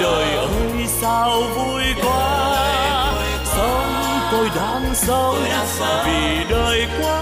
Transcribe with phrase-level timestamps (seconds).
[0.00, 2.58] đời ơi sao vui quá.
[3.44, 5.36] Sống tôi đang sống.
[6.06, 7.21] Vì đời quá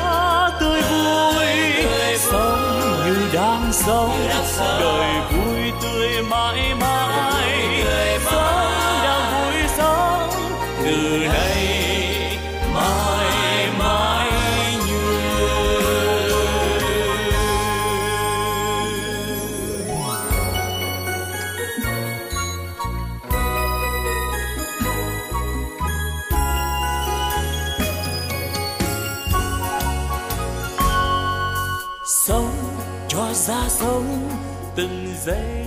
[35.20, 35.59] dizer.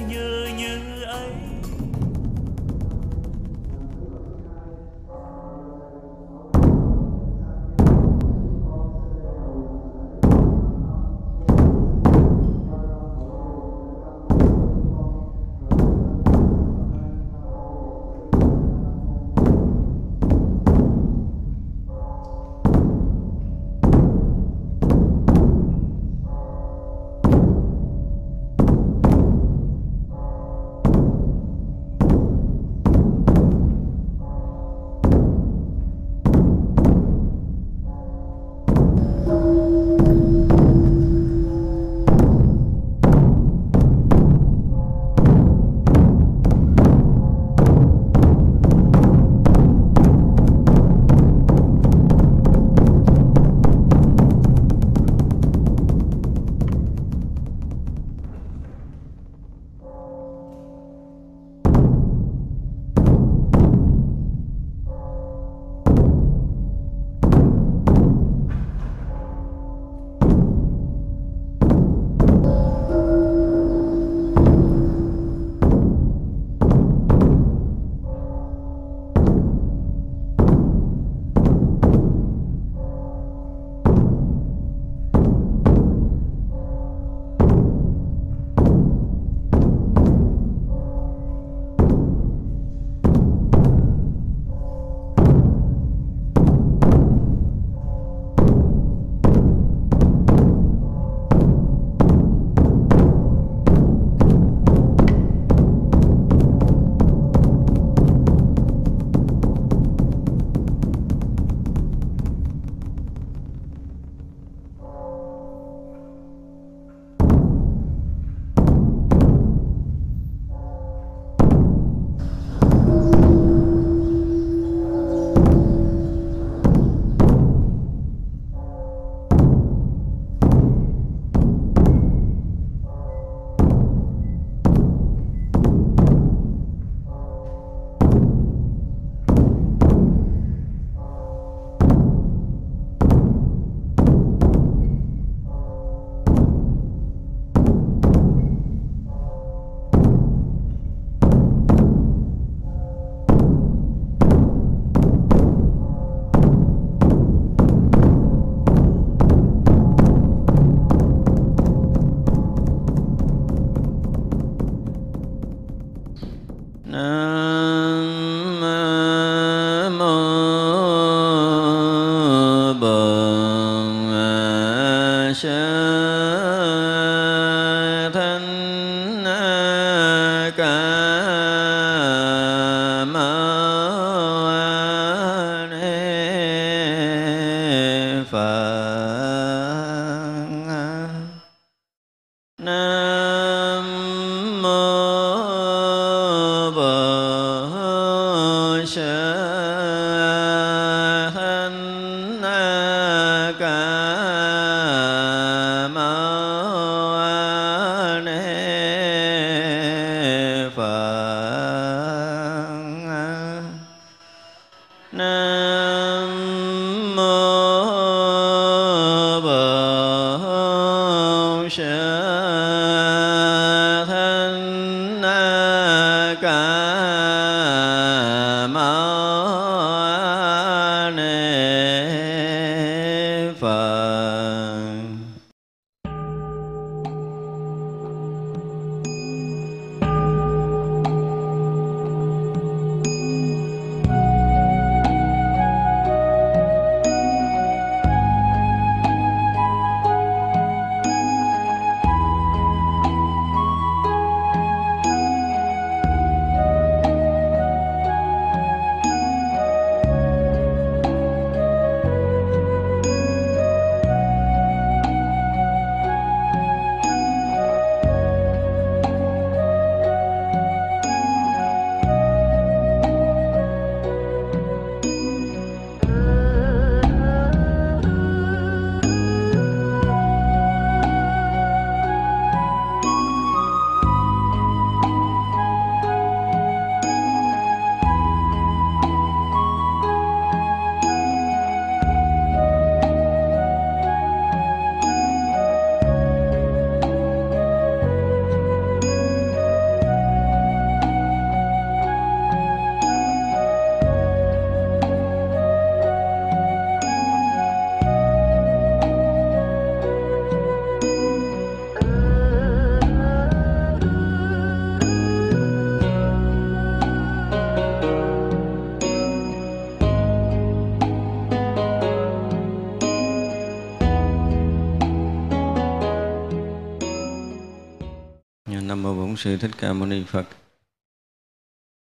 [329.37, 330.47] Sư thích ca mâu ni phật.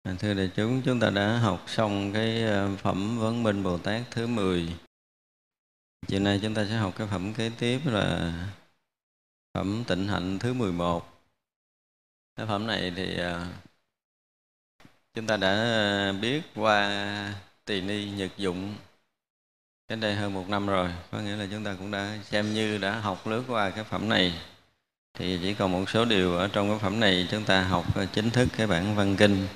[0.02, 3.79] À, thưa đại chúng chúng ta đã học xong cái ờ, phẩm vấn minh bồ
[3.79, 4.76] tát thứ 10
[6.07, 8.33] chiều nay chúng ta sẽ học cái phẩm kế tiếp là
[9.55, 11.07] phẩm tịnh hạnh thứ 11
[12.37, 13.47] cái phẩm này thì ờ,
[15.14, 18.75] chúng ta đã ờ, biết qua tỳ ni, nhật dụng
[19.88, 20.91] Cách đây hơn một năm rồi.
[21.11, 24.09] Có nghĩa là chúng ta cũng đã xem như đã học lướt qua cái phẩm
[24.09, 24.41] này
[25.19, 28.07] thì chỉ còn một số điều ở trong cái phẩm này chúng ta học ờ,
[28.13, 29.47] chính thức cái bản văn kinh.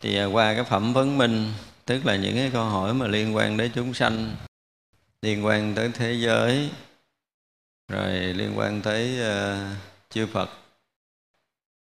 [0.00, 1.52] Thì ờ, qua cái phẩm vấn minh
[1.84, 4.36] tức là những cái câu hỏi mà liên quan đến chúng sanh
[5.22, 6.70] liên quan tới thế giới
[7.88, 9.76] rồi liên quan tới uh,
[10.10, 10.50] chư Phật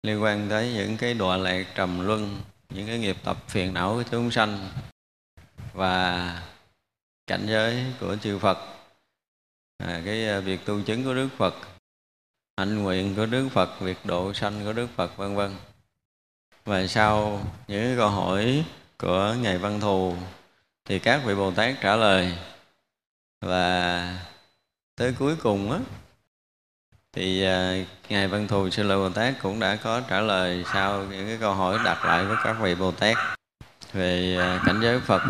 [0.03, 3.93] liên quan tới những cái đọa lạc trầm luân những cái nghiệp tập phiền não
[3.93, 4.69] của chúng sanh
[5.73, 6.41] và
[7.27, 8.57] cảnh giới của chư Phật.
[9.77, 11.53] À, cái việc tu chứng của Đức Phật
[12.57, 15.55] hạnh nguyện của Đức Phật, việc độ sanh của Đức Phật vân vân.
[16.65, 18.65] Và sau những câu hỏi
[18.97, 20.15] của Ngài Văn Thù
[20.85, 22.33] thì các vị Bồ Tát trả lời
[23.41, 24.19] và
[24.95, 25.79] tới cuối cùng á
[27.13, 27.75] thì à,
[28.09, 31.37] ngài Văn Thù Sư Lợi Bồ Tát cũng đã có trả lời sau những cái
[31.39, 33.17] câu hỏi đặt lại với các vị Bồ Tát
[33.93, 35.21] về à, cảnh giới Phật,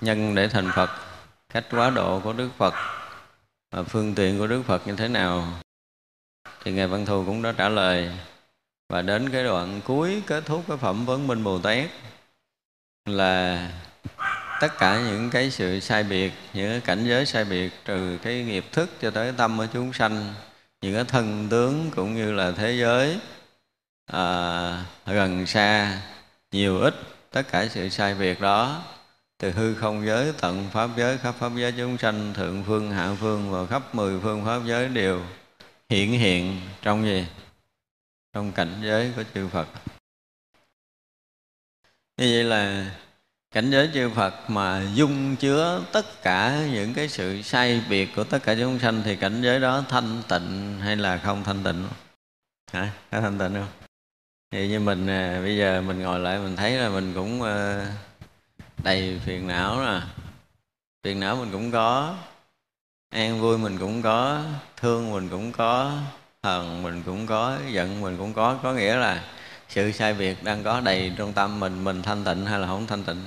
[0.00, 0.90] nhân để thành Phật,
[1.48, 2.74] cách quá độ của Đức Phật
[3.70, 5.60] và phương tiện của Đức Phật như thế nào
[6.66, 8.10] thì ngài văn thù cũng đã trả lời
[8.88, 11.90] và đến cái đoạn cuối kết thúc cái phẩm vấn minh bồ tát
[13.04, 13.68] là
[14.60, 18.44] tất cả những cái sự sai biệt những cái cảnh giới sai biệt trừ cái
[18.44, 20.34] nghiệp thức cho tới tâm của chúng sanh
[20.82, 23.18] những cái thân tướng cũng như là thế giới
[24.12, 26.00] à, gần xa
[26.52, 26.94] nhiều ít
[27.30, 28.82] tất cả sự sai biệt đó
[29.38, 33.10] từ hư không giới tận pháp giới khắp pháp giới chúng sanh thượng phương hạ
[33.20, 35.20] phương và khắp mười phương pháp giới đều
[35.88, 37.26] hiện hiện trong gì?
[38.32, 39.68] Trong cảnh giới của chư Phật.
[42.16, 42.90] Như vậy là
[43.50, 48.24] cảnh giới chư Phật mà dung chứa tất cả những cái sự sai biệt của
[48.24, 51.88] tất cả chúng sanh thì cảnh giới đó thanh tịnh hay là không thanh tịnh?
[52.72, 52.92] Hả?
[53.10, 53.68] Có thanh tịnh không?
[54.50, 57.86] Thì như mình à, bây giờ mình ngồi lại mình thấy là mình cũng à,
[58.82, 60.00] đầy phiền não nè.
[61.02, 62.16] Phiền não mình cũng có
[63.16, 64.42] an vui mình cũng có,
[64.76, 65.92] thương mình cũng có,
[66.42, 68.58] hờn mình cũng có, giận mình cũng có.
[68.62, 69.24] Có nghĩa là
[69.68, 72.86] sự sai biệt đang có đầy trong tâm mình mình thanh tịnh hay là không
[72.86, 73.26] thanh tịnh?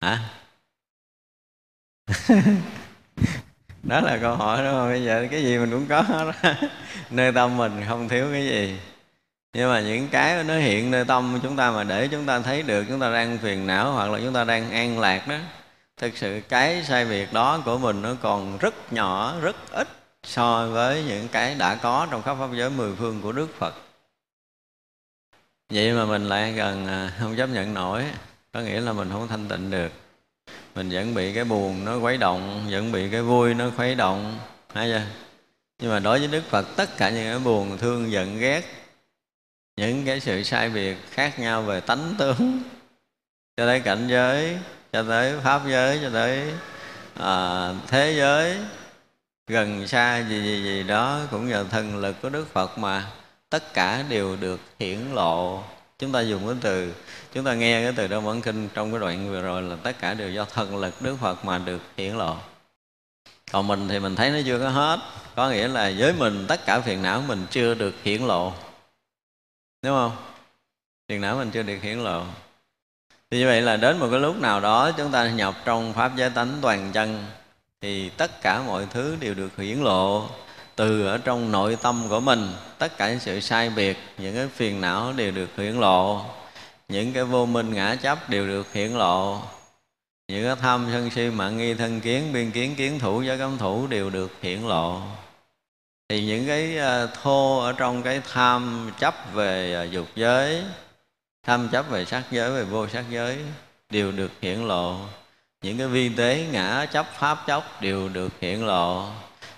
[0.00, 0.18] Hả?
[3.82, 6.32] Đó là câu hỏi đó bây giờ cái gì mình cũng có đó
[7.10, 8.80] nơi tâm mình không thiếu cái gì.
[9.52, 12.62] Nhưng mà những cái nó hiện nơi tâm chúng ta mà để chúng ta thấy
[12.62, 15.36] được, chúng ta đang phiền não hoặc là chúng ta đang an lạc đó
[16.00, 19.88] thực sự cái sai biệt đó của mình nó còn rất nhỏ, rất ít
[20.22, 23.74] so với những cái đã có trong khắp pháp giới mười phương của đức phật.
[25.72, 28.04] Vậy mà mình lại gần à, không chấp nhận nổi,
[28.52, 29.92] có nghĩa là mình không thanh tịnh được.
[30.74, 34.38] Mình vẫn bị cái buồn nó khuấy động, vẫn bị cái vui nó khuấy động,
[34.74, 35.02] hay chưa?
[35.78, 38.62] Nhưng mà đối với đức phật, tất cả những cái buồn, thương, giận, ghét,
[39.76, 42.62] những cái sự sai biệt khác nhau về tánh tướng,
[43.56, 44.58] cho tới cảnh giới
[44.92, 46.52] cho tới pháp giới cho tới
[47.14, 48.58] à, thế giới.
[49.46, 53.06] Gần xa gì gì gì đó cũng nhờ thần lực của đức phật mà
[53.48, 55.62] tất cả đều được hiển lộ.
[55.98, 56.94] Chúng ta dùng cái từ
[57.34, 59.98] chúng ta nghe cái từ đó bản kinh trong cái đoạn vừa rồi là tất
[60.00, 62.36] cả đều do thần lực đức phật mà được hiển lộ.
[63.52, 65.00] Còn mình thì mình thấy nó chưa có hết
[65.34, 68.52] có nghĩa là với mình tất cả phiền não mình chưa được hiển lộ.
[69.82, 70.16] Đúng không?
[71.08, 72.24] Phiền não mình chưa được hiển lộ
[73.30, 76.16] thì như vậy là đến một cái lúc nào đó chúng ta nhập trong pháp
[76.16, 77.24] giới tánh toàn chân,
[77.80, 80.28] thì tất cả mọi thứ đều được hiển lộ
[80.76, 82.52] từ ở trong nội tâm của mình.
[82.78, 86.24] Tất cả những sự sai biệt, những cái phiền não đều được hiển lộ,
[86.88, 89.40] những cái vô minh ngã chấp đều được hiển lộ,
[90.28, 93.58] những cái tham sân si mạng nghi thân kiến, biên kiến kiến thủ, giới cấm
[93.58, 95.00] thủ đều được hiển lộ.
[96.08, 100.62] Thì những cái à, thô ở trong cái tham chấp về à, dục giới
[101.42, 103.38] tham chấp về sắc giới, về vô sắc giới,
[103.90, 104.96] đều được hiển lộ.
[105.62, 109.08] Những cái vi tế ngã chấp pháp chấp đều được hiển lộ.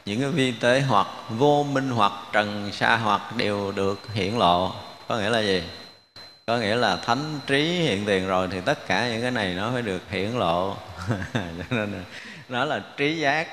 [0.04, 4.72] Những cái vi tế hoặc vô minh hoặc trần sa hoặc đều được hiển lộ.
[5.08, 5.62] Có nghĩa là gì?
[6.46, 9.70] Có nghĩa là thánh trí hiện tiền rồi thì tất cả những cái này nó
[9.72, 10.76] phải được hiển lộ.
[11.34, 12.04] Cho nên
[12.48, 13.48] nó là trí giác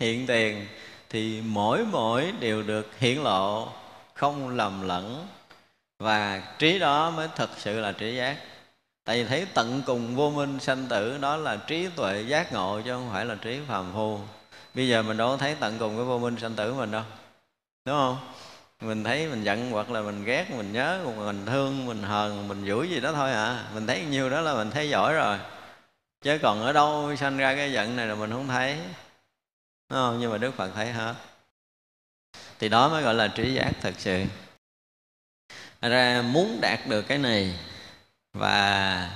[0.00, 0.66] hiện tiền
[1.08, 3.68] thì mỗi mỗi đều được hiển lộ,
[4.14, 5.26] không lầm lẫn
[6.00, 8.36] và trí đó mới thật sự là trí giác.
[9.04, 12.80] Tại vì thấy tận cùng vô minh sanh tử, đó là trí tuệ giác ngộ
[12.84, 14.18] chứ không phải là trí phàm phu.
[14.74, 17.02] Bây giờ mình đâu có thấy tận cùng cái vô minh sanh tử mình đâu.
[17.84, 18.18] Đúng không?
[18.80, 22.64] Mình thấy mình giận hoặc là mình ghét, mình nhớ, mình thương, mình hờn, mình
[22.66, 23.64] vui gì đó thôi à.
[23.74, 25.38] Mình thấy nhiều đó là mình thấy giỏi rồi.
[26.22, 28.76] Chứ còn ở đâu sanh ra cái giận này là mình không thấy.
[29.90, 30.20] Đúng không?
[30.20, 31.14] Nhưng mà đức phật thấy hết.
[32.58, 34.24] Thì đó mới gọi là trí giác thật sự
[35.88, 37.54] ra muốn đạt được cái này
[38.32, 39.10] và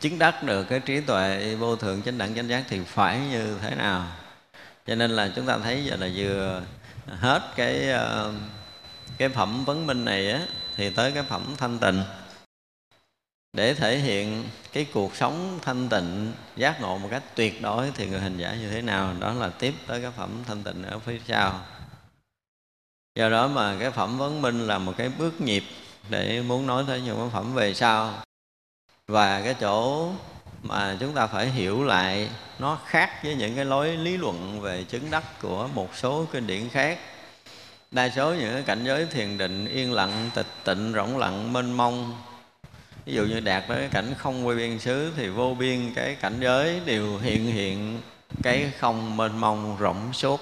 [0.00, 3.58] chứng đắc được cái trí tuệ vô thượng chánh đẳng chánh giác thì phải như
[3.62, 4.06] thế nào?
[4.86, 6.62] Cho nên là chúng ta thấy giờ là vừa
[7.06, 8.32] hết cái ờ,
[9.18, 10.40] cái phẩm vấn minh này á,
[10.76, 12.02] thì tới cái phẩm thanh tịnh.
[13.52, 18.06] Để thể hiện cái cuộc sống thanh tịnh, giác ngộ một cách tuyệt đối thì
[18.06, 19.14] người hành giả như thế nào?
[19.20, 21.60] Đó là tiếp tới cái phẩm thanh tịnh ở phía sau.
[23.14, 25.64] Do đó mà cái phẩm vấn minh là một cái bước nhịp
[26.08, 28.14] để muốn nói tới những cái phẩm về sau.
[29.06, 30.08] Và cái chỗ
[30.62, 34.84] mà chúng ta phải hiểu lại, nó khác với những cái lối lý luận về
[34.84, 36.98] chứng đắc của một số kinh điển khác.
[37.90, 41.72] Đa số những cái cảnh giới thiền định, yên lặng, tịch tịnh, rỗng lặng, mênh
[41.72, 42.22] mông.
[43.06, 46.14] Ví dụ như đạt tới cái cảnh không quay biên xứ thì vô biên cái
[46.14, 48.00] cảnh giới đều hiện hiện
[48.42, 50.40] cái không mênh mông rộng suốt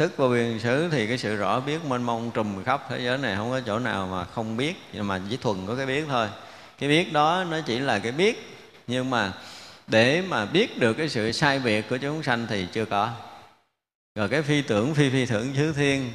[0.00, 3.18] thức vô biên xứ thì cái sự rõ biết mênh mông trùm khắp thế giới
[3.18, 6.04] này không có chỗ nào mà không biết, nhưng mà chỉ thuần có cái biết
[6.08, 6.28] thôi.
[6.78, 9.32] Cái biết đó nó chỉ là cái biết, nhưng mà
[9.86, 13.10] để mà biết được cái sự sai biệt của chúng sanh thì chưa có.
[14.14, 16.10] Rồi cái phi tưởng, phi phi tưởng chư thiên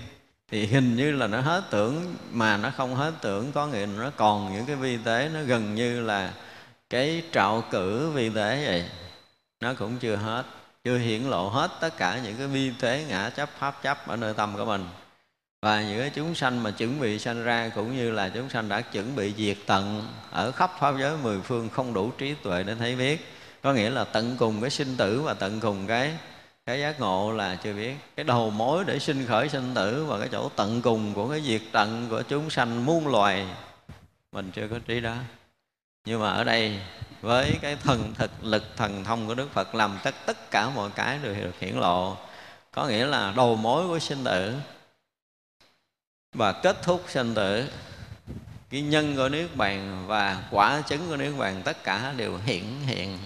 [0.51, 3.51] thì hình như là nó hết tưởng, mà nó không hết tưởng.
[3.51, 6.33] Có nghĩa là nó còn những cái vi tế, nó gần như là
[6.89, 8.85] cái trạo cử vi tế vậy.
[9.61, 10.43] Nó cũng chưa hết
[10.85, 14.15] chưa hiển lộ hết tất cả những cái vi tế ngã chấp, pháp chấp ở
[14.15, 14.85] nơi tâm của mình.
[15.61, 18.69] Và những cái chúng sanh mà chuẩn bị sanh ra cũng như là chúng sanh
[18.69, 22.63] đã chuẩn bị diệt tận ở khắp pháp giới mười phương không đủ trí tuệ
[22.63, 23.33] để thấy biết.
[23.63, 26.11] Có nghĩa là tận cùng cái sinh tử và tận cùng cái
[26.65, 27.95] cái giác ngộ là chưa biết.
[28.15, 31.41] Cái đầu mối để sinh khởi sinh tử và cái chỗ tận cùng của cái
[31.41, 33.45] diệt tận của chúng sanh muôn loài,
[34.31, 35.15] mình chưa có trí đó.
[36.05, 36.79] Nhưng mà ở đây
[37.25, 40.89] với cái thần thực lực thần thông của đức phật, làm tất tất cả mọi
[40.95, 42.17] cái đều được hiển lộ.
[42.71, 44.53] Có nghĩa là đầu mối của sinh tử
[46.33, 47.69] và kết thúc sinh tử,
[48.69, 52.63] cái nhân của niết bàn và quả chứng của niết bàn, tất cả đều hiển
[52.85, 53.17] hiện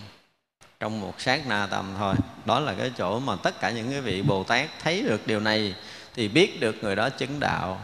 [0.79, 2.15] trong một sát na tầm thôi.
[2.45, 5.39] Đó là cái chỗ mà tất cả những cái vị bồ tát thấy được điều
[5.39, 5.75] này
[6.15, 7.81] thì biết được người đó chứng đạo.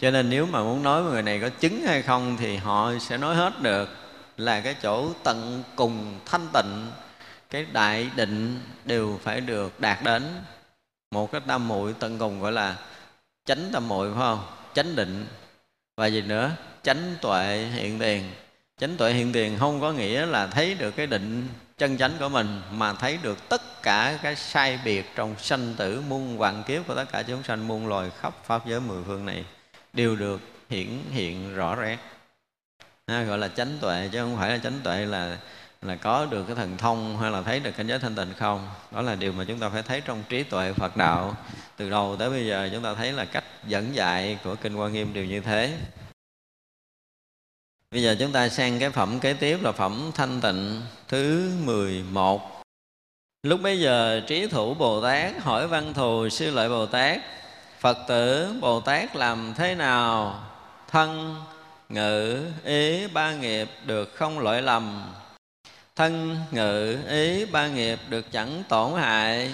[0.00, 3.18] Cho nên nếu mà muốn nói người này có chứng hay không thì họ sẽ
[3.18, 4.07] nói hết được
[4.38, 6.86] là cái chỗ tận cùng thanh tịnh,
[7.50, 10.22] cái đại định đều phải được đạt đến.
[11.10, 12.76] Một cái tâm muội tận cùng gọi là
[13.44, 14.46] chánh tâm muội, phải không?
[14.74, 15.26] Chánh định.
[15.96, 16.50] Và gì nữa?
[16.82, 18.30] Chánh tuệ hiện tiền.
[18.80, 22.28] Chánh tuệ hiện tiền không có nghĩa là thấy được cái định chân chánh của
[22.28, 26.86] mình, mà thấy được tất cả cái sai biệt trong sanh tử, muôn vạn kiếp
[26.86, 29.44] của tất cả chúng sanh muôn loài khắp pháp giới mười phương này
[29.92, 30.40] đều được
[30.70, 31.98] hiển hiện rõ ràng
[33.08, 35.38] ha, gọi là chánh tuệ chứ không phải là chánh tuệ là
[35.82, 38.68] là có được cái thần thông hay là thấy được cảnh giới thanh tịnh không?
[38.90, 41.36] Đó là điều mà chúng ta phải thấy trong trí tuệ Phật đạo.
[41.76, 44.92] Từ đầu tới bây giờ chúng ta thấy là cách dẫn dạy của kinh Quan
[44.92, 45.78] Nghiêm đều như thế.
[47.90, 52.62] Bây giờ chúng ta sang cái phẩm kế tiếp là phẩm thanh tịnh thứ 11
[53.42, 57.18] Lúc bấy giờ trí thủ Bồ Tát hỏi văn thù sư lợi Bồ Tát
[57.80, 60.40] Phật tử Bồ Tát làm thế nào?
[60.88, 61.36] Thân
[61.88, 65.12] ngữ ý ba nghiệp được không lỗi lầm.
[65.96, 69.52] Thân ngữ ý ba nghiệp được chẳng tổn hại.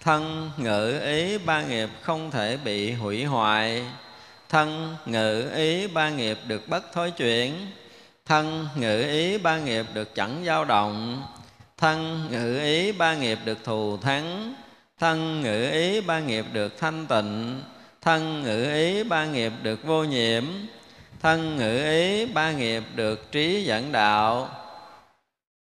[0.00, 3.84] Thân ngữ ý ba nghiệp không thể bị hủy hoại.
[4.48, 7.54] Thân ngữ ý ba nghiệp được bất thối chuyển.
[8.24, 11.26] Thân ngữ ý ba nghiệp được chẳng dao động.
[11.78, 14.54] Thân ngữ ý ba nghiệp được thù thắng.
[14.98, 17.62] Thân ngữ ý ba nghiệp được thanh tịnh.
[18.00, 20.44] Thân ngữ ý ba nghiệp được vô nhiễm
[21.24, 24.48] thân ngữ ý, ba nghiệp được trí dẫn đạo.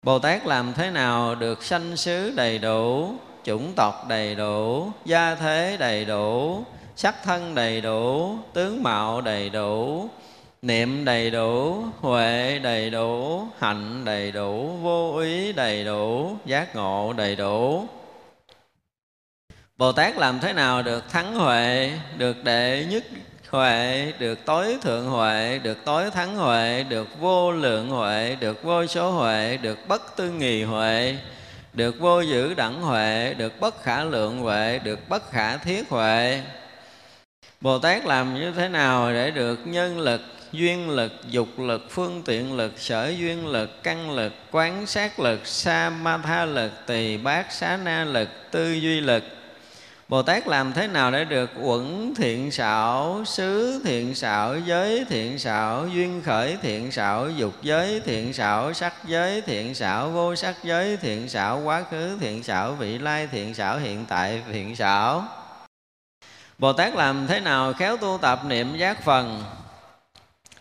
[0.03, 3.13] Bồ tát làm thế nào được sanh xứ đầy đủ,
[3.43, 6.63] chủng tộc đầy đủ, gia thế đầy đủ,
[6.95, 10.09] sắc thân đầy đủ, tướng mạo đầy đủ,
[10.61, 17.13] niệm đầy đủ, huệ đầy đủ, hạnh đầy đủ, vô ý đầy đủ, giác ngộ
[17.13, 17.87] đầy đủ.
[19.77, 23.03] Bồ tát làm thế nào được thắng huệ, được đệ nhất
[23.55, 28.85] huệ, được tối thượng huệ, được tối thắng huệ, được vô lượng huệ, được vô
[28.85, 31.15] số huệ, được bất tư nghì huệ,
[31.73, 36.41] được vô dữ đẳng huệ, được bất khả lượng huệ, được bất khả thiết huệ.
[37.61, 42.21] Bồ tát làm như thế nào để được nhân lực, duyên lực, dục lực, phương
[42.25, 47.17] tiện lực, sở duyên lực, căn lực, quán sát lực, sa ma tha lực, tỳ
[47.17, 49.23] bát xá na lực, tư duy lực?
[50.07, 55.39] Bồ Tát làm thế nào để được uẩn thiện xảo, xứ thiện xảo, giới thiện
[55.39, 60.55] xảo, duyên khởi thiện xảo, dục giới thiện xảo, sắc giới thiện xảo, vô sắc
[60.63, 65.23] giới thiện xảo, quá khứ thiện xảo, vị lai thiện xảo, hiện tại thiện xảo.
[66.57, 69.43] Bồ Tát làm thế nào khéo tu tập niệm giác phần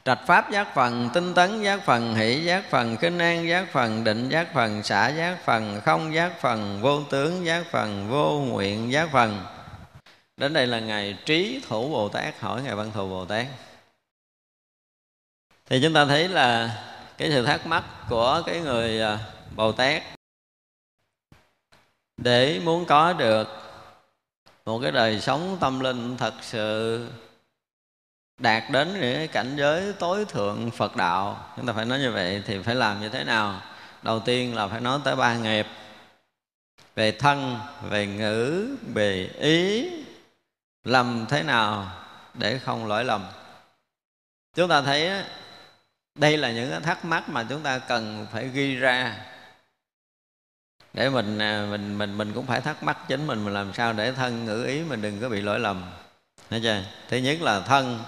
[0.05, 4.05] Trạch pháp giác phần, tinh tấn giác phần, hỷ giác phần, kinh an giác phần,
[4.05, 8.93] định giác phần, xả giác phần, không giác phần, vô tướng giác phần, vô nguyện
[8.93, 9.47] giác phần.
[10.37, 13.47] Đến đây là Ngài Trí Thủ Bồ Tát hỏi Ngài Văn Thù Bồ Tát.
[15.67, 16.83] Thì chúng ta thấy là
[17.19, 19.19] cái sự thắc mắc của cái người à,
[19.57, 20.03] Bồ Tát
[22.17, 23.49] để muốn có được
[24.65, 27.07] một cái đời sống tâm linh thật sự
[28.39, 31.53] đạt đến cái cảnh giới tối thượng Phật đạo.
[31.57, 33.63] Chúng ta phải nói như vậy thì phải làm như thế nào?
[34.03, 35.67] Đầu tiên là phải nói tới ba nghiệp.
[36.95, 37.59] Về thân,
[37.91, 39.91] về ngữ, về ý.
[40.85, 41.91] Làm thế nào
[42.35, 43.27] để không lỗi lầm?
[44.55, 45.11] Chúng ta thấy
[46.15, 49.17] đây là những thắc mắc mà chúng ta cần phải ghi ra.
[50.93, 53.93] Để mình à, mình mình mình cũng phải thắc mắc chính mình mình làm sao
[53.93, 55.85] để thân, ngữ, ý mình đừng có bị lỗi lầm.
[56.51, 56.83] Thấy chưa?
[57.09, 58.01] Thứ nhất là thân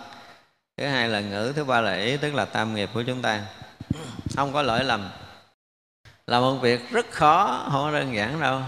[0.77, 3.43] thứ hai là ngữ thứ ba là ý tức là tam nghiệp của chúng ta.
[4.37, 5.11] Không có lỗi lầm.
[6.27, 8.63] Là một việc rất khó không có đơn giản đâu.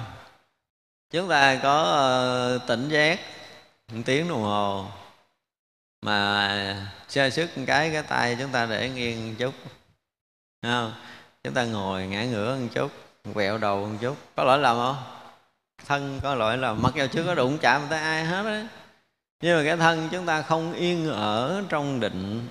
[1.11, 1.83] Chúng ta có
[2.57, 3.21] uh, tỉnh giác
[3.93, 4.87] một tiếng đồng hồ
[6.03, 9.55] mà sơ sức một cái cái tay chúng ta để nghiêng một chút.
[10.63, 10.93] Không?
[11.45, 12.93] chúng ta ngồi ngã ngửa một chút
[13.35, 14.17] quẹo đầu một chút.
[14.37, 14.97] Có lỗi lầm không?
[15.87, 16.83] Thân có lỗi lầm.
[16.83, 18.67] Mặc dù chưa có đụng chạm tới ai hết á
[19.41, 22.49] nhưng mà cái thân chúng ta không yên ở trong định.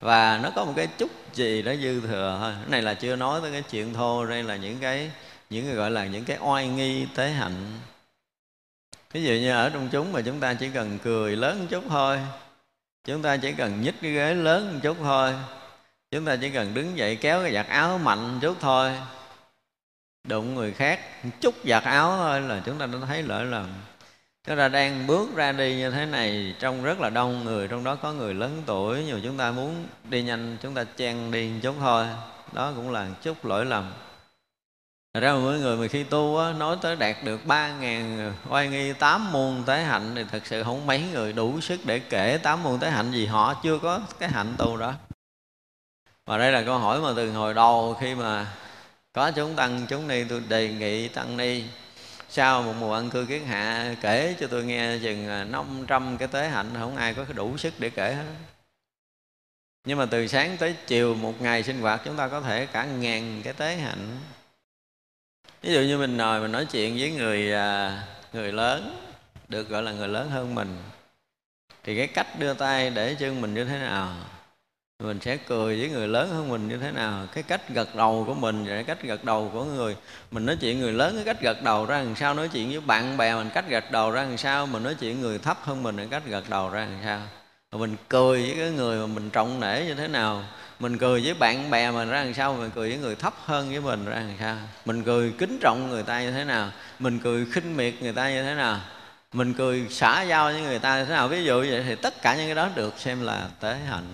[0.00, 2.52] Và nó có một cái chút gì đó dư thừa thôi.
[2.60, 5.10] Cái này là chưa nói tới cái chuyện thô, đây là những cái
[5.50, 7.80] những cái gọi là những cái oai nghi tế hạnh.
[9.12, 11.84] Ví dụ như ở trong chúng mà chúng ta chỉ cần cười lớn một chút
[11.88, 12.18] thôi,
[13.04, 15.34] chúng ta chỉ cần nhích cái ghế lớn một chút thôi,
[16.10, 18.92] chúng ta chỉ cần đứng dậy kéo cái giặt áo mạnh một chút thôi.
[20.24, 23.66] Đụng người khác một chút giặt áo thôi là chúng ta đã thấy lỡ lầm.
[24.48, 27.84] Tức là đang bước ra đi như thế này Trong rất là đông người Trong
[27.84, 31.30] đó có người lớn tuổi Nhưng mà chúng ta muốn đi nhanh Chúng ta chen
[31.30, 32.06] đi một chút thôi.
[32.52, 33.92] Đó cũng là chút lỗi lầm.
[35.14, 38.68] Thật ra mỗi người mà khi tu á, nói tới đạt được ba ngàn oai
[38.68, 42.38] nghi tám môn tế hạnh thì thật sự không mấy người đủ sức để kể
[42.42, 44.94] tám môn tế hạnh gì họ chưa có cái hạnh tu đó.
[46.26, 48.46] Và đây là câu hỏi mà từ hồi đầu khi mà
[49.12, 51.62] có chúng tăng chúng ni tôi đề nghị tăng ni
[52.28, 56.28] sau một mùa ăn cư kiến hạ, kể cho tôi nghe chừng à, 500 cái
[56.28, 58.24] tế hạnh, không ai có đủ sức để kể hết.
[59.84, 62.84] Nhưng mà từ sáng tới chiều một ngày sinh hoạt, chúng ta có thể cả
[62.84, 64.18] ngàn cái tế hạnh.
[65.62, 69.10] Ví dụ như mình ngồi mình nói chuyện với người à, người lớn,
[69.48, 70.76] được gọi là người lớn hơn mình,
[71.84, 74.16] thì cái cách đưa tay để chân mình như thế nào?
[75.04, 77.26] Mình sẽ cười với người lớn hơn mình như thế nào.
[77.34, 79.96] Cái cách gật đầu của mình và cái cách gật đầu của người,
[80.30, 82.80] mình nói chuyện người lớn cái cách gật đầu ra làm sao, nói chuyện với
[82.80, 85.82] bạn bè mình cách gật đầu ra làm sao, mình nói chuyện người thấp hơn
[85.82, 87.20] mình cái cách gật đầu ra làm sao.
[87.72, 90.44] Mình cười với cái người mà mình trọng nể như thế nào,
[90.80, 93.70] mình cười với bạn bè mình ra làm sao, mình cười với người thấp hơn
[93.70, 94.56] với mình ra làm sao.
[94.84, 98.30] Mình cười kính trọng người ta như thế nào, mình cười khinh miệt người ta
[98.30, 98.80] như thế nào,
[99.32, 101.28] mình cười xả giao với người ta như thế nào.
[101.28, 104.04] Ví dụ vậy thì tất cả những cái đó được xem là tế hạnh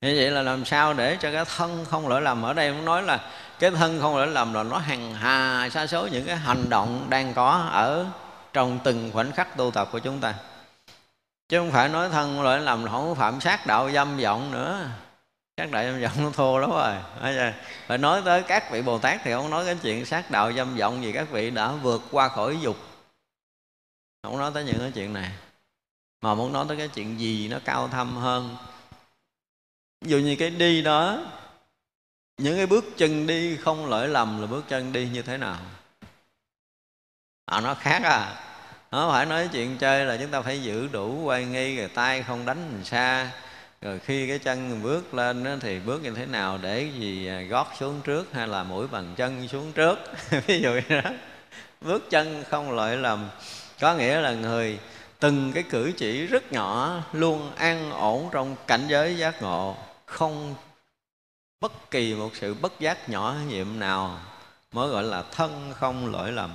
[0.00, 2.42] như vậy là làm sao để cho cái thân không lỗi lầm?
[2.42, 5.86] Ở đây muốn nói là cái thân không lỗi lầm là nó hằng hà, sa
[5.86, 8.06] số những cái hành động đang có ở
[8.52, 10.34] trong từng khoảnh khắc tu tập của chúng ta.
[11.48, 14.88] Chứ không phải nói thân lỗi lầm là không phạm sát đạo dâm vọng nữa.
[15.56, 16.94] Sát đạo dâm vọng nó thô lắm rồi.
[17.86, 20.76] Phải nói tới các vị bồ tát thì không nói cái chuyện sát đạo dâm
[20.76, 22.76] vọng gì các vị đã vượt qua khỏi dục.
[24.22, 25.30] Không nói tới những cái chuyện này.
[26.22, 28.56] Mà muốn nói tới cái chuyện gì nó cao thâm hơn
[30.00, 31.18] ví dụ như cái đi đó
[32.38, 35.58] những cái bước chân đi không lỗi lầm là bước chân đi như thế nào?
[37.44, 38.34] À nó khác à.
[38.90, 42.22] Nó phải nói chuyện chơi là chúng ta phải giữ đủ quay nghi rồi tay
[42.22, 43.30] không đánh mình xa.
[43.82, 47.40] Rồi khi cái chân bước lên đó, thì bước như thế nào để gì à,
[47.40, 49.98] gót xuống trước hay là mũi bằng chân xuống trước?
[50.46, 51.10] Ví dụ như đó.
[51.80, 53.28] Bước chân không lỗi lầm.
[53.80, 54.78] Có nghĩa là người
[55.20, 59.76] từng cái cử chỉ rất nhỏ luôn an ổn trong cảnh giới giác ngộ
[60.08, 60.54] không
[61.60, 64.20] bất kỳ một sự bất giác nhỏ nhiệm nào
[64.72, 66.50] mới gọi là thân không lỗi lầm.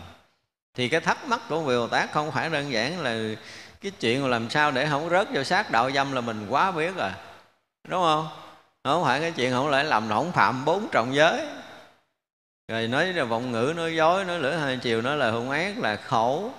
[0.74, 3.36] Thì cái thắc mắc của vị bồ tát không phải đơn giản là
[3.82, 6.96] cái chuyện làm sao để không rớt vô sát đạo dâm là mình quá biết
[6.96, 7.12] rồi
[7.88, 8.28] đúng không?
[8.84, 11.46] Không phải cái chuyện không lỗi lầm là không phạm bốn trọng giới.
[12.68, 15.78] Rồi nói là vọng ngữ, nói dối, nói lửa hai chiều, nói là hung ác
[15.78, 16.54] là khẩu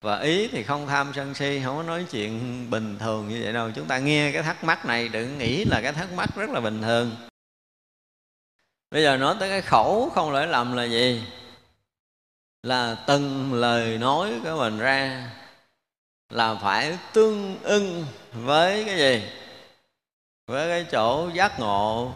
[0.00, 3.52] và ý thì không tham sân si, không có nói chuyện bình thường như vậy
[3.52, 3.70] đâu.
[3.74, 6.60] Chúng ta nghe cái thắc mắc này đừng nghĩ là cái thắc mắc rất là
[6.60, 7.16] bình thường.
[8.90, 11.22] Bây giờ nói tới cái khẩu không lỗi lầm là gì?
[12.62, 15.30] Là từng lời nói của mình ra
[16.30, 19.28] là phải tương ưng với cái gì?
[20.46, 22.14] Với cái chỗ giác ngộ,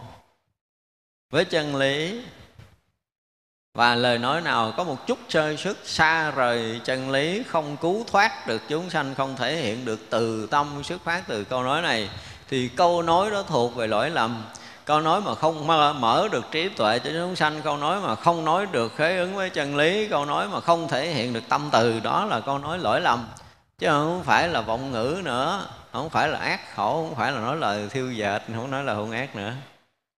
[1.29, 2.23] với chân lý
[3.77, 8.05] và lời nói nào có một chút sơ sức xa rời chân lý, không cứu
[8.11, 11.81] thoát được chúng sanh, không thể hiện được từ tâm xuất phát từ câu nói
[11.81, 12.09] này,
[12.49, 14.45] thì câu nói đó thuộc về lỗi lầm.
[14.85, 15.67] Câu nói mà không
[15.99, 19.35] mở được trí tuệ cho chúng sanh, câu nói mà không nói được khế ứng
[19.35, 22.57] với chân lý, câu nói mà không thể hiện được tâm từ, đó là câu
[22.57, 23.27] nói lỗi lầm.
[23.79, 27.39] Chứ không phải là vọng ngữ nữa, không phải là ác khổ không phải là
[27.39, 29.51] nói lời thiêu dệt, không nói là hung ác nữa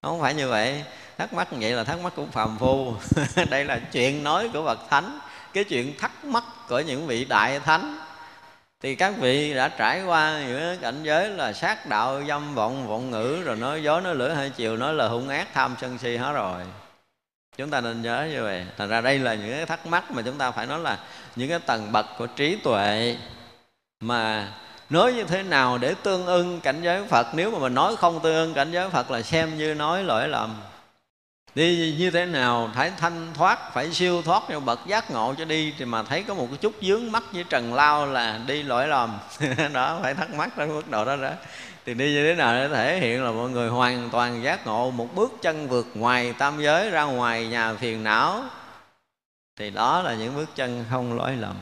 [0.09, 0.83] không phải như vậy.
[1.17, 2.93] Thắc mắc vậy là thắc mắc của phàm phu.
[3.49, 5.19] Đây là chuyện nói của bậc thánh,
[5.53, 7.97] cái chuyện thắc mắc của những vị đại thánh.
[8.81, 13.11] Thì các vị đã trải qua những cảnh giới là sát đạo, dâm vọng vọng
[13.11, 16.17] ngữ, rồi nói gió, nói lửa, hai chiều, nói là hung ác, tham sân si
[16.17, 16.61] hết rồi.
[17.57, 18.65] Chúng ta nên nhớ như vậy.
[18.77, 20.99] Thành ra đây là những cái thắc mắc mà chúng ta phải nói là
[21.35, 23.17] những cái tầng bậc của trí tuệ
[23.99, 24.51] mà
[24.89, 27.27] nói như thế nào để tương ưng cảnh giới phật?
[27.33, 30.27] Nếu mà mình nói không tương ưng cảnh giới phật là xem như nói lỗi
[30.27, 30.55] lầm.
[31.55, 32.69] Đi như thế nào?
[32.75, 35.73] Phải thanh thoát, phải siêu thoát cho bậc giác ngộ cho đi.
[35.77, 38.87] Thì mà thấy có một cái chút dướng mắt với trần lao là đi lỗi
[38.87, 39.19] lầm.
[39.73, 41.31] Đó, phải thắc mắc đến mức độ đó đó.
[41.85, 44.91] Thì đi như thế nào để thể hiện là mọi người hoàn toàn giác ngộ,
[44.91, 48.43] một bước chân vượt ngoài tam giới, ra ngoài nhà phiền não.
[49.59, 51.55] Thì đó là những bước chân không lỗi lầm.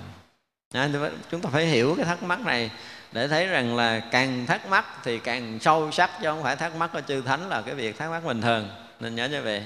[1.32, 2.72] Chúng ta phải hiểu cái thắc mắc này
[3.14, 6.76] để thấy rằng là càng thắc mắc thì càng sâu sắc chứ không phải thắc
[6.76, 8.70] mắc của chư thánh là cái việc thắc mắc bình thường.
[9.00, 9.64] Nên nhớ như vậy.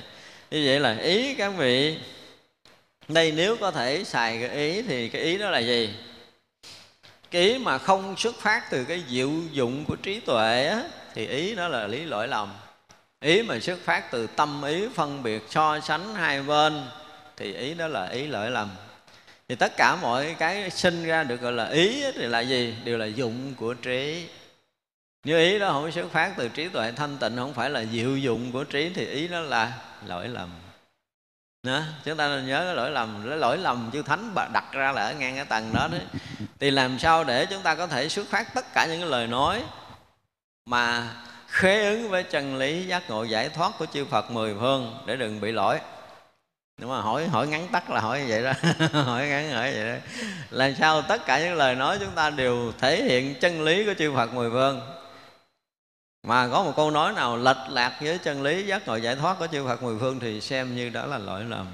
[0.51, 1.97] Như vậy là ý các vị
[3.07, 5.93] đây nếu có thể xài cái ý thì cái ý đó là gì?
[7.31, 10.83] Cái ý mà không xuất phát từ cái diệu dụng của trí tuệ á,
[11.15, 12.53] thì ý đó là lý lỗi lầm.
[13.19, 16.85] Ý mà xuất phát từ tâm ý phân biệt so sánh hai bên
[17.37, 18.69] thì ý đó là ý lỗi lầm
[19.49, 22.75] thì tất cả mọi cái sinh ra được gọi là ý thì là gì?
[22.83, 24.27] Đều là dụng của trí.
[25.23, 28.17] Nếu ý đó không xuất phát từ trí tuệ thanh tịnh, không phải là diệu
[28.17, 29.73] dụng của trí, thì ý đó là
[30.05, 30.49] lỗi lầm.
[31.63, 31.81] Đó.
[32.05, 35.01] chúng ta nên nhớ cái lỗi lầm, cái lỗi lầm chư thánh đặt ra là
[35.01, 36.01] ở ngang cái tầng đó đấy.
[36.59, 39.27] Thì làm sao để chúng ta có thể xuất phát tất cả những cái lời
[39.27, 39.63] nói
[40.65, 41.13] mà
[41.47, 45.15] khế ứng với chân lý, giác ngộ, giải thoát của chư Phật mười phương để
[45.15, 45.79] đừng bị lỗi?
[46.81, 48.53] Đúng mà hỏi hỏi ngắn tắt là hỏi như vậy đó.
[49.03, 49.99] Hỏi ngắn hỏi vậy đó.
[50.49, 53.93] Làm sao tất cả những lời nói chúng ta đều thể hiện chân lý của
[53.93, 54.81] chư Phật mười phương?
[56.23, 59.39] Mà có một câu nói nào lệch lạc với chân lý giác ngộ giải thoát
[59.39, 61.67] của chư Phật mười phương thì xem như đó là lỗi lầm.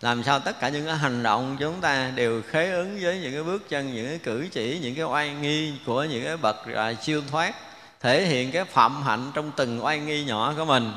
[0.00, 3.32] Làm sao tất cả những cái hành động chúng ta đều khế ứng với những
[3.32, 6.56] cái bước chân, những cái cử chỉ, những cái oai nghi của những cái bậc
[6.74, 7.54] à, siêu thoát,
[8.00, 10.92] thể hiện cái phạm hạnh trong từng oai nghi nhỏ của mình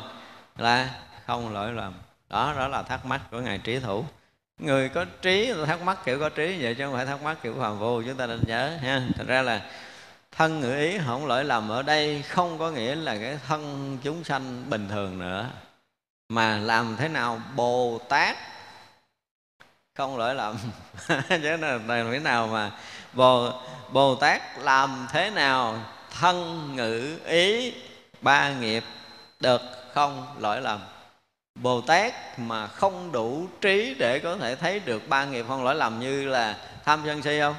[0.58, 0.90] là
[1.28, 1.94] không lỗi lầm
[2.30, 4.06] đó đó là thắc mắc của ngài trí thủ.
[4.58, 7.56] Người có trí, thắc mắc kiểu có trí vậy chứ không phải thắc mắc kiểu
[7.60, 9.02] phàm vô chúng ta nên nhớ, ha.
[9.16, 9.62] Thật ra là
[10.32, 14.24] thân ngữ ý không lỗi lầm ở đây, không có nghĩa là cái thân chúng
[14.24, 15.50] sanh bình thường nữa.
[16.30, 18.38] Mà làm thế nào bồ tát
[19.96, 20.58] không lỗi lầm?
[21.30, 22.72] Chứ là thế nào mà
[23.14, 23.54] bồ
[23.92, 25.80] bồ tát làm thế nào
[26.20, 27.74] thân ngữ ý,
[28.22, 28.84] ba nghiệp
[29.40, 29.62] được
[29.94, 30.80] không lỗi lầm?
[31.62, 35.76] Bồ tát mà không đủ trí để có thể thấy được ba nghiệp không lỗi
[35.76, 37.56] lầm như là tham sân si không?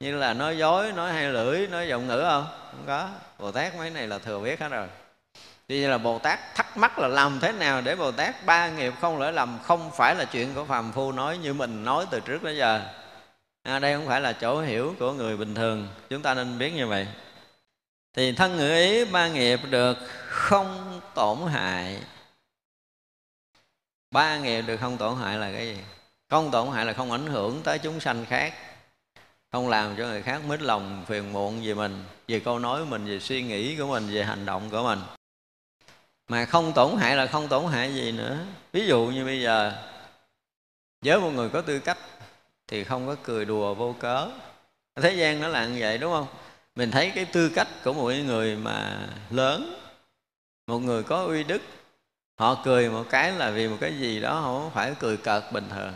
[0.00, 2.46] Như là nói dối nói hai lưỡi nói giọng ngữ không?
[2.70, 3.08] Không có.
[3.38, 4.86] Bồ tát mấy này là thừa biết hết rồi.
[5.70, 8.94] Vì là Bồ Tát thắc mắc là làm thế nào để Bồ Tát ba nghiệp
[9.00, 12.20] không lỗi lầm Không phải là chuyện của phàm phu nói như mình nói từ
[12.20, 12.80] trước đến giờ?
[13.62, 15.88] À, Đây không phải là chỗ hiểu của người bình thường.
[16.10, 17.06] Chúng ta nên biết như vậy.
[18.16, 21.98] Thì thân ngữ ý ba nghiệp được không tổn hại.
[24.10, 25.82] Ba nghiệp được không tổn hại là cái gì?
[26.30, 28.54] Không tổn hại là không ảnh hưởng tới chúng sanh khác.
[29.52, 32.86] Không làm cho người khác mít lòng, phiền muộn về mình về câu nói của
[32.86, 34.98] mình về suy nghĩ của mình về hành động của mình.
[36.28, 38.38] Mà không tổn hại là không tổn hại gì nữa.
[38.72, 39.72] Ví dụ như bây giờ,
[41.04, 41.98] với một người có tư cách
[42.66, 44.28] thì không có cười đùa vô cớ.
[44.96, 46.26] Thế gian nó là như vậy, đúng không?
[46.76, 49.80] Mình thấy cái tư cách của một người mà lớn,
[50.66, 51.62] một người có uy đức
[52.40, 55.68] họ cười một cái là vì một cái gì đó không phải cười cợt bình
[55.70, 55.92] thường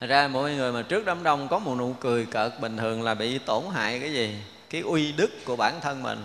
[0.00, 3.02] Thật ra mỗi người mà trước đám đông có một nụ cười cợt bình thường
[3.02, 4.36] là bị tổn hại cái gì?
[4.70, 6.18] Cái uy đức của bản thân mình.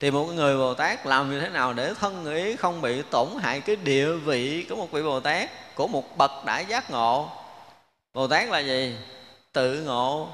[0.00, 3.28] Thì một người Bồ Tát làm như thế nào để thân ý không bị tổn
[3.40, 7.28] hại cái địa vị của một vị Bồ Tát, của một bậc đã giác ngộ.
[8.14, 8.96] Bồ Tát là gì?
[9.52, 10.28] Tự ngộ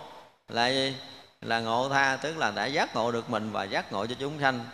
[0.49, 0.97] là gì?
[1.41, 4.41] Là ngộ tha, tức là đã giác ngộ được mình và giác ngộ cho chúng
[4.41, 4.65] sanh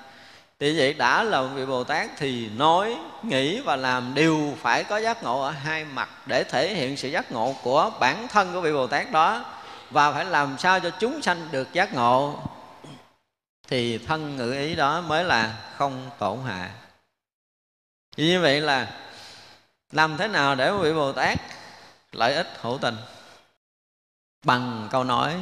[0.61, 4.85] thì vậy đã là một vị bồ tát thì nói, nghĩ và làm đều phải
[4.85, 8.53] có giác ngộ ở hai mặt để thể hiện sự giác ngộ của bản thân
[8.53, 9.45] của vị bồ tát đó
[9.91, 12.43] và phải làm sao cho chúng sanh được giác ngộ.
[13.69, 16.71] Thì thân ngữ ý đó mới là không tổn hại.
[18.17, 18.93] Như vậy là
[19.93, 21.39] làm thế nào để vị bồ tát
[22.13, 22.97] lợi ích hữu tình?
[24.45, 25.35] Bằng câu nói,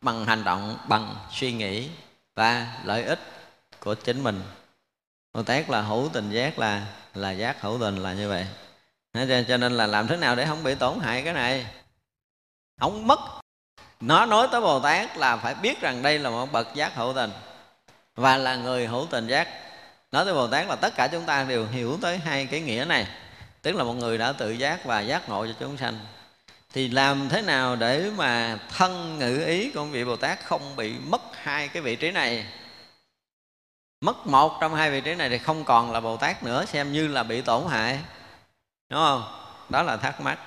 [0.00, 1.88] bằng hành động, bằng suy nghĩ
[2.34, 3.18] và lợi ích
[3.84, 4.42] của chính mình.
[5.32, 8.46] Bồ Tát là hữu tình giác, là là giác hữu tình là như vậy.
[9.48, 11.66] Cho nên là làm thế nào để không bị tổn hại cái này?
[12.80, 13.18] Không mất.
[14.00, 17.12] Nó nói tới Bồ Tát là phải biết rằng đây là một bậc giác hữu
[17.12, 17.30] tình
[18.14, 19.48] và là người hữu tình giác.
[20.12, 22.84] Nói tới Bồ Tát là tất cả chúng ta đều hiểu tới hai cái nghĩa
[22.88, 23.06] này,
[23.62, 25.98] tức là một người đã tự giác và giác ngộ cho chúng sanh.
[26.72, 30.94] Thì làm thế nào để mà thân ngữ ý của vị Bồ Tát không bị
[30.98, 32.46] mất hai cái vị trí này?
[34.02, 36.92] Mất một trong hai vị trí này thì không còn là bồ tát nữa xem
[36.92, 37.98] như là bị tổn hại.
[38.88, 39.22] Đúng không?
[39.68, 40.38] Đó là thắc mắc.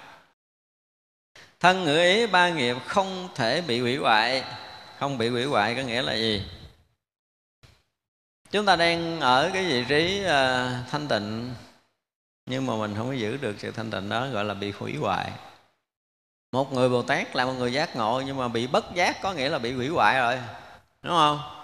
[1.60, 4.44] Thân ngữ ý ba nghiệp không thể bị hủy hoại.
[5.00, 6.46] Không bị hủy hoại có nghĩa là gì?
[8.52, 11.54] Chúng ta đang ở cái vị trí uh, thanh tịnh
[12.46, 14.96] nhưng mà mình không có giữ được sự thanh tịnh đó gọi là bị hủy
[14.96, 15.32] hoại.
[16.52, 19.34] Một người bồ tát là một người giác ngộ nhưng mà bị bất giác có
[19.34, 20.40] nghĩa là bị hủy hoại rồi.
[21.02, 21.55] Đúng không?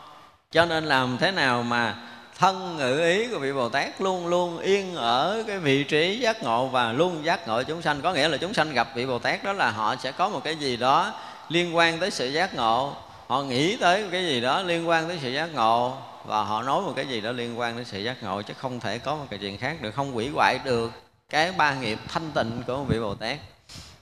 [0.51, 1.95] Cho nên làm thế nào mà
[2.37, 6.43] thân ngữ ý của vị Bồ Tát luôn luôn yên ở cái vị trí giác
[6.43, 8.01] ngộ và luôn giác ngộ chúng sanh?
[8.01, 10.43] Có nghĩa là chúng sanh gặp vị Bồ Tát đó là họ sẽ có một
[10.43, 11.13] cái gì đó
[11.49, 12.95] liên quan tới sự giác ngộ.
[13.27, 16.81] Họ nghĩ tới cái gì đó liên quan tới sự giác ngộ và họ nói
[16.81, 19.25] một cái gì đó liên quan đến sự giác ngộ, chứ không thể có một
[19.29, 20.91] cái chuyện khác được, không hủy hoại được
[21.29, 23.37] cái ba nghiệp thanh tịnh của vị Bồ Tát.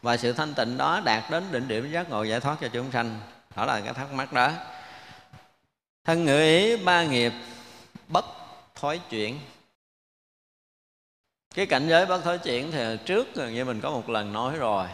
[0.02, 2.92] Và sự thanh tịnh đó đạt đến đỉnh điểm giác ngộ giải thoát cho chúng
[2.92, 3.20] sanh.
[3.56, 4.52] Đó là cái thắc mắc đó
[6.10, 7.34] thân ngữ ý, ba nghiệp,
[8.08, 8.26] bất
[8.76, 9.40] thói chuyển.
[11.56, 14.88] Cái cảnh giới bất thối chuyển thì trước như mình có một lần nói rồi.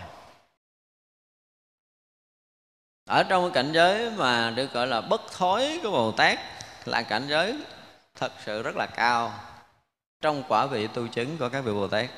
[3.06, 6.40] Ở trong cái cảnh giới mà được gọi là bất thối của bồ tát
[6.86, 7.60] là cảnh giới
[8.16, 9.34] thật sự rất là cao
[10.22, 12.10] trong quả vị tu chứng của các vị bồ tát.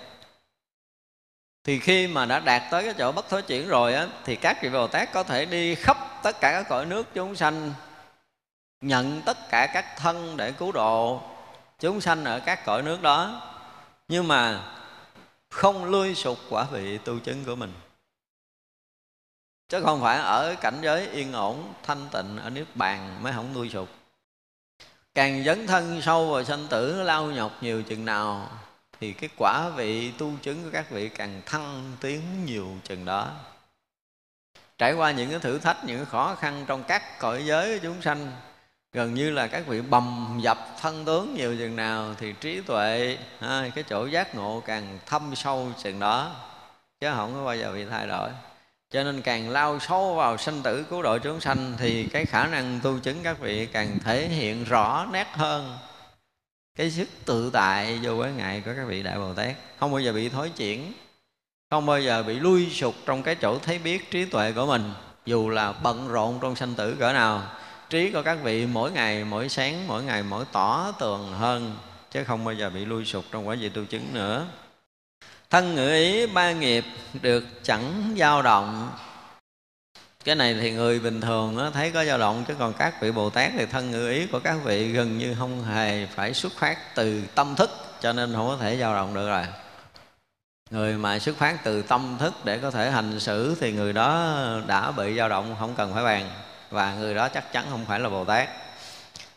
[1.63, 4.57] Thì khi mà đã đạt tới cái chỗ bất thối chuyển rồi á, thì các
[4.61, 7.73] vị bồ tát có thể đi khắp tất cả các cõi nước chúng sanh
[8.81, 11.21] nhận tất cả các thân để cứu độ,
[11.79, 13.41] chúng sanh ở các cõi nước đó.
[14.07, 14.73] Nhưng mà
[15.49, 17.73] không lui sụt quả vị tu chứng của mình.
[19.69, 23.53] Chứ không phải ở cảnh giới yên ổn, thanh tịnh, ở nước bàn mới không
[23.53, 23.89] nuôi sụt
[25.17, 28.49] càng dấn thân sâu vào sanh tử lao nhọc nhiều chừng nào,
[28.99, 33.31] thì cái quả vị tu chứng của các vị càng thăng tiến nhiều chừng đó.
[34.77, 38.01] Trải qua những cái thử thách, những cái khó khăn trong các cõi giới chúng
[38.01, 38.31] sanh
[38.97, 43.17] gần như là các vị bầm dập thân tướng nhiều chừng nào thì trí tuệ
[43.41, 46.35] cái chỗ giác ngộ càng thâm sâu chừng đó,
[47.01, 48.29] chứ không có bao giờ bị thay đổi.
[48.91, 52.47] Cho nên càng lao sâu vào sinh tử cứu độ chúng sanh thì cái khả
[52.47, 55.77] năng tu chứng các vị càng thể hiện rõ nét hơn
[56.77, 59.55] cái sức tự tại vô quái ngại của các vị đại bồ tát.
[59.79, 60.93] Không bao giờ bị thối chuyển,
[61.69, 64.93] không bao giờ bị lui sụt trong cái chỗ thấy biết trí tuệ của mình,
[65.25, 67.41] dù là bận rộn trong sanh tử cỡ nào
[67.89, 71.77] trí của các vị mỗi ngày, mỗi sáng, mỗi ngày, mỗi tỏ tường hơn,
[72.11, 74.45] chứ không bao giờ bị lui sụt trong quả vị tu chứng nữa.
[75.49, 76.85] Thân ngữ ý ba nghiệp
[77.21, 78.91] được chẳng dao động.
[80.23, 83.11] Cái này thì người bình thường nó thấy có dao động, chứ còn các vị
[83.11, 86.53] bồ tát thì thân ngữ ý của các vị gần như không hề phải xuất
[86.53, 87.69] phát từ tâm thức,
[88.01, 89.45] cho nên không có thể dao động được rồi.
[90.69, 94.35] Người mà xuất phát từ tâm thức để có thể hành xử thì người đó
[94.67, 96.29] đã bị dao động, không cần phải bàn
[96.69, 98.49] và người đó chắc chắn không phải là bồ tát.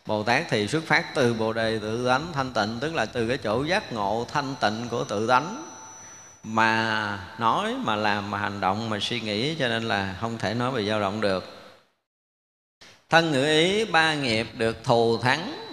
[0.06, 3.28] Bồ tát thì xuất phát từ bồ đề tự tánh, thanh tịnh, tức là từ
[3.28, 5.66] cái chỗ giác ngộ thanh tịnh của tự tánh.
[6.42, 10.54] Mà nói, mà làm, mà hành động, mà suy nghĩ, cho nên là không thể
[10.54, 11.44] nói về dao động được.
[13.08, 15.66] Thân ngữ ý, ba nghiệp được thù thắng.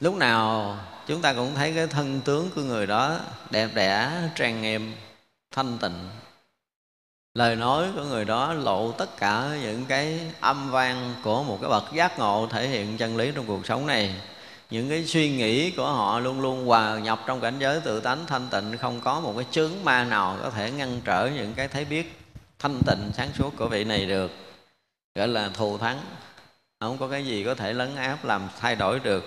[0.00, 4.62] Lúc nào chúng ta cũng thấy cái thân tướng của người đó đẹp đẽ, trang
[4.62, 4.94] nghiêm,
[5.50, 6.08] thanh tịnh
[7.38, 11.70] lời nói của người đó lộ tất cả những cái âm vang của một cái
[11.70, 14.14] bậc giác ngộ thể hiện chân lý trong cuộc sống này.
[14.70, 18.26] Những cái suy nghĩ của họ luôn luôn hòa nhập trong cảnh giới tự tánh
[18.26, 21.68] thanh tịnh, không có một cái chướng ma nào có thể ngăn trở những cái
[21.68, 22.20] thấy biết
[22.58, 24.30] thanh tịnh sáng suốt của vị này được.
[25.14, 25.98] Gọi là thù thắng.
[26.80, 29.24] Không có cái gì có thể lấn áp làm thay đổi được.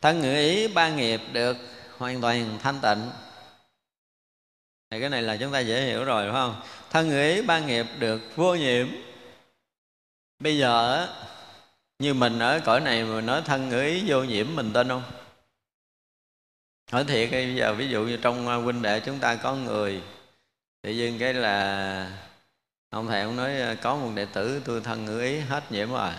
[0.00, 1.56] Thân ngữ ý ba nghiệp được
[1.98, 3.10] hoàn toàn thanh tịnh
[4.92, 6.62] thì cái này là chúng ta dễ hiểu rồi, phải không?
[6.90, 8.88] Thân ngữ ý ba nghiệp được vô nhiễm.
[10.38, 11.08] Bây giờ
[11.98, 15.02] như mình ở cõi này mà nói thân ngữ ý vô nhiễm mình tin không?
[16.90, 20.02] Hỏi thiệt bây giờ ví dụ như trong à, huynh đệ chúng ta có người,
[20.82, 22.18] tự nhiên cái là
[22.90, 25.90] ông thầy ông nói à, có một đệ tử tôi thân ngữ ý hết nhiễm
[25.90, 26.12] rồi.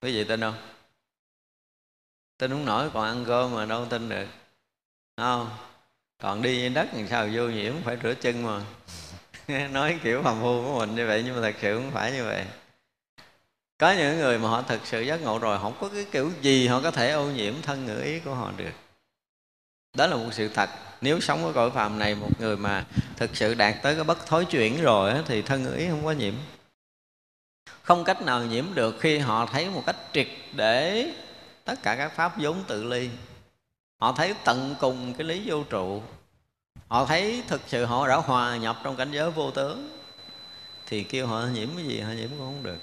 [0.00, 0.56] Quý vị tin không?
[2.38, 4.26] Tin không nổi, còn ăn cơm mà đâu tin được.
[5.16, 5.65] Đúng không?
[6.18, 7.28] Còn đi trên đất làm sao?
[7.32, 8.60] Vô nhiễm phải rửa chân mà.
[9.68, 12.24] Nói kiểu phàm phu của mình như vậy, nhưng mà thật sự không phải như
[12.24, 12.44] vậy.
[13.78, 16.66] Có những người mà họ thực sự giác ngộ rồi, không có cái kiểu gì
[16.66, 18.72] họ có thể ô nhiễm thân ngữ ý của họ được.
[19.96, 20.70] Đó là một sự thật.
[21.00, 22.84] Nếu sống ở cõi phàm này, một người mà
[23.16, 26.12] thực sự đạt tới cái bất thối chuyển rồi thì thân ngữ ý không có
[26.12, 26.34] nhiễm.
[27.82, 31.06] Không cách nào nhiễm được khi họ thấy một cách triệt để
[31.64, 33.10] tất cả các pháp vốn tự ly
[33.98, 36.02] họ thấy tận cùng cái lý vô trụ.
[36.88, 39.98] Họ thấy thực sự họ đã hòa nhập trong cảnh giới vô tướng.
[40.86, 42.78] Thì kêu họ nhiễm cái gì, họ nhiễm cũng không được.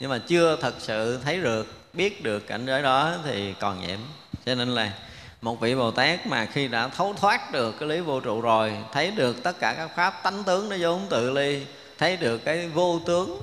[0.00, 3.98] Nhưng mà chưa thật sự thấy được, biết được cảnh giới đó thì còn nhiễm.
[4.46, 4.92] Cho nên là
[5.40, 8.76] một vị bồ tát mà khi đã thấu thoát được cái lý vô trụ rồi,
[8.92, 11.66] thấy được tất cả các pháp tánh tướng nó vốn tự ly,
[11.98, 13.40] thấy được cái vô tướng,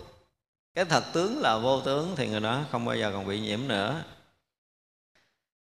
[0.75, 3.59] cái thật tướng là vô tướng thì người đó không bao giờ còn bị nhiễm
[3.67, 4.01] nữa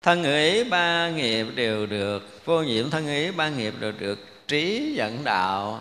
[0.04, 4.94] thân ý ba nghiệp đều được, vô nhiễm thân ý ba nghiệp đều được, trí
[4.96, 5.80] dẫn đạo.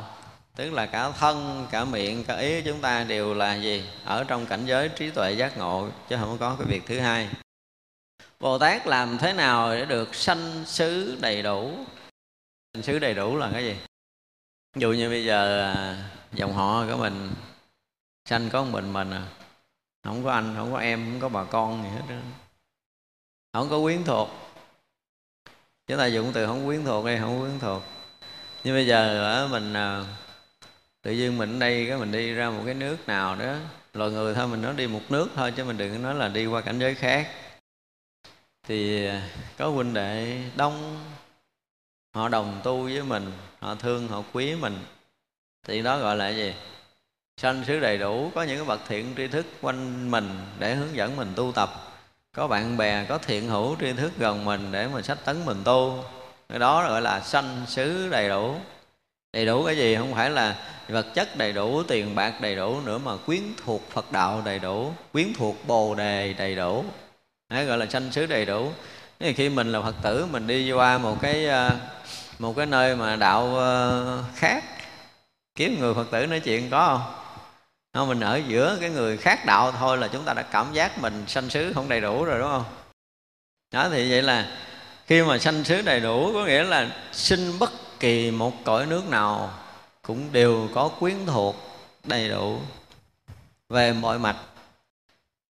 [0.55, 3.85] Tức là cả thân, cả miệng, cả ý chúng ta đều là gì?
[4.05, 7.29] Ở trong cảnh giới trí tuệ giác ngộ, chứ không có cái việc thứ hai.
[8.39, 11.71] Bồ tát làm thế nào để được sanh xứ đầy đủ?
[12.73, 13.75] Sanh xứ đầy đủ là cái gì?
[14.75, 15.97] Ví dụ như bây giờ à,
[16.33, 17.31] dòng họ của mình,
[18.29, 19.27] sanh có một mình mình à
[20.03, 22.42] không có anh, không có em, không có bà con gì hết đó
[23.53, 24.29] không có quyến thuộc.
[25.87, 27.83] Chúng ta dùng từ không quyến thuộc hay không quyến thuộc.
[28.63, 30.03] Nhưng bây giờ mình à,
[31.01, 33.55] tự nhiên mình đây cái mình đi ra một cái nước nào đó,
[33.93, 36.45] loài người thôi, mình nói đi một nước thôi chứ mình đừng nói là đi
[36.45, 37.31] qua cảnh giới khác.
[38.67, 41.03] Thì à, có huynh đệ đông,
[42.15, 44.77] họ đồng tu với mình, họ thương, họ quý mình.
[45.67, 46.53] Thì đó gọi là gì?
[47.37, 50.29] Sanh xứ đầy đủ, có những cái bậc thiện tri thức quanh mình
[50.59, 51.92] để hướng dẫn mình tu tập
[52.33, 55.61] có bạn bè, có thiện hữu tri thức gần mình để mà sách tấn mình
[55.63, 56.03] tu.
[56.49, 58.55] Cái đó gọi là sanh xứ đầy đủ.
[59.33, 59.95] Đầy đủ cái gì?
[59.95, 60.55] Không phải là
[60.89, 64.59] vật chất đầy đủ, tiền bạc đầy đủ nữa mà quyến thuộc phật đạo đầy
[64.59, 66.85] đủ, quyến thuộc bồ đề đầy đủ.
[67.49, 68.71] Đấy, gọi là sanh xứ đầy đủ.
[69.19, 71.71] Thì khi mình là phật tử, mình đi qua một cái ờ,
[72.39, 74.63] một cái nơi mà đạo ờ, khác.
[75.55, 77.22] Kiếm người phật tử nói chuyện có không?
[77.93, 81.01] Không, mình ở giữa cái người khác đạo thôi là chúng ta đã cảm giác
[81.01, 82.65] mình sanh xứ không đầy đủ rồi, đúng không?
[83.71, 84.57] Đó, thì vậy là
[85.05, 89.09] khi mà sanh xứ đầy đủ có nghĩa là sinh bất kỳ một cõi nước
[89.09, 89.53] nào
[90.01, 91.55] cũng đều có quyến thuộc
[92.03, 92.59] đầy đủ
[93.69, 94.35] về mọi mặt.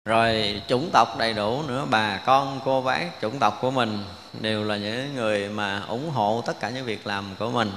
[0.05, 4.05] Rồi chủng tộc đầy đủ nữa, bà con, cô bác, chủng tộc của mình
[4.41, 7.73] đều là những người mà ủng hộ tất cả những việc làm của mình,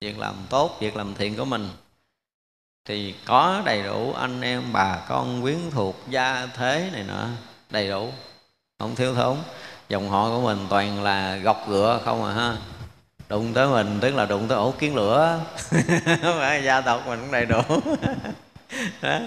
[0.00, 1.68] việc làm tốt, việc làm thiện của mình
[2.88, 7.26] thì có đầy đủ anh em, bà con, quyến thuộc, gia thế này nọ,
[7.70, 8.12] đầy đủ.
[8.78, 9.36] Không thiếu thốn.
[9.88, 12.56] Dòng họ của mình toàn là gọc gựa không à ha?
[13.28, 15.40] Đụng tới mình, tức là đụng tới ổ kiến lửa.
[16.64, 17.62] Gia tộc mình cũng đầy đủ.
[19.02, 19.18] Đó.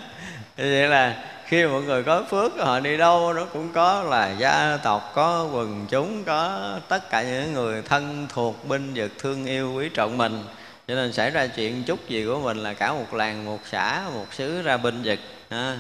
[0.58, 4.78] vậy là khi mọi người có phước, họ đi đâu nó cũng có là gia
[4.84, 9.74] tộc, có quần chúng, có tất cả những người thân thuộc, binh vực, thương yêu,
[9.74, 10.44] quý trọng mình
[10.88, 14.04] cho nên xảy ra chuyện chút gì của mình là cả một làng, một xã,
[14.14, 15.20] một xứ ra binh vực,
[15.50, 15.78] ha.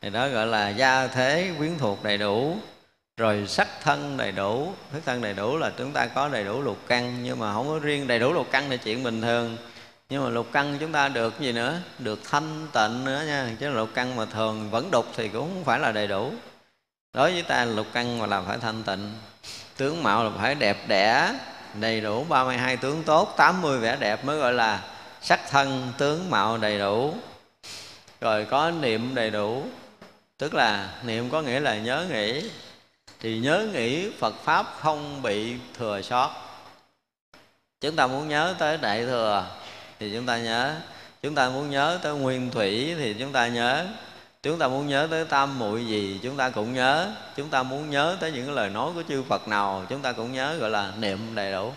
[0.00, 2.56] thì đó gọi là gia thế quyến thuộc đầy đủ,
[3.20, 4.72] rồi sắc thân đầy đủ.
[4.92, 7.68] Sắc thân đầy đủ là chúng ta có đầy đủ lục căn, nhưng mà không
[7.68, 9.56] có riêng đầy đủ lục căn là chuyện bình thường.
[10.10, 11.78] Nhưng mà lục căn chúng ta được gì nữa?
[11.98, 13.50] Được thanh tịnh nữa nha.
[13.60, 16.32] Chứ lục căn mà thường vẫn đục thì cũng không phải là đầy đủ.
[17.14, 19.12] Đối với ta, lục căn mà làm phải thanh tịnh,
[19.76, 21.34] tướng mạo là phải đẹp đẽ
[21.74, 24.80] đầy đủ 32 tướng tốt 80 vẻ đẹp mới gọi là
[25.22, 27.14] sắc thân tướng mạo đầy đủ.
[28.20, 29.64] Rồi có niệm đầy đủ,
[30.38, 32.50] tức là niệm có nghĩa là nhớ nghĩ.
[33.20, 36.30] Thì nhớ nghĩ Phật pháp không bị thừa sót.
[37.80, 39.46] Chúng ta muốn nhớ tới đại thừa
[39.98, 40.74] thì chúng ta nhớ.
[41.22, 43.86] Chúng ta muốn nhớ tới nguyên thủy thì chúng ta nhớ
[44.42, 47.12] chúng ta muốn nhớ tới tam muội gì, chúng ta cũng nhớ.
[47.36, 50.32] Chúng ta muốn nhớ tới những lời nói của chư phật nào, chúng ta cũng
[50.32, 51.72] nhớ, gọi là niệm đầy đủ.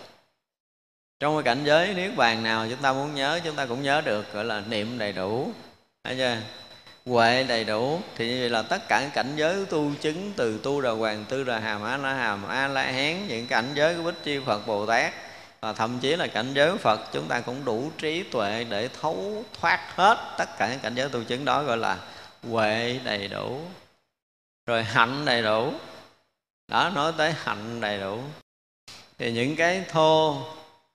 [1.19, 4.01] Trong cái cảnh giới niết bàn nào, chúng ta muốn nhớ, chúng ta cũng nhớ
[4.01, 5.51] được, gọi là niệm đầy đủ.
[6.03, 6.37] Thấy chưa?
[7.05, 8.01] Huệ đầy đủ.
[8.15, 11.43] Thì như vậy là tất cả cảnh giới tu chứng, từ tu đà hoàng, tư
[11.43, 14.67] đà hàm a la hàm a la hán, những cảnh giới của bích chi phật,
[14.67, 15.13] bồ tát,
[15.61, 19.43] và thậm chí là cảnh giới phật, chúng ta cũng đủ trí tuệ để thấu
[19.61, 21.97] thoát hết tất cả những cảnh giới tu chứng đó, gọi là
[22.49, 23.61] huệ đầy đủ.
[24.65, 25.73] Rồi hạnh đầy đủ.
[26.67, 28.19] Đó, nói tới hạnh đầy đủ.
[29.17, 30.41] Thì những cái thô,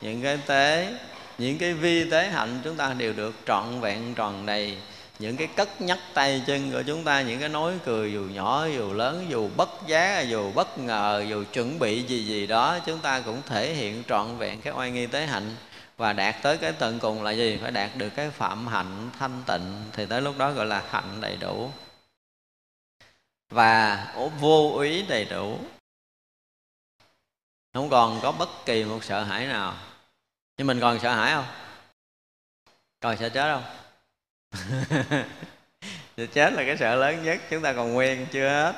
[0.00, 0.94] những cái tế,
[1.38, 4.76] những cái vi tế hạnh chúng ta đều được trọn vẹn, tròn đầy.
[5.18, 8.66] Những cái cất nhắc tay chân của chúng ta, những cái nói cười dù nhỏ,
[8.66, 12.98] dù lớn, dù bất giá, dù bất ngờ, dù chuẩn bị gì gì đó, chúng
[12.98, 15.56] ta cũng thể hiện trọn vẹn cái oai nghi tế hạnh
[15.98, 17.58] và đạt tới cái tận cùng là gì?
[17.62, 21.20] Phải đạt được cái phạm hạnh thanh tịnh, thì tới lúc đó gọi là hạnh
[21.20, 21.70] đầy đủ.
[23.48, 24.04] Và
[24.40, 25.58] vô úy đầy đủ.
[27.74, 29.74] Không còn có bất kỳ một sợ hãi nào.
[30.56, 31.46] Nhưng mình còn sợ hãi không?
[33.00, 33.64] Còn sợ chết không?
[36.16, 38.74] Sợ chết là cái sợ lớn nhất, chúng ta còn nguyên chưa hết.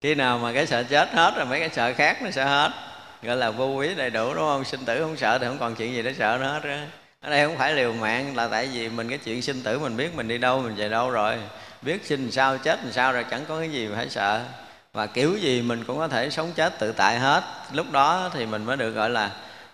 [0.00, 2.87] Khi nào mà cái sợ chết hết rồi, mấy cái sợ khác nó sẽ hết
[3.22, 4.64] gọi là vô quý đầy đủ, đúng không?
[4.64, 6.76] Sinh tử không sợ thì không còn chuyện gì để sợ nữa hết đó.
[7.20, 9.96] ở đây không phải liều mạng là tại vì mình cái chuyện sinh tử mình
[9.96, 11.36] biết mình đi đâu, mình về đâu rồi.
[11.82, 14.44] Biết sinh sao, chết làm sao rồi chẳng có cái gì phải sợ.
[14.92, 17.44] Và kiểu gì mình cũng có thể sống chết tự tại hết.
[17.72, 19.30] Lúc đó thì mình mới được gọi là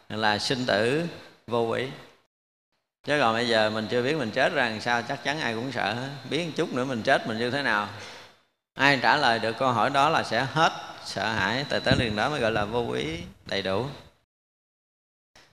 [0.09, 1.03] là sinh tử
[1.47, 1.88] vô quỷ
[3.07, 5.55] chứ còn bây giờ mình chưa biết mình chết ra làm sao, chắc chắn ai
[5.55, 5.97] cũng sợ
[6.30, 7.88] biết một chút nữa mình chết mình như thế nào
[8.75, 10.72] ai trả lời được câu hỏi đó là sẽ hết
[11.05, 13.87] sợ hãi, tại tới liền đó mới gọi là vô quý đầy đủ.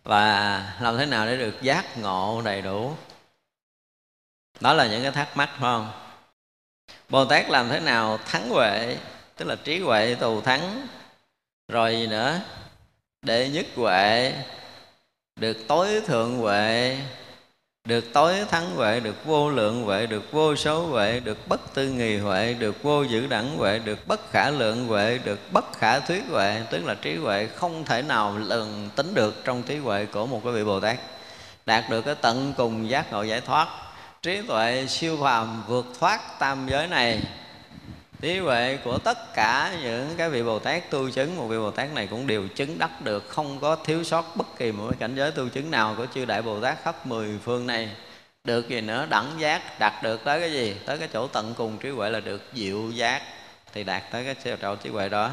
[0.03, 2.95] Và làm thế nào để được giác ngộ đầy đủ?
[4.59, 5.91] Đó là những cái thắc mắc, phải không?
[7.09, 8.97] Bồ tát làm thế nào thắng huệ,
[9.35, 10.87] tức là trí huệ tù thắng,
[11.67, 12.39] rồi gì nữa?
[13.21, 14.33] Đệ nhất huệ,
[15.35, 16.97] được tối thượng huệ
[17.91, 21.89] được tối thắng huệ, được vô lượng huệ, được vô số huệ, được bất tư
[21.89, 25.99] nghì huệ, được vô dữ đẳng huệ, được bất khả lượng huệ, được bất khả
[25.99, 30.05] thuyết huệ, tức là trí huệ không thể nào lần tính được trong trí huệ
[30.05, 30.97] của một cái vị bồ tát.
[31.65, 33.67] Đạt được cái tận cùng giác ngộ giải thoát,
[34.21, 37.21] trí tuệ siêu phàm vượt thoát tam giới này
[38.21, 41.71] trí huệ của tất cả những cái vị bồ tát tu chứng, một vị bồ
[41.71, 44.97] tát này cũng đều chứng đắc được, không có thiếu sót bất kỳ một cái
[44.99, 47.89] cảnh giới tu chứng nào của chư đại bồ tát khắp mười phương này.
[48.43, 49.07] Được gì nữa?
[49.09, 50.75] Đẳng giác, đạt được tới cái gì?
[50.85, 53.21] Tới cái chỗ tận cùng trí huệ là được diệu giác,
[53.73, 55.31] thì đạt tới cái chỗ trí huệ đó.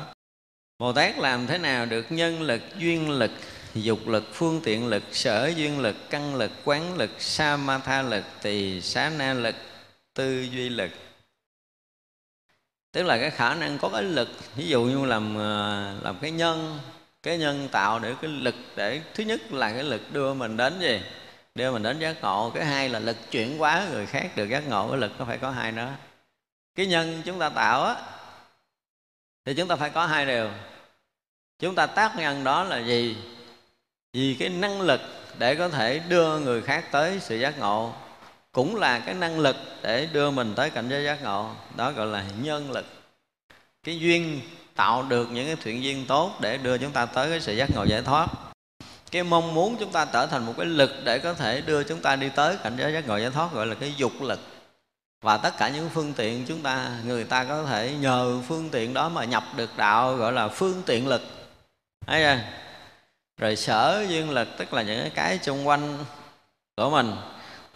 [0.79, 3.31] Bồ tát làm thế nào được nhân lực, duyên lực,
[3.75, 8.81] dục lực, phương tiện lực, sở duyên lực, căn lực, quán lực, samatha lực, tỳ
[8.81, 9.55] xá na lực,
[10.15, 10.91] tư duy lực?
[12.93, 16.31] Tức là cái khả năng có cái lực, ví dụ như làm ờ, làm cái
[16.31, 16.79] nhân
[17.23, 20.81] cái nhân tạo để cái lực để, thứ nhất là cái lực đưa mình đến
[20.81, 21.01] gì?
[21.55, 22.51] Đưa mình đến giác ngộ.
[22.55, 25.39] Cái hai là lực chuyển hóa người khác được giác ngộ, cái lực nó phải
[25.39, 25.91] có hai đó.
[26.75, 27.97] Cái nhân chúng ta tạo á,
[29.45, 30.51] thì chúng ta phải có hai điều.
[31.59, 33.17] Chúng ta tác nhân đó là gì?
[34.13, 35.01] Vì cái năng lực
[35.39, 37.93] để có thể đưa người khác tới sự giác ngộ
[38.53, 41.51] cũng là cái năng lực để đưa mình tới cảnh giới giác ngộ.
[41.77, 42.87] Đó gọi là nhân lực.
[43.83, 44.41] Cái duyên
[44.75, 47.71] tạo được những cái thiện duyên tốt để đưa chúng ta tới cái sự giác
[47.75, 48.29] ngộ giải thoát.
[49.11, 52.01] Cái mong muốn chúng ta trở thành một cái lực để có thể đưa chúng
[52.01, 54.41] ta đi tới cảnh giới giác ngộ giải thoát gọi là cái dục lực.
[55.23, 58.95] Và tất cả những phương tiện chúng ta, người ta có thể nhờ phương tiện
[58.95, 61.23] đó mà nhập được đạo gọi là phương tiện lực.
[62.07, 62.39] Thấy chưa?
[63.39, 65.99] Rồi sở duyên lực, tức là những cái xung quanh
[66.77, 67.13] của mình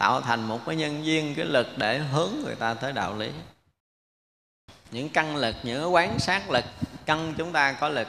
[0.03, 3.31] tạo thành một cái nhân duyên cái lực để hướng người ta tới đạo lý.
[4.91, 6.65] Những căn lực, những cái quán sát lực,
[7.07, 8.09] căn chúng ta có lực.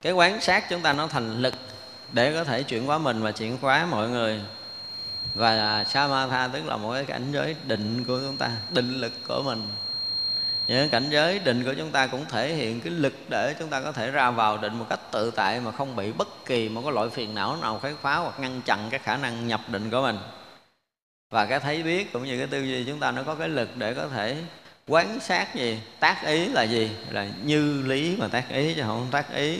[0.00, 1.54] Cái quán sát chúng ta nó thành lực
[2.12, 4.40] để có thể chuyển hóa mình và chuyển hóa mọi người.
[5.34, 9.42] Và samatha tức là một cái cảnh giới định của chúng ta, định lực của
[9.42, 9.68] mình
[10.70, 13.80] những cảnh giới định của chúng ta cũng thể hiện cái lực để chúng ta
[13.80, 16.82] có thể ra vào định một cách tự tại mà không bị bất kỳ một
[16.84, 19.90] cái loại phiền não nào khái phá hoặc ngăn chặn cái khả năng nhập định
[19.90, 20.18] của mình.
[21.30, 23.68] Và cái thấy biết cũng như cái tư duy chúng ta nó có cái lực
[23.76, 24.36] để có thể
[24.86, 26.90] quán sát gì, tác ý là gì?
[27.10, 29.58] Là như lý mà tác ý chứ không tác ý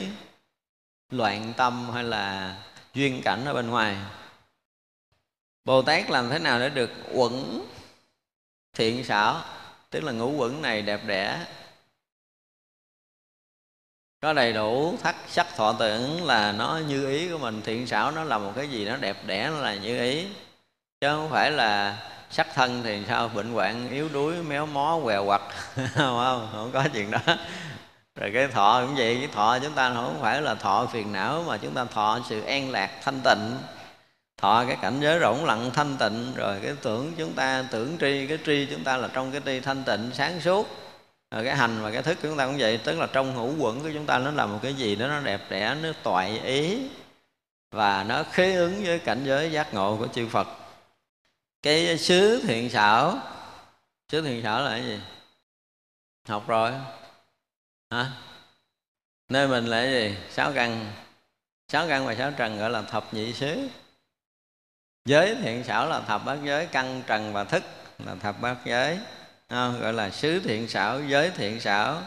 [1.09, 2.55] loạn tâm hay là
[2.93, 3.97] duyên cảnh ở bên ngoài.
[5.65, 7.61] Bồ tát làm thế nào để được uẩn
[8.73, 9.41] thiện xảo?
[9.91, 11.45] Tức là ngũ quẩn này đẹp đẽ.
[14.21, 17.61] Có đầy đủ thắt sắc thọ tưởng là nó như ý của mình.
[17.61, 20.27] Thiện xảo nó là một cái gì nó đẹp đẽ, nó là như ý.
[21.01, 21.97] Chứ không phải là
[22.29, 25.41] sắc thân thì sao, bệnh hoạn, yếu đuối, méo mó, què quặt
[25.95, 27.19] không không có chuyện đó.
[28.15, 31.43] Rồi cái thọ cũng vậy, cái thọ chúng ta không phải là thọ phiền não
[31.47, 33.57] mà chúng ta thọ sự an lạc thanh tịnh
[34.41, 38.27] thọ cái cảnh giới rỗng lặng thanh tịnh, rồi cái tưởng chúng ta, tưởng tri,
[38.27, 40.67] cái tri chúng ta là trong cái tri thanh tịnh, sáng suốt.
[41.31, 43.55] Rồi cái hành và cái thức của chúng ta cũng vậy, tức là trong hữu
[43.59, 46.39] quẩn của chúng ta nó là một cái gì đó nó đẹp đẽ, nó toại
[46.39, 46.87] ý
[47.71, 50.47] và nó khế ứng với cảnh giới giác ngộ của chư Phật.
[51.61, 53.17] Cái xứ thiện xảo,
[54.11, 54.99] xứ thiện xảo là cái gì?
[56.27, 56.71] Học rồi.
[57.89, 58.11] Hả?
[59.29, 60.15] Nơi mình là cái gì?
[60.29, 60.93] Sáu căn.
[61.67, 63.67] Sáu căn và sáu trần gọi là thập nhị xứ
[65.05, 67.63] giới thiện xảo là thập bát giới căn trần và thức
[68.05, 68.97] là thập bát giới.
[69.47, 71.97] À, gọi là xứ thiện xảo giới thiện xảo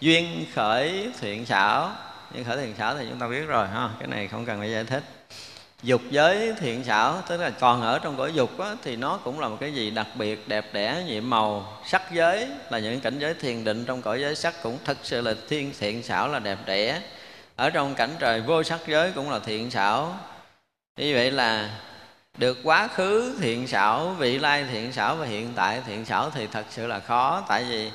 [0.00, 1.92] duyên khởi thiện xảo.
[2.32, 4.70] Duyên khởi thiện xảo thì chúng ta biết rồi ha cái này không cần phải
[4.70, 5.02] giải thích.
[5.82, 9.40] Dục giới thiện xảo tức là còn ở trong cõi dục á, thì nó cũng
[9.40, 11.78] là một cái gì đặc biệt đẹp đẽ nhiệm màu.
[11.86, 15.20] Sắc giới là những cảnh giới thiền định trong cõi giới sắc cũng thật sự
[15.20, 17.00] là thiên thiện xảo là đẹp đẽ.
[17.56, 20.18] Ở trong cảnh trời vô sắc giới cũng là thiện xảo.
[20.96, 21.70] Như vậy là
[22.38, 26.46] được quá khứ thiện xảo vị lai thiện xảo và hiện tại thiện xảo thì
[26.46, 27.44] thật sự là khó.
[27.48, 27.90] Tại vì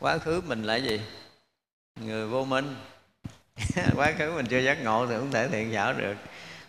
[0.00, 1.00] quá khứ mình là gì?
[2.00, 2.76] Người vô minh.
[3.96, 6.14] Quá khứ mình chưa giác ngộ thì không thể thiện xảo được.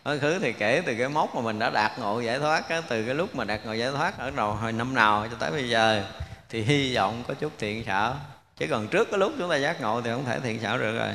[0.03, 2.82] Quá khứ thì kể từ cái mốc mà mình đã đạt ngộ giải thoát á,
[2.88, 5.51] từ cái lúc mà đạt ngộ giải thoát ở đầu hồi năm nào cho tới
[5.51, 6.03] bây giờ
[6.49, 8.15] thì hy vọng có chút thiện xảo.
[8.57, 10.97] Chứ còn trước cái lúc chúng ta giác ngộ thì không thể thiện xảo được
[10.97, 11.11] rồi.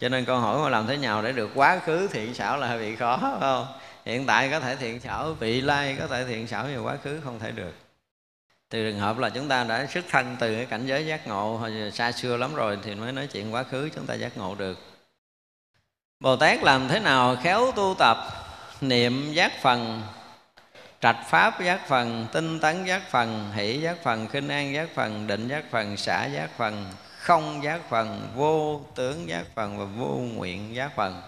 [0.00, 2.66] Cho nên câu hỏi mà làm thế nào để được quá khứ thiện xảo là
[2.66, 3.66] hơi bị khó phải không?
[4.04, 7.20] Hiện tại có thể thiện xảo vị lai có thể thiện xảo nhưng quá khứ
[7.24, 7.72] không thể được.
[8.68, 11.56] Từ trường hợp là chúng ta đã xuất thân từ cái cảnh giới giác ngộ,
[11.56, 14.54] hồi xa xưa lắm rồi thì mới nói chuyện quá khứ, chúng ta giác ngộ
[14.54, 14.78] được.
[16.20, 18.16] Bồ tát làm thế nào khéo tu tập,
[18.80, 20.02] niệm giác phần,
[21.00, 25.26] trạch pháp giác phần, tinh tấn giác phần, hỷ giác phần, khinh an giác phần,
[25.26, 26.86] định giác phần, xả giác phần,
[27.18, 31.22] không giác phần, vô tướng giác phần và vô nguyện giác phần.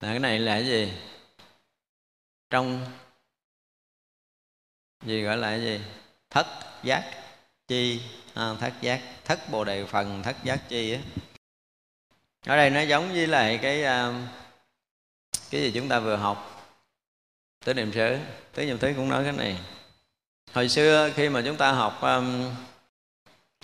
[0.00, 0.92] Là cái này là cái gì?
[2.52, 2.86] Trong
[5.04, 5.80] gì gọi là gì?
[6.30, 6.46] Thất
[6.82, 7.10] giác
[7.68, 8.02] chi
[8.34, 11.00] à, thất giác thất bồ đề phần thất giác chi á.
[12.46, 14.28] Ở đây nó giống với lại cái à,
[15.50, 16.68] cái gì chúng ta vừa học.
[17.64, 18.18] Tới niệm xứ
[18.54, 19.58] tới niệm thứ cũng nói cái này.
[20.52, 22.20] Hồi xưa khi mà chúng ta học à,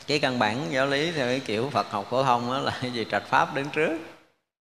[0.06, 2.92] cái căn bản giáo lý theo cái kiểu Phật học phổ thông đó là cái
[2.92, 3.06] gì?
[3.10, 3.98] Trạch pháp đứng trước.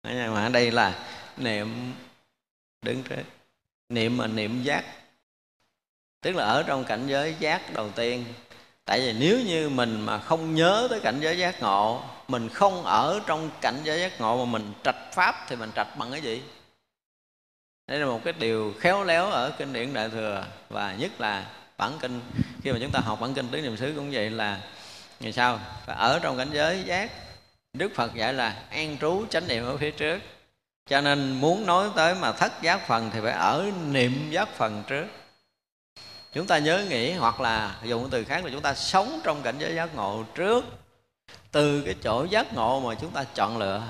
[0.03, 1.07] Nhưng mà ở đây là
[1.37, 1.93] niệm
[2.81, 3.23] đứng trước
[3.89, 4.85] niệm mà niệm giác.
[6.21, 8.25] Tức là ở trong cảnh giới giác đầu tiên.
[8.85, 12.83] Tại vì nếu như mình mà không nhớ tới cảnh giới giác ngộ, mình không
[12.83, 16.21] ở trong cảnh giới giác ngộ mà mình trạch pháp thì mình trạch bằng cái
[16.21, 16.41] gì?
[17.87, 20.45] Đây là một cái điều khéo léo ở kinh điển đại thừa.
[20.69, 21.45] Và nhất là
[21.77, 22.21] bản kinh.
[22.63, 24.61] Khi mà chúng ta học bản kinh tứ niệm xứ cũng vậy là
[25.19, 27.11] như sao ở trong cảnh giới giác,
[27.73, 30.19] đức phật dạy là an trú chánh niệm ở phía trước
[30.87, 34.83] cho nên muốn nói tới mà thất giác phần thì phải ở niệm giác phần
[34.87, 35.05] trước.
[36.33, 39.55] Chúng ta nhớ nghĩ hoặc là dùng từ khác là chúng ta sống trong cảnh
[39.59, 40.65] giới giác ngộ trước.
[41.51, 43.83] Từ cái chỗ giác ngộ mà chúng ta chọn lựa.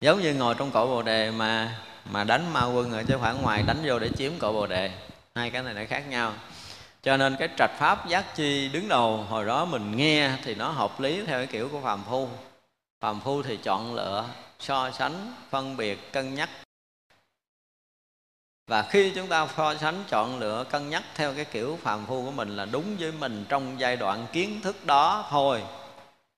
[0.00, 3.42] Giống như ngồi trong cội bồ đề mà mà đánh ma quân ở chứ khoảng
[3.42, 4.90] ngoài, đánh vô để chiếm cội bồ đề.
[5.34, 6.32] Hai cái này lại khác nhau.
[7.02, 10.70] Cho nên cái trạch pháp giác chi đứng đầu, hồi đó mình nghe thì nó
[10.70, 12.28] hợp lý theo cái kiểu của phàm phu
[13.00, 14.28] phàm phu thì chọn lựa,
[14.58, 16.50] so sánh, phân biệt, cân nhắc.
[18.66, 22.24] Và khi chúng ta so sánh, chọn lựa, cân nhắc theo cái kiểu phàm phu
[22.24, 25.62] của mình là đúng với mình trong giai đoạn kiến thức đó thôi.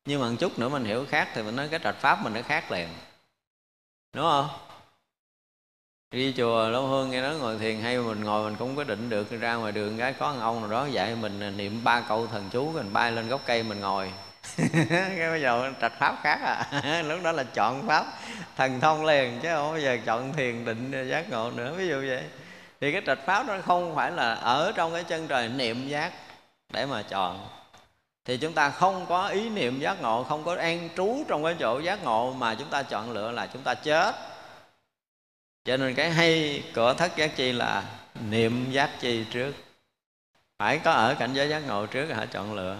[0.04, 2.34] Nhưng mà một chút nữa mình hiểu khác thì mình nói cái trạch pháp mình
[2.34, 2.88] nó khác liền.
[4.12, 4.48] Đúng không?
[6.10, 9.08] Đi chùa lâu hơn nghe nói ngồi thiền hay mình ngồi mình cũng có định
[9.08, 12.48] được, ra ngoài đường cái có ông nào đó dạy mình niệm ba câu thần
[12.52, 14.12] chú, mình bay lên gốc cây mình ngồi
[14.56, 17.02] cái bây giờ trạch pháp khác à.
[17.08, 18.06] Lúc đó là chọn pháp,
[18.56, 22.00] thần thông liền, chứ không bây giờ chọn thiền định, giác ngộ nữa, ví dụ
[22.08, 22.22] vậy.
[22.80, 26.12] Thì cái trạch pháp nó không phải là ở trong cái chân trời niệm giác
[26.72, 27.48] để mà chọn.
[28.24, 31.54] Thì chúng ta không có ý niệm giác ngộ, không có an trú trong cái
[31.58, 34.14] chỗ giác ngộ mà chúng ta chọn lựa là chúng ta chết.
[35.64, 37.84] Cho nên cái hay của thất giác chi là
[38.30, 39.52] niệm giác chi trước.
[40.58, 42.76] Phải có ở cảnh giới giác ngộ trước họ chọn lựa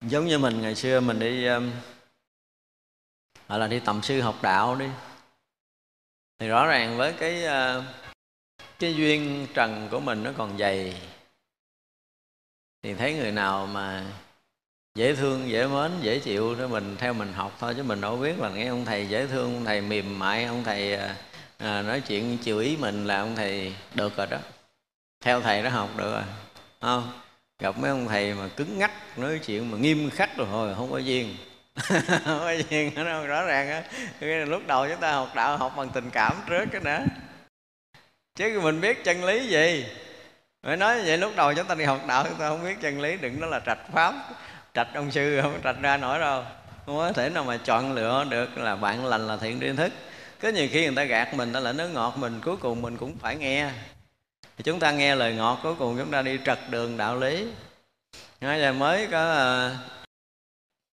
[0.00, 1.70] giống như mình ngày xưa mình đi um,
[3.48, 4.86] gọi là đi tầm sư học đạo đi.
[6.38, 7.84] Thì rõ ràng với cái uh,
[8.78, 11.00] cái duyên trần của mình nó còn dày.
[12.82, 14.06] Thì thấy người nào mà
[14.94, 18.16] dễ thương dễ mến dễ chịu đó mình theo mình học thôi chứ mình đâu
[18.16, 21.00] biết là nghe ông thầy dễ thương ông thầy mềm mại ông thầy uh,
[21.58, 24.38] à, nói chuyện chiều ý mình là ông thầy được rồi đó.
[25.20, 26.24] Theo thầy đó học được rồi
[26.80, 27.20] không?
[27.60, 30.90] Gặp mấy ông thầy mà cứng ngắc, nói chuyện mà nghiêm khắc rồi, thôi, không
[30.90, 31.36] có duyên.
[32.24, 33.82] Không có duyên nó rõ ràng á.
[34.44, 37.04] Lúc đầu chúng ta học đạo học bằng tình cảm trước cái nữa
[38.40, 39.86] chứ mình biết chân lý gì?
[40.62, 43.00] Phải nói vậy, lúc đầu chúng ta đi học đạo, chúng ta không biết chân
[43.00, 44.14] lý, đừng nói là trạch pháp.
[44.74, 46.44] Trạch ông sư không trạch ra nổi đâu.
[46.86, 49.92] Không có thể nào mà chọn lựa được là bạn lành là thiện tri thức.
[50.42, 52.96] Có nhiều khi người ta gạt mình, ta lại nói ngọt mình, cuối cùng mình
[52.96, 53.70] cũng phải nghe
[54.60, 57.46] thì chúng ta nghe lời ngọt cuối cùng chúng ta đi trật đường đạo lý.
[58.40, 59.72] Nói giờ mới có uh,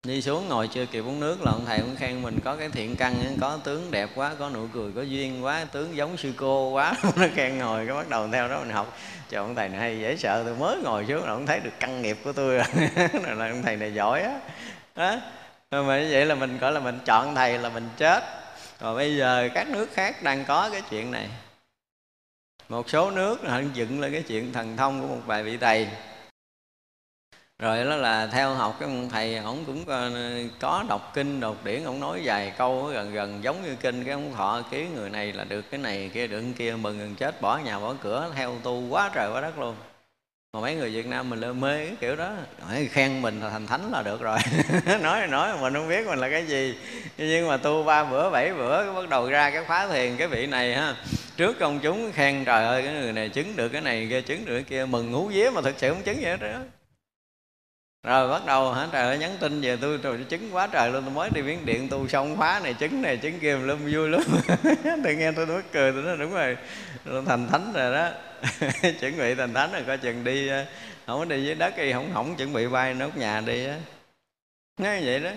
[0.07, 2.69] đi xuống ngồi chưa kịp uống nước là ông thầy cũng khen mình có cái
[2.69, 6.33] thiện căn có tướng đẹp quá có nụ cười có duyên quá tướng giống sư
[6.37, 6.95] cô quá.
[7.17, 8.99] Nó khen ngồi cái bắt đầu theo đó mình học.
[9.29, 11.73] Trời ông thầy này hay dễ sợ tôi mới ngồi xuống là ông thấy được
[11.81, 12.67] căn nghiệp của tôi rồi.
[13.37, 14.41] Là ông thầy này giỏi á.
[14.95, 15.17] Đó.
[15.71, 18.25] đó mà như vậy là mình gọi là mình chọn thầy là mình chết.
[18.81, 21.29] Rồi bây giờ các nước khác đang có cái chuyện này
[22.69, 25.89] một số nước họ dựng lên cái chuyện thần thông của một vài vị thầy.
[27.59, 30.11] Rồi đó là theo học cái ông thầy, ổng cũng ờ,
[30.61, 34.05] có đọc kinh, đọc điển, ổng nói vài câu gần gần giống như kinh.
[34.05, 36.99] Cái ông thọ ký người này là được cái này kia được cái kia, mừng
[36.99, 39.77] gần chết, bỏ nhà, bỏ cửa, theo tu quá trời quá đất luôn.
[40.53, 42.33] Mà mấy người Việt Nam mình lơ mê cái kiểu đó.
[42.69, 44.39] Nói khen mình là thành thánh là được rồi.
[45.03, 46.79] Nói nói mình không biết mình là cái gì.
[47.17, 50.47] Nhưng mà tu ba bữa, bảy bữa bắt đầu ra cái khóa thiền cái vị
[50.47, 50.95] này ha
[51.37, 54.45] trước công chúng khen, trời ơi, cái người này chứng được cái này kia chứng
[54.45, 56.59] được cái kia, mừng ngú vía mà thực sự không chứng vậy đó
[58.05, 61.03] rồi bắt đầu hả, trời ơi, nhắn tin về tôi rồi chứng quá trời luôn,
[61.05, 64.09] tôi mới đi viếng điện tu xong khóa này, chứng này, chứng kia, lum vui
[64.09, 64.21] lắm.
[65.05, 66.57] Tự nghe tôi nói cười, tôi nói đúng rồi
[67.27, 68.09] thành thánh rồi đó.
[69.01, 70.65] Chuẩn bị thành thánh rồi, coi chừng đi ờ,
[71.07, 73.77] không có đi dưới đất đi không hỏng, chuẩn bị bay nốt nhà đi á.
[74.79, 75.31] Nói vậy đó.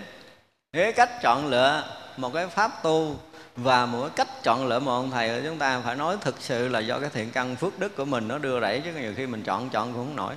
[0.72, 1.84] Cái cách chọn lựa
[2.16, 3.16] một cái pháp tu
[3.62, 6.68] và mỗi cách chọn lựa một ông thầy của chúng ta phải nói thực sự
[6.68, 9.26] là do cái thiện căn phước đức của mình nó đưa đẩy chứ nhiều khi
[9.26, 10.34] mình chọn chọn cũng không nổi.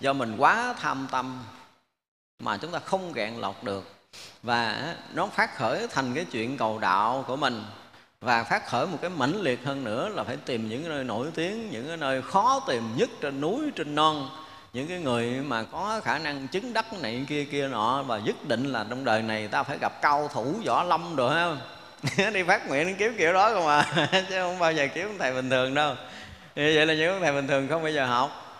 [0.00, 1.44] Do mình quá tham tâm
[2.38, 3.94] mà chúng ta không gạn lọc được.
[4.42, 7.64] Và nó phát khởi thành cái chuyện cầu đạo của mình.
[8.20, 11.30] Và phát khởi một cái mãnh liệt hơn nữa là phải tìm những nơi nổi
[11.34, 14.28] tiếng, những cái nơi khó tìm nhất trên núi, trên non
[14.72, 18.36] những cái người mà có khả năng chứng đắc này kia kia nọ và nhất
[18.44, 21.60] định là trong đời này ta phải gặp cao thủ võ lâm rồi không?
[22.34, 24.08] Đi phát nguyện kiếm kiểu đó không à?
[24.28, 25.94] Chứ không bao giờ kiếm thầy bình thường đâu.
[26.56, 28.50] Vậy là những thầy bình thường không bao giờ học.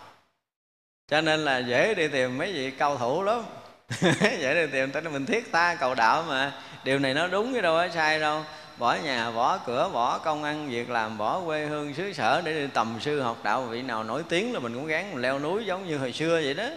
[1.08, 3.42] Cho nên là dễ đi tìm mấy vị cao thủ lắm.
[4.20, 6.52] Dễ đi tìm tới mình thiết ta cầu đạo mà.
[6.84, 8.44] Điều này nó đúng chứ đâu có sai đâu
[8.80, 12.52] bỏ nhà, bỏ cửa, bỏ công ăn việc làm, bỏ quê hương, xứ sở để
[12.52, 13.62] đi tầm sư học đạo.
[13.62, 16.40] Vị nào nổi tiếng là mình cũng gắng mình leo núi giống như hồi xưa
[16.44, 16.68] vậy đó.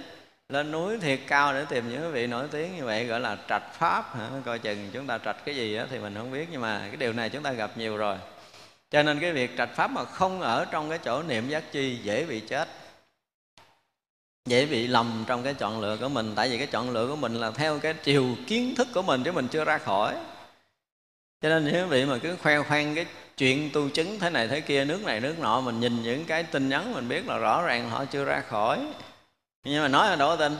[0.50, 3.74] Lên núi thiệt cao để tìm những vị nổi tiếng như vậy, gọi là trạch
[3.74, 4.30] pháp hả?
[4.46, 6.96] coi chừng chúng ta trạch cái gì đó thì mình không biết, nhưng mà cái
[6.96, 8.18] điều này chúng ta gặp nhiều rồi.
[8.92, 12.00] Cho nên cái việc trạch pháp mà không ở trong cái chỗ niệm giác chi
[12.04, 12.68] dễ bị chết,
[14.46, 16.34] dễ bị lầm trong cái chọn lựa của mình.
[16.36, 19.24] Tại vì cái chọn lựa của mình là theo cái chiều kiến thức của mình
[19.24, 20.16] chứ mình chưa ra khỏi
[21.44, 23.06] cho nên quý vị mà cứ khoe khoang cái
[23.38, 26.44] chuyện tu chứng thế này thế kia nước này nước nọ mình nhìn những cái
[26.44, 28.80] tin nhắn mình biết là rõ ràng họ chưa ra khỏi.
[29.66, 30.58] Nhưng mà nói là đổ tin.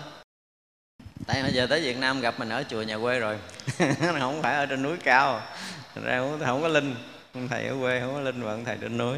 [1.28, 3.38] Tại bây giờ tới việt nam gặp mình ở chùa nhà quê rồi.
[4.20, 5.42] Không phải ở trên núi cao.
[6.04, 6.96] Ra không, không có linh.
[7.34, 9.18] Ông thầy ở quê không có linh vẫn ông thầy trên núi.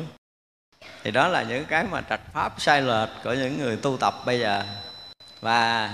[1.03, 4.13] Thì đó là những cái mà trạch pháp sai lệch của những người tu tập
[4.25, 4.63] bây giờ.
[5.41, 5.89] Và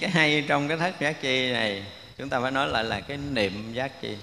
[0.00, 1.84] cái hay trong cái thất giác chi này
[2.18, 4.16] chúng ta phải nói lại là cái niệm giác chi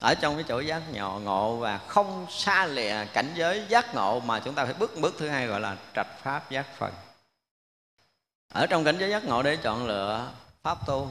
[0.00, 4.20] ở trong cái chỗ giác nhỏ ngộ và không xa lìa cảnh giới giác ngộ
[4.20, 6.92] mà chúng ta phải bước bước thứ hai gọi là trạch pháp giác phần.
[8.52, 10.28] Ở trong cảnh giới giác ngộ để chọn lựa
[10.62, 11.08] pháp tu,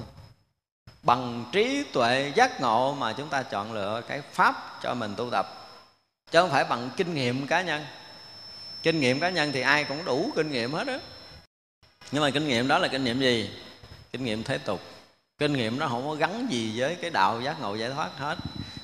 [1.03, 5.29] bằng trí tuệ giác ngộ mà chúng ta chọn lựa cái pháp cho mình tu
[5.29, 5.69] tập.
[6.31, 7.85] Chứ không phải bằng kinh nghiệm cá nhân.
[8.83, 10.99] Kinh nghiệm cá nhân thì ai cũng đủ kinh nghiệm hết á.
[12.11, 13.51] Nhưng mà kinh nghiệm đó là kinh nghiệm gì?
[14.11, 14.81] Kinh nghiệm thế tục.
[15.37, 18.37] Kinh nghiệm nó không có gắn gì với cái đạo giác ngộ giải thoát hết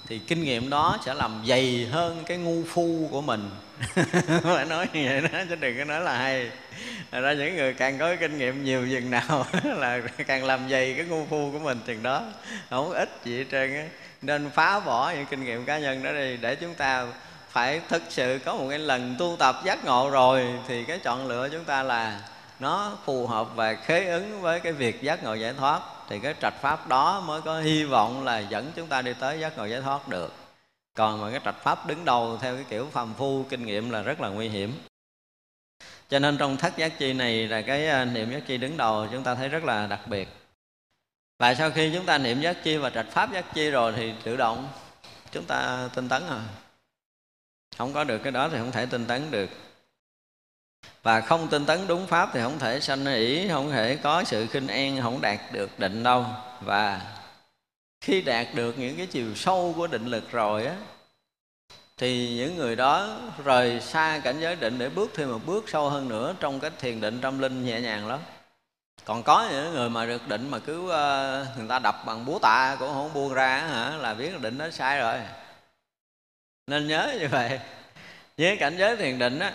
[0.07, 3.49] thì kinh nghiệm đó sẽ làm dày hơn cái ngu phu của mình.
[4.43, 6.49] Phải nói như vậy đó, chứ đừng có nói là hay.
[7.11, 10.93] Thật ra những người càng có kinh nghiệm nhiều chừng nào là càng làm dày
[10.93, 12.23] cái ngu phu của mình chừng đó.
[12.69, 13.85] Không ít gì hết trơn á.
[14.21, 17.05] Nên phá bỏ những kinh nghiệm cá nhân đó đi, để chúng ta
[17.49, 21.27] phải thực sự có một cái lần tu tập giác ngộ rồi, thì cái chọn
[21.27, 22.19] lựa chúng ta là
[22.59, 26.35] nó phù hợp và khế ứng với cái việc giác ngộ giải thoát thì cái
[26.41, 29.65] trạch pháp đó mới có hy vọng là dẫn chúng ta đi tới giác ngộ
[29.65, 30.33] giải thoát được.
[30.93, 34.01] Còn mà cái trạch pháp đứng đầu theo cái kiểu phàm phu kinh nghiệm là
[34.01, 34.73] rất là nguy hiểm.
[36.09, 39.07] Cho nên trong thất giác chi này là cái à, niệm giác chi đứng đầu
[39.11, 40.29] chúng ta thấy rất là đặc biệt.
[41.39, 44.13] Và sau khi chúng ta niệm giác chi và trạch pháp giác chi rồi thì
[44.23, 44.67] tự động
[45.31, 46.41] chúng ta tinh tấn à.
[47.77, 49.49] Không có được cái đó thì không thể tinh tấn được
[51.03, 54.47] và không tinh tấn đúng pháp thì không thể sanh ý, không thể có sự
[54.47, 56.25] khinh an, không đạt được định đâu.
[56.61, 57.01] Và
[58.01, 60.75] khi đạt được những cái chiều sâu của định lực rồi á,
[61.97, 65.89] thì những người đó rời xa cảnh giới định để bước thêm một bước sâu
[65.89, 68.19] hơn nữa trong cái thiền định tâm linh nhẹ nhàng lắm.
[69.05, 72.39] Còn có những người mà được định mà cứ ờ, người ta đập bằng búa
[72.39, 75.19] tạ cũng không buông ra hả, là biết là định nó sai rồi.
[76.67, 77.59] Nên nhớ như vậy
[78.37, 79.53] với cảnh giới thiền định á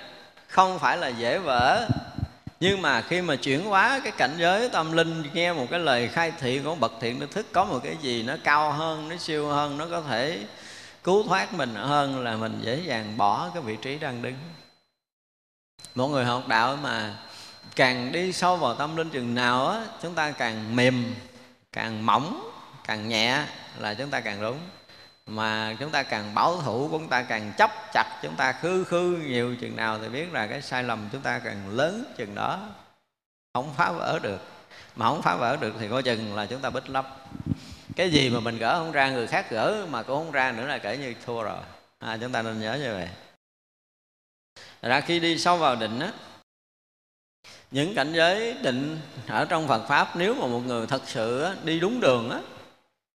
[0.51, 1.89] không phải là dễ vỡ.
[2.61, 6.09] Nhưng mà khi mà chuyển hóa cái cảnh giới tâm linh, nghe một cái lời
[6.09, 9.17] khai thị của bậc thiện đức thức, có một cái gì nó cao hơn, nó
[9.17, 10.39] siêu hơn, nó có thể
[11.05, 14.35] cứu thoát mình hơn là mình dễ dàng bỏ cái vị trí đang đứng.
[15.95, 17.15] Một người học đạo mà
[17.77, 21.15] càng đi sâu vào tâm linh chừng nào á, chúng ta càng mềm,
[21.73, 22.51] càng mỏng,
[22.85, 23.45] càng nhẹ
[23.79, 24.59] là chúng ta càng đúng
[25.31, 29.23] mà chúng ta càng bảo thủ chúng ta càng chấp chặt chúng ta khư khư
[29.27, 32.69] nhiều chừng nào thì biết là cái sai lầm chúng ta càng lớn chừng đó.
[33.55, 34.41] Không phá vỡ được.
[34.97, 37.17] Mà không phá vỡ được thì coi chừng là chúng ta bích lấp.
[37.97, 40.67] Cái gì mà mình gỡ không ra người khác gỡ mà cũng không ra nữa
[40.67, 41.59] là kể như thua rồi.
[41.99, 43.09] À, chúng ta nên nhớ như vậy.
[44.83, 46.13] Ra khi đi sâu vào định á
[47.71, 51.81] những cảnh giới định ở trong Phật pháp nếu mà một người thật sự đi
[51.81, 52.41] đúng đường á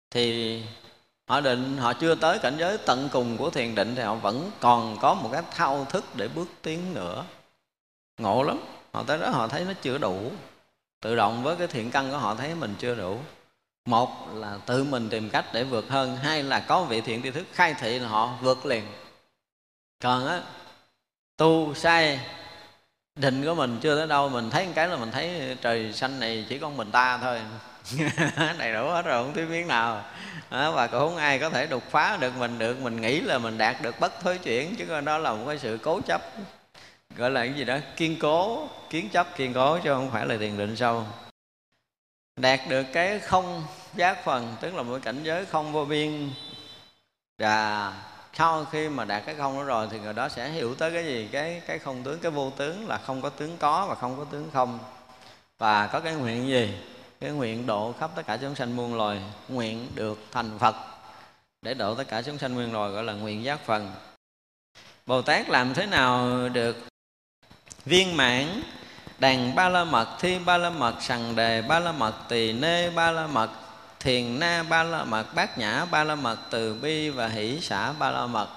[0.09, 0.63] thì
[1.27, 4.51] họ định, họ chưa tới cảnh giới tận cùng của thiền định thì họ vẫn
[4.59, 7.23] còn có một cái thao thức để bước tiến nữa.
[8.17, 8.59] Ngộ lắm.
[8.93, 10.31] Họ tới đó họ thấy nó chưa đủ.
[11.01, 13.19] Tự động với cái thiện căn của họ thấy mình chưa đủ.
[13.85, 17.31] Một là tự mình tìm cách để vượt hơn, hai là có vị thiện tri
[17.31, 18.83] thức khai thị là họ vượt liền.
[20.03, 20.41] Còn á,
[21.37, 22.19] tu sai,
[23.15, 26.19] định của mình chưa tới đâu, mình thấy một cái là mình thấy trời xanh
[26.19, 27.41] này chỉ có mình ta thôi.
[28.57, 30.03] Đầy đủ hết rồi, không thiếu miếng nào
[30.49, 32.79] đó, và cũng không ai có thể đột phá được mình được.
[32.79, 35.79] Mình nghĩ là mình đạt được bất thối chuyển chứ đó là một cái sự
[35.83, 36.21] cố chấp.
[37.17, 37.77] Gọi là cái gì đó?
[37.95, 41.05] Kiên cố kiến chấp kiên cố chứ không phải là tiền định sâu.
[42.35, 43.63] Đạt được cái không
[43.95, 46.29] giác phần tức là một cảnh giới không vô biên.
[47.37, 47.93] Và
[48.33, 51.05] sau khi mà đạt cái không đó rồi thì người đó sẽ hiểu tới cái
[51.05, 51.29] gì?
[51.31, 54.25] Cái cái không tướng cái vô tướng là không có tướng có và không có
[54.31, 54.79] tướng không.
[55.57, 56.75] Và có cái nguyện gì?
[57.23, 60.75] Cái nguyện độ khắp tất cả chúng sanh muôn loài nguyện được thành phật.
[61.61, 63.91] Để độ tất cả chúng sanh muôn loài gọi là nguyện giác phần
[65.05, 66.75] bồ tát làm thế nào được
[67.85, 68.61] viên mãn?
[69.19, 72.89] Đàn ba la mật, thi ba la mật, sằng đề ba la mật, tỳ nê
[72.89, 73.49] ba la mật,
[73.99, 77.93] thiền na ba la mật, bát nhã ba la mật, từ bi và hỷ xã
[77.93, 78.47] ba la mật.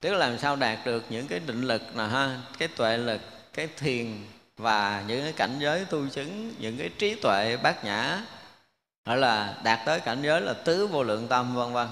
[0.00, 3.20] Tức là làm sao đạt được những cái định lực nè ha, cái tuệ lực,
[3.52, 4.26] cái thiền
[4.56, 8.22] và những cái cảnh giới tu chứng, những cái trí tuệ bát nhã
[9.04, 11.88] gọi là đạt tới cảnh giới là tứ vô lượng tâm, vân vân.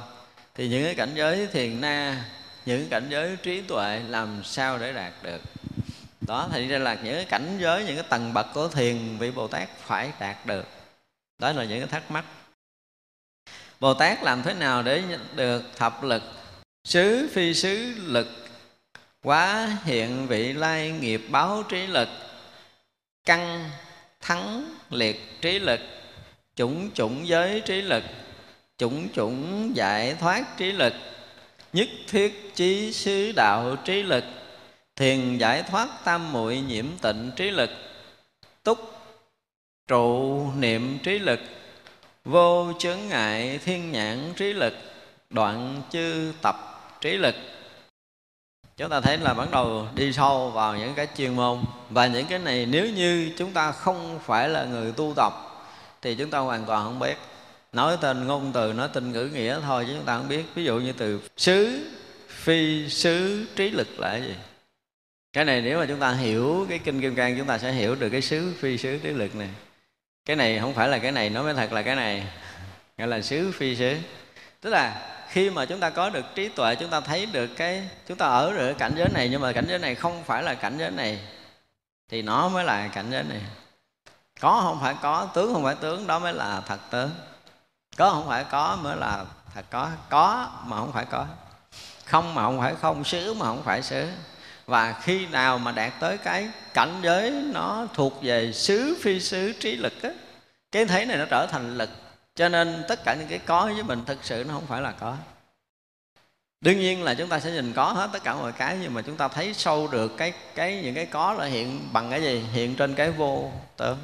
[0.54, 2.24] Thì những cái cảnh giới thiền na,
[2.66, 5.40] những cảnh giới trí tuệ làm sao để đạt được?
[6.20, 9.30] Đó thì ra là những cái cảnh giới, những cái tầng bậc của thiền vị
[9.30, 10.66] bồ tát phải đạt được.
[11.38, 12.24] Đó là những cái thắc mắc.
[13.80, 15.02] Bồ tát làm thế nào để
[15.34, 16.22] được thập lực?
[16.84, 18.28] Xứ phi xứ lực,
[19.22, 22.08] quá hiện, vị lai, nghiệp, báo, trí lực
[23.24, 23.70] căn
[24.20, 25.80] thắng, liệt, trí lực.
[26.56, 28.04] Chủng chủng giới trí lực.
[28.78, 30.92] Chủng chủng giải thoát trí lực.
[31.72, 34.24] Nhất thiết chí sứ đạo trí lực.
[34.96, 37.70] Thiền giải thoát tam muội nhiễm tịnh trí lực.
[38.62, 38.78] Túc,
[39.88, 41.40] trụ niệm trí lực.
[42.24, 44.74] Vô chướng ngại thiên nhãn trí lực.
[45.30, 46.56] Đoạn chư tập
[47.00, 47.34] trí lực
[48.76, 51.64] chúng ta thấy là bắt đầu đi sâu vào những cái chuyên môn.
[51.90, 55.32] Và những cái này nếu như chúng ta không phải là người tu tập,
[56.02, 57.16] thì chúng ta hoàn toàn không biết.
[57.72, 60.44] Nói tên ngôn từ, nói tên ngữ nghĩa thôi chứ chúng ta không biết.
[60.54, 61.86] Ví dụ như từ xứ,
[62.28, 64.34] phi xứ, trí lực là cái gì?
[65.32, 67.94] Cái này nếu mà chúng ta hiểu cái kinh kim cang, chúng ta sẽ hiểu
[67.94, 69.48] được cái xứ, phi xứ, trí lực này.
[70.24, 72.26] Cái này không phải là cái này, nói mới thật là cái này.
[72.98, 73.96] Gọi là xứ, phi xứ.
[74.60, 77.88] Tức là khi mà chúng ta có được trí tuệ, chúng ta thấy được cái,
[78.06, 80.54] chúng ta ở được cảnh giới này, nhưng mà cảnh giới này không phải là
[80.54, 81.18] cảnh giới này,
[82.08, 83.40] thì nó mới là cảnh giới này.
[84.40, 87.10] Có không phải có, tướng không phải tướng, đó mới là thật tướng.
[87.96, 89.24] Có không phải có mới là
[89.54, 91.26] thật có có mà không phải có.
[92.04, 94.08] Không mà không phải không, xứ mà không phải xứ.
[94.66, 99.52] Và khi nào mà đạt tới cái cảnh giới nó thuộc về xứ phi xứ
[99.60, 100.10] trí lực á,
[100.72, 101.90] cái thấy này nó trở thành lực
[102.34, 104.92] cho nên tất cả những cái có với mình thực sự nó không phải là
[104.92, 105.16] có.
[106.60, 109.02] Đương nhiên là chúng ta sẽ nhìn có hết tất cả mọi cái, nhưng mà
[109.02, 112.44] chúng ta thấy sâu được cái cái những cái có là hiện bằng cái gì?
[112.52, 113.98] Hiện trên cái vô tướng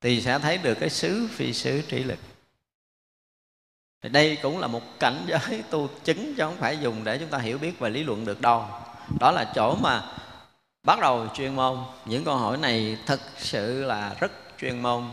[0.00, 2.18] thì sẽ thấy được cái xứ phi xứ trí lực.
[4.02, 7.28] Thì đây cũng là một cảnh giới tu chứng chứ không phải dùng để chúng
[7.28, 8.66] ta hiểu biết và lý luận được đâu.
[9.20, 10.12] Đó là chỗ mà
[10.82, 11.78] bắt đầu chuyên môn.
[12.04, 15.04] Những câu hỏi này thực sự là rất chuyên môn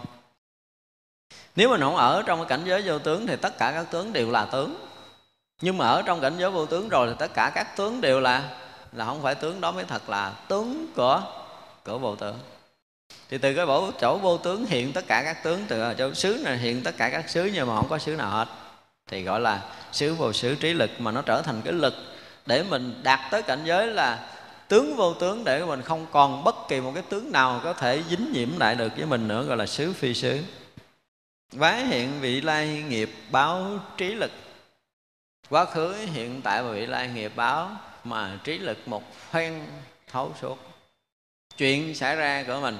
[1.56, 4.14] nếu mình không ở trong cái cảnh giới vô tướng thì tất cả các tướng
[4.14, 4.76] đều là tướng.
[5.62, 8.20] Nhưng mà ở trong cảnh giới vô tướng rồi thì tất cả các tướng đều
[8.20, 8.44] là
[8.92, 11.22] là không phải tướng đó mới thật là tướng của
[11.86, 12.36] của vô tướng.
[13.30, 16.42] Thì từ cái bộ chỗ vô tướng hiện tất cả các tướng, từ chỗ xứ
[16.44, 18.48] này hiện tất cả các xứ nhưng mà không có xứ nào hết.
[19.10, 21.94] Thì gọi là xứ vô xứ trí lực mà nó trở thành cái lực
[22.46, 24.20] để mình đạt tới cảnh giới là
[24.68, 28.04] tướng vô tướng để mình không còn bất kỳ một cái tướng nào có thể
[28.10, 30.40] dính nhiễm lại được với mình nữa, gọi là xứ phi xứ
[31.56, 34.32] vá hiện vị lai nghiệp báo trí lực.
[35.50, 37.72] Quá khứ, hiện tại và vị lai nghiệp báo
[38.04, 39.66] mà trí lực một phen
[40.12, 40.58] thấu suốt.
[41.58, 42.80] Chuyện xảy ra của mình.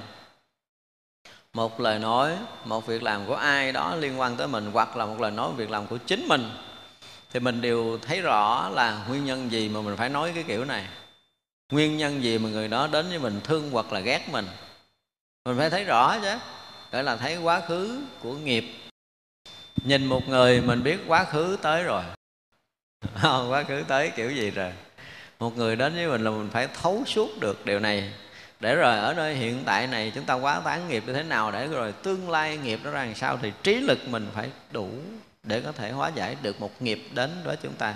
[1.52, 5.06] Một lời nói, một việc làm của ai đó liên quan tới mình, hoặc là
[5.06, 6.50] một lời nói việc làm của chính mình,
[7.30, 10.64] thì mình đều thấy rõ là nguyên nhân gì mà mình phải nói cái kiểu
[10.64, 10.88] này.
[11.72, 14.46] Nguyên nhân gì mà người đó đến với mình, thương hoặc là ghét mình?
[15.44, 16.38] Mình phải thấy rõ chứ
[16.92, 18.64] gọi là thấy quá khứ của nghiệp.
[19.84, 22.02] Nhìn một người mình biết quá khứ tới rồi.
[23.22, 24.72] Quá khứ tới kiểu gì rồi?
[25.38, 28.12] Một người đến với mình là mình phải thấu suốt được điều này.
[28.60, 31.50] Để rồi ở nơi hiện tại này chúng ta quá tán nghiệp như thế nào
[31.52, 34.88] để rồi tương lai nghiệp nó ra làm sao thì trí lực mình phải đủ
[35.42, 37.94] để có thể hóa giải được một nghiệp đến với chúng ta.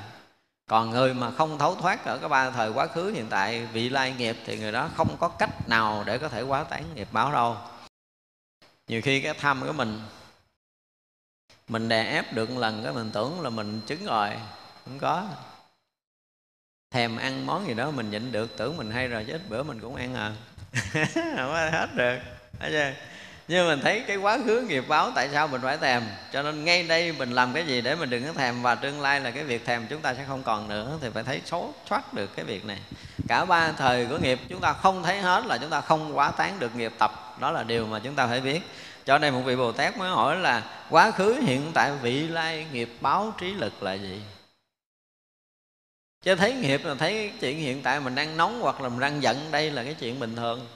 [0.69, 3.89] Còn người mà không thấu thoát ở cái ba thời quá khứ hiện tại, vị
[3.89, 7.09] lai nghiệp thì người đó không có cách nào để có thể quá tán nghiệp
[7.13, 7.57] báo đâu
[8.91, 10.01] nhiều khi cái tham của mình
[11.69, 14.31] mình đè ép được một lần cái mình tưởng là mình chứng rồi,
[14.85, 15.27] không có.
[16.91, 19.63] Thèm ăn món gì đó mình nhịn được, tưởng mình hay rồi, chứ ít bữa
[19.63, 20.33] mình cũng ăn à.
[21.15, 22.19] Không có hết được,
[22.61, 22.93] thấy chưa?
[23.49, 26.03] Nhưng mình thấy cái quá khứ nghiệp báo tại sao mình phải thèm.
[26.33, 29.01] Cho nên ngay đây mình làm cái gì để mình đừng có thèm, và tương
[29.01, 31.75] lai là cái việc thèm chúng ta sẽ không còn nữa, thì phải thấy số
[31.87, 32.79] thoát được cái việc này.
[33.29, 36.31] Cả ba thời của nghiệp chúng ta không thấy hết là chúng ta không quá
[36.31, 38.61] tán được nghiệp tập đó là điều mà chúng ta phải biết.
[39.05, 42.67] Cho nên một vị bồ tát mới hỏi là, quá khứ, hiện tại, vị lai
[42.73, 44.23] nghiệp báo trí lực là gì?
[46.23, 49.23] Chứ thấy nghiệp là thấy chuyện hiện tại mình đang nóng hoặc là mình đang
[49.23, 50.67] giận, đây là cái chuyện bình thường.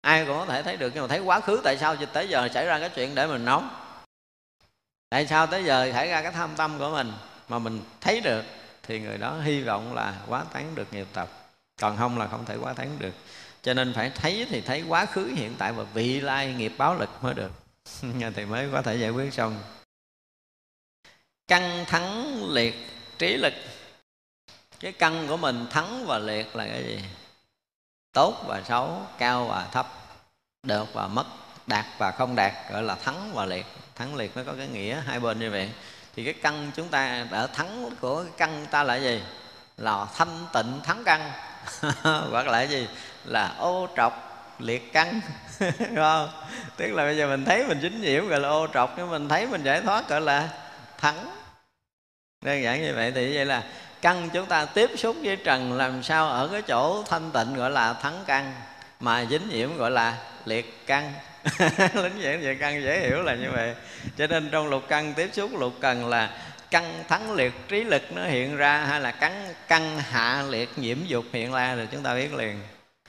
[0.00, 2.48] Ai cũng có thể thấy được, nhưng mà thấy quá khứ tại sao tới giờ
[2.54, 3.70] xảy ra cái chuyện để mình nóng?
[5.08, 7.12] Tại sao tới giờ xảy ra cái tham tâm của mình
[7.48, 8.44] mà mình thấy được?
[8.82, 11.28] Thì người đó hy vọng là quá tán được nghiệp tập.
[11.80, 13.12] Còn không là không thể quá tán được
[13.62, 16.94] cho nên phải thấy thì thấy quá khứ hiện tại và vị lai nghiệp báo
[16.94, 17.52] lực mới được.
[18.34, 19.60] Thì mới có thể giải quyết xong.
[21.48, 22.74] Căng thắng liệt
[23.18, 23.52] trí lực.
[24.80, 27.00] Cái căn của mình thắng và liệt là cái gì?
[28.12, 29.86] Tốt và xấu, cao và thấp,
[30.62, 31.26] được và mất,
[31.66, 33.66] đạt và không đạt, gọi là thắng và liệt.
[33.94, 35.70] Thắng liệt nó có cái nghĩa hai bên như vậy.
[36.16, 39.22] Thì cái căn chúng ta, đã thắng của cái căn ta là gì?
[39.76, 41.32] Là thanh tịnh thắng căn
[42.30, 42.88] hoặc là gì?
[43.24, 45.20] Là ô trọc liệt căn
[45.96, 46.28] không?
[46.76, 49.28] Tức là bây giờ mình thấy mình dính nhiễm gọi là ô trọc, nhưng mình
[49.28, 50.48] thấy mình giải thoát gọi là
[50.98, 51.30] thắng.
[52.44, 53.62] Đơn giản như vậy thì vậy là
[54.02, 57.70] căn chúng ta tiếp xúc với trần, làm sao ở cái chỗ thanh tịnh gọi
[57.70, 58.52] là thắng căn
[59.00, 61.12] mà dính nhiễm gọi là liệt căn
[61.94, 63.74] lính giảng về căn dễ hiểu là như vậy.
[64.18, 66.30] Cho nên trong lục căn tiếp xúc, lục cần là
[66.70, 70.98] căn thắng liệt trí lực nó hiện ra, hay là căn căn hạ liệt nhiễm
[71.06, 72.60] dục hiện ra rồi chúng ta biết liền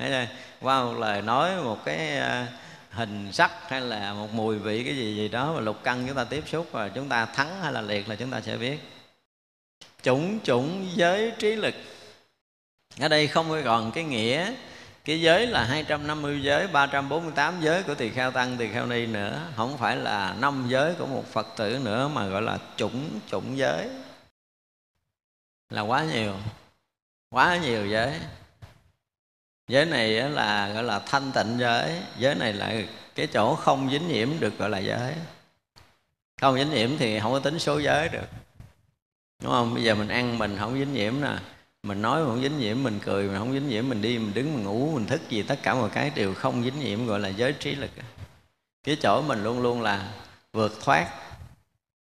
[0.04, 2.47] thấy chưa qua một lời nói, một cái à,
[2.91, 6.16] hình sắc hay là một mùi vị cái gì gì đó mà lục căn chúng
[6.16, 8.80] ta tiếp xúc và chúng ta thắng hay là liệt là chúng ta sẽ biết.
[10.01, 11.74] Chủng chủng giới trí lực.
[12.99, 14.54] Ở đây không còn cái nghĩa,
[15.06, 19.41] cái giới là 250 giới 348 giới của tỳ kheo tăng, tỳ kheo ni nữa.
[19.56, 23.58] Không phải là năm giới của một phật tử nữa mà gọi là chủng chủng
[23.58, 23.89] giới.
[25.70, 26.34] Là quá nhiều
[27.30, 28.20] quá nhiều giới
[29.68, 32.01] giới này là, gọi là thanh tịnh giới.
[32.18, 32.74] Giới này là
[33.16, 35.14] cái chỗ không dính nhiễm được, gọi là giới.
[36.41, 38.28] Không dính nhiễm thì không có tính số giới được.
[39.43, 39.74] Đúng không?
[39.74, 41.38] Bây giờ mình ăn mình không dính nhiễm nè.
[41.84, 44.34] Mình nói mình không dính nhiễm, mình cười, mình không dính nhiễm, mình đi, mình
[44.34, 47.20] đứng, mình ngủ, mình thức gì, tất cả mọi cái đều không dính nhiễm, gọi
[47.20, 47.89] là giới trí lực
[48.84, 50.09] cái chỗ mình luôn luôn là
[50.53, 51.07] vượt thoát.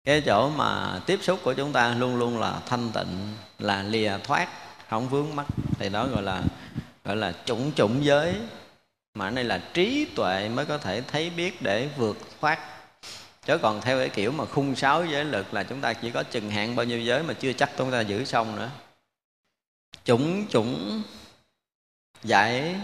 [0.05, 4.19] Cái chỗ mà tiếp xúc của chúng ta luôn luôn là thanh tịnh, là lìa
[4.25, 4.49] thoát,
[4.89, 5.47] không vướng mắc.
[5.79, 6.43] Thì đó gọi là
[7.05, 8.35] gọi là chủng chủng giới.
[9.15, 12.59] Mà ở đây là trí tuệ mới có thể thấy biết để vượt thoát.
[13.45, 16.23] Chứ còn theo cái kiểu mà khung sáu giới lực là chúng ta chỉ có
[16.23, 18.71] chừng hạn bao nhiêu giới mà chưa chắc chúng ta giữ xong nữa.
[20.05, 21.03] Chủng chủng
[22.23, 22.77] giải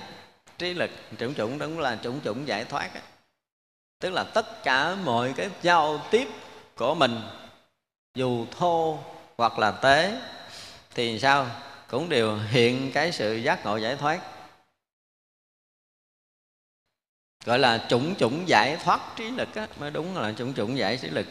[0.59, 0.91] trí lực.
[1.19, 3.03] Chủng chủng đúng là chủng chủng giải thoát ấy.
[4.01, 6.29] tức là tất cả mọi cái giao tiếp
[6.77, 7.21] của mình,
[8.15, 8.99] dù thô
[9.37, 10.21] hoặc là tế,
[10.95, 11.47] thì sao?
[11.91, 14.21] Cũng đều hiện cái sự giác ngộ giải thoát.
[17.45, 20.99] Gọi là chủng chủng giải thoát trí lực á, mới đúng là chủng chủng giải
[21.03, 21.27] trí lực.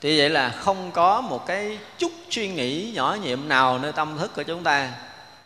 [0.00, 4.18] Thì vậy là không có một cái chút suy nghĩ nhỏ nhiệm nào nơi tâm
[4.18, 4.92] thức của chúng ta.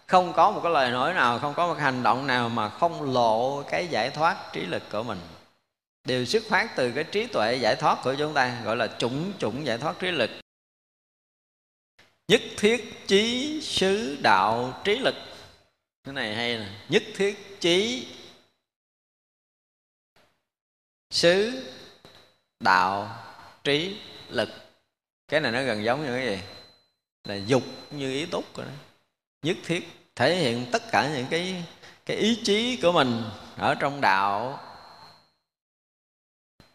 [0.06, 3.14] Không có một cái lời nói nào, không có một hành động nào mà không
[3.14, 5.18] lộ cái giải thoát trí lực của mình.
[6.04, 9.32] Đều xuất phát từ cái trí tuệ giải thoát của chúng ta, gọi là chủng
[9.38, 10.30] chủng giải thoát trí lực
[12.28, 15.14] nhất thiết chí sứ đạo trí lực.
[16.04, 16.68] Cái này hay nè.
[16.88, 18.06] Nhất thiết chí
[21.10, 21.62] sứ
[22.60, 23.24] đạo
[23.64, 23.96] trí
[24.28, 24.48] lực.
[25.28, 26.42] Cái này nó gần giống như cái gì?
[27.24, 28.72] Là dục như ý túc rồi đó.
[29.42, 31.64] Nhất thiết thể hiện tất cả những cái
[32.06, 33.22] cái ý chí của mình
[33.56, 34.60] ở trong đạo.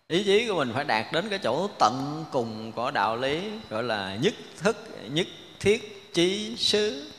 [0.08, 3.84] Ý chí của mình phải đạt đến cái chỗ tận cùng của đạo lý, gọi
[3.84, 4.78] là nhất thức,
[5.12, 5.28] nhất
[5.60, 7.12] thiết chí xứ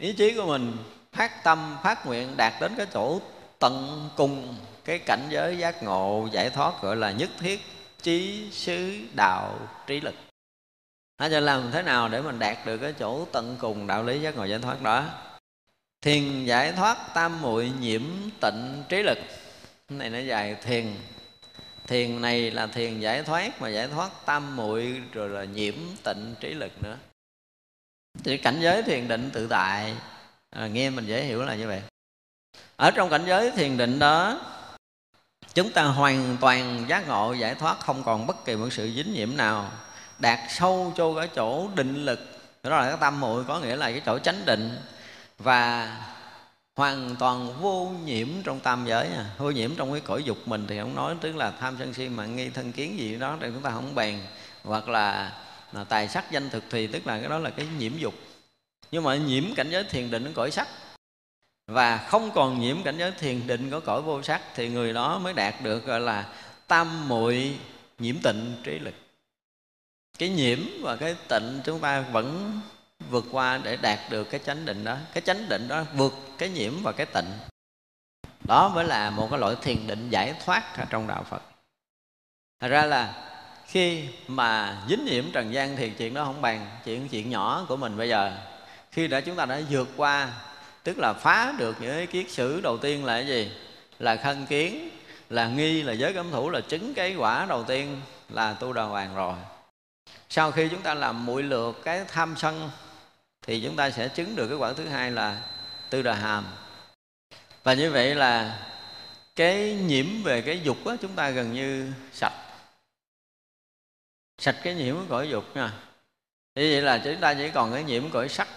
[0.00, 0.76] ý chí của mình
[1.12, 3.20] phát tâm, phát nguyện đạt đến cái chỗ
[3.58, 4.54] tận cùng.
[4.84, 7.60] Cái cảnh giới giác ngộ giải thoát gọi là nhất thiết
[8.02, 10.14] trí xứ đạo trí lực.
[11.18, 14.20] Nó cho làm thế nào để mình đạt được cái chỗ tận cùng đạo lý
[14.20, 15.04] giác ngộ giải thoát đó?
[16.02, 18.02] Thiền giải thoát tam muội nhiễm
[18.40, 19.18] tịnh trí lực.
[19.88, 20.94] Cái này nó dài thiền
[21.90, 25.74] thiền này là thiền giải thoát mà giải thoát tam muội rồi là nhiễm
[26.04, 26.96] tịnh trí lực nữa.
[28.24, 29.94] Thì cảnh giới thiền định tự tại.
[30.50, 31.82] À, nghe mình dễ hiểu là như vậy.
[32.76, 34.40] Ở trong cảnh giới thiền định đó
[35.54, 39.12] chúng ta hoàn toàn giác ngộ giải thoát không còn bất kỳ một sự dính
[39.12, 39.72] nhiễm nào.
[40.18, 42.20] Đạt sâu cho cái chỗ định lực
[42.62, 44.78] đó là cái tâm muội có nghĩa là cái chỗ chánh định.
[45.38, 45.96] Và
[46.80, 49.30] hoàn toàn vô nhiễm trong tam giới à.
[49.38, 52.08] vô nhiễm trong cái cõi dục mình thì không nói tức là tham sân si
[52.08, 54.20] mạng nghi thân kiến gì đó thì chúng ta không bèn.
[54.64, 55.32] Hoặc là,
[55.72, 58.14] là tài sắc danh thực thì tức là cái đó là cái nhiễm dục.
[58.90, 60.68] Nhưng mà nhiễm cảnh giới thiền định ở cõi sắc.
[61.66, 65.18] Và không còn nhiễm cảnh giới thiền định có cõi vô sắc thì người đó
[65.18, 66.32] mới đạt được gọi là
[66.66, 67.56] tam muội
[67.98, 68.94] nhiễm tịnh trí lực.
[70.18, 72.60] Cái nhiễm và cái tịnh chúng ta vẫn
[73.10, 74.96] vượt qua để đạt được cái chánh định đó.
[75.14, 77.32] Cái chánh định đó vượt cái nhiễm và cái tịnh.
[78.44, 81.42] Đó mới là một cái loại thiền định giải thoát ở trong đạo phật.
[82.60, 83.14] Thật ra là
[83.66, 86.66] khi mà dính nhiễm trần gian thì chuyện đó không bàn.
[86.84, 88.32] Chuyện chuyện nhỏ của mình bây giờ,
[88.90, 90.28] khi đã chúng ta đã vượt qua,
[90.82, 93.52] tức là phá được những cái kiết sử đầu tiên là cái gì?
[93.98, 94.90] Là khân kiến,
[95.30, 98.82] là nghi, là giới cấm thủ, là chứng cái quả đầu tiên là tu đà
[98.82, 99.34] hoàng rồi.
[100.28, 102.70] Sau khi chúng ta làm mũi lượt cái tham sân
[103.42, 105.42] thì chúng ta sẽ chứng được cái quả thứ hai là
[105.90, 106.46] tư đà hàm.
[107.62, 108.66] Và như vậy là
[109.36, 112.32] cái nhiễm về cái dục á, chúng ta gần như sạch.
[114.38, 115.72] Sạch cái nhiễm của cõi dục nha.
[116.54, 118.48] Như vậy là chúng ta chỉ còn cái nhiễm cõi sắc.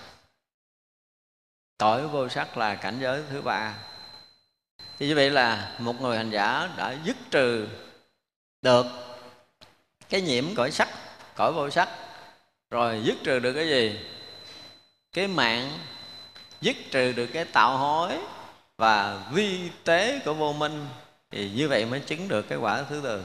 [1.77, 3.77] Cõi vô sắc là cảnh giới thứ ba.
[4.99, 7.67] Thì như vậy là một người hành giả đã dứt trừ
[8.61, 8.85] được
[10.09, 10.89] cái nhiễm cõi sắc
[11.35, 11.89] cõi vô sắc.
[12.69, 13.99] Rồi dứt trừ được cái gì?
[15.13, 15.79] Cái mạng
[16.61, 18.17] dứt trừ được cái tạo hối
[18.77, 20.87] và vi tế của vô minh,
[21.31, 23.23] thì như vậy mới chứng được cái quả thứ tư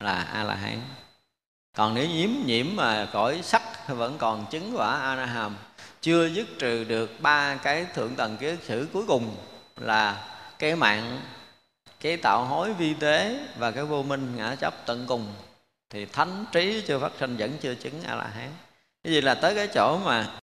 [0.00, 0.80] là a la hán
[1.76, 5.56] còn nếu nhiễm nhiễm mà cõi sắc vẫn còn chứng quả a la hàm
[6.00, 9.36] chưa dứt trừ được ba cái thượng tầng kiến sử cuối cùng
[9.76, 11.20] là cái mạng,
[12.00, 15.34] cái tạo hối vi tế và cái vô minh ngã chấp tận cùng,
[15.90, 18.50] thì thánh trí chưa phát sinh vẫn chưa chứng a la hán
[19.04, 20.38] cái gì là tới cái chỗ mà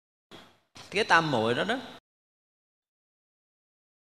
[0.92, 1.76] cái tam muội đó đó.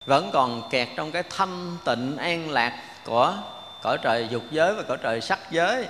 [0.06, 3.44] Vẫn còn kẹt trong cái thanh tịnh an lạc của
[3.82, 5.88] cõi trời dục giới và cõi trời sắc giới.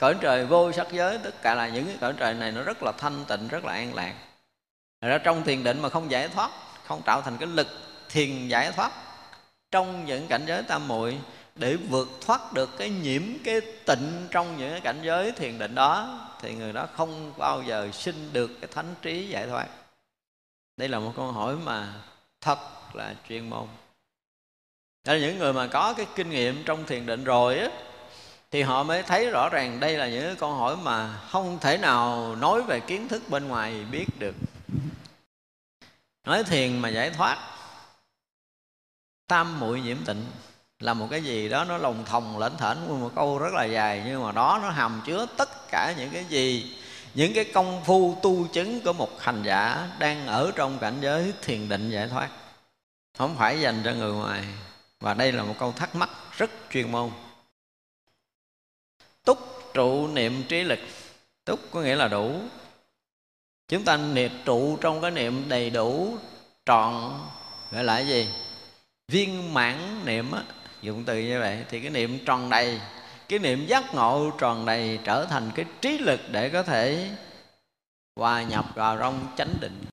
[0.00, 2.82] Cõi trời vô sắc giới, tất cả là những cái cõi trời này nó rất
[2.82, 4.14] là thanh tịnh, rất là an lạc.
[5.00, 6.50] Ra trong thiền định mà không giải thoát,
[6.84, 7.68] không tạo thành cái lực
[8.08, 8.92] thiền giải thoát,
[9.70, 11.20] trong những cảnh giới tam muội
[11.54, 15.74] để vượt thoát được cái nhiễm, cái tịnh trong những cái cảnh giới thiền định
[15.74, 19.68] đó, thì người đó không bao giờ sinh được cái thánh trí giải thoát
[20.76, 21.94] đây là một câu hỏi mà
[22.40, 22.58] thật
[22.94, 23.66] là chuyên môn.
[25.04, 27.68] Đây là những người mà có cái kinh nghiệm trong thiền định rồi á,
[28.50, 32.36] thì họ mới thấy rõ ràng đây là những câu hỏi mà không thể nào
[32.36, 34.34] nói về kiến thức bên ngoài biết được.
[36.24, 37.38] Nói thiền mà giải thoát,
[39.26, 40.24] tam muội nhiễm tịnh
[40.82, 44.02] là một cái gì đó nó lồng thòng lãnh thển một câu rất là dài,
[44.06, 46.76] nhưng mà đó nó hàm chứa tất cả những cái gì,
[47.14, 51.32] những cái công phu tu chứng của một hành giả đang ở trong cảnh giới
[51.42, 52.28] thiền định giải thoát.
[53.18, 54.44] Không phải dành cho người ngoài,
[55.00, 57.10] và đây là một câu thắc mắc rất chuyên môn.
[59.24, 59.38] Túc
[59.74, 60.80] trụ niệm trí lực,
[61.44, 62.40] túc có nghĩa là đủ.
[63.68, 66.16] Chúng ta niệm trụ trong cái niệm đầy đủ,
[66.66, 67.20] trọn,
[67.70, 68.28] gọi là cái gì?
[69.08, 70.42] Viên mãn niệm á
[70.82, 72.80] dụng từ như vậy thì cái niệm tròn đầy,
[73.28, 77.10] cái niệm giác ngộ tròn đầy trở thành cái trí lực để có thể
[78.16, 79.84] hòa nhập vào trong chánh định.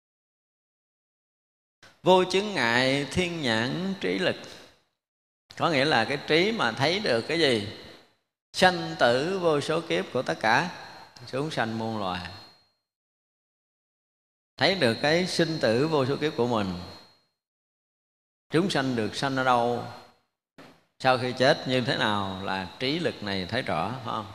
[2.03, 4.35] Vô chứng ngại, thiên nhãn, trí lực.
[5.57, 7.67] Có nghĩa là cái trí mà thấy được cái gì?
[8.53, 10.71] Sanh tử vô số kiếp của tất cả
[11.28, 12.28] chúng sanh muôn loài.
[14.57, 16.74] Thấy được cái sinh tử vô số kiếp của mình,
[18.49, 19.83] chúng sanh được sanh ở đâu?
[21.00, 24.32] Sau khi chết như thế nào là trí lực này thấy rõ, phải không?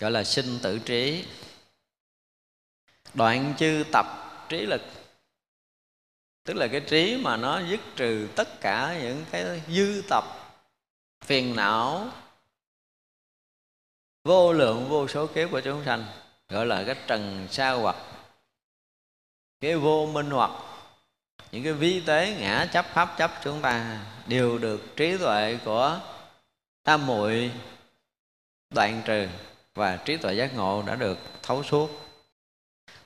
[0.00, 1.24] Gọi là sinh tử trí.
[3.14, 4.06] Đoạn chư tập
[4.48, 4.82] trí lực.
[6.44, 10.24] Tức là cái trí mà nó dứt trừ tất cả những cái dư tập,
[11.24, 12.08] phiền não,
[14.24, 16.04] vô lượng, vô số kiếp của chúng sanh.
[16.48, 17.96] Gọi là cái trần sa hoặc,
[19.60, 20.50] cái vô minh hoặc
[21.52, 26.00] những cái vi tế ngã chấp pháp chấp chúng ta đều được trí tuệ của
[26.84, 27.50] tam muội
[28.74, 29.26] đoạn trừ
[29.74, 31.90] và trí tuệ giác ngộ đã được thấu suốt.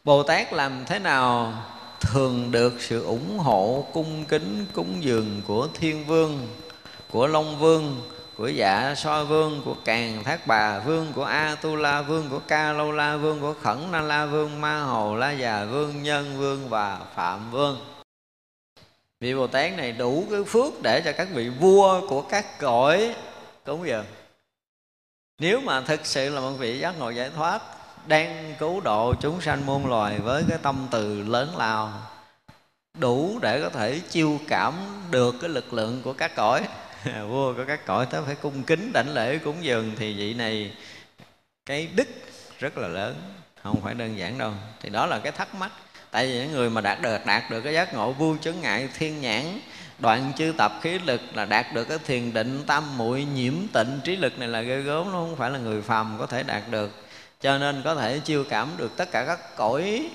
[0.05, 1.53] Bồ tát làm thế nào
[2.01, 6.49] thường được sự ủng hộ, cung kính, cúng dường của thiên vương,
[7.11, 11.77] của long vương, của dạ so vương, của càng thác bà vương, của a tu
[11.77, 15.33] la vương, của ca lâu la vương, của khẩn na la vương, ma hồ la
[15.33, 17.96] già vương, nhân vương và phạm vương?
[19.27, 23.15] Vị bồ tát này đủ cái phước để cho các vị vua của các cõi
[23.65, 24.05] cúng dường
[25.39, 27.63] nếu mà thực sự là một vị giác ngộ giải thoát,
[28.07, 31.93] đang cứu độ chúng sanh muôn loài với cái tâm từ lớn lao,
[32.99, 34.75] đủ để có thể chiêu cảm
[35.11, 36.69] được cái lực lượng của các cõi.
[37.29, 40.73] Vua của các cõi tới phải cung kính, đảnh lễ, cúng dường thì vị này,
[41.67, 42.09] cái đức
[42.59, 43.15] rất là lớn,
[43.63, 44.53] không phải đơn giản đâu.
[44.81, 45.73] Thì đó là cái thắc mắc
[46.17, 48.89] tại vì những người mà đạt được đạt được cái giác ngộ vui chấn ngại
[48.99, 49.45] thiên nhãn,
[49.99, 54.01] đoạn chư tập khí lực là đạt được cái thiền định tam muội nhiễm tịnh,
[54.05, 56.63] trí lực này là ghê gớm nó không phải là người phàm có thể đạt
[56.71, 56.91] được.
[57.41, 60.11] Cho nên có thể chiêu cảm được tất cả các cõi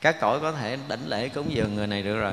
[0.00, 2.32] các cõi có thể đảnh lễ cúng dường người này được rồi.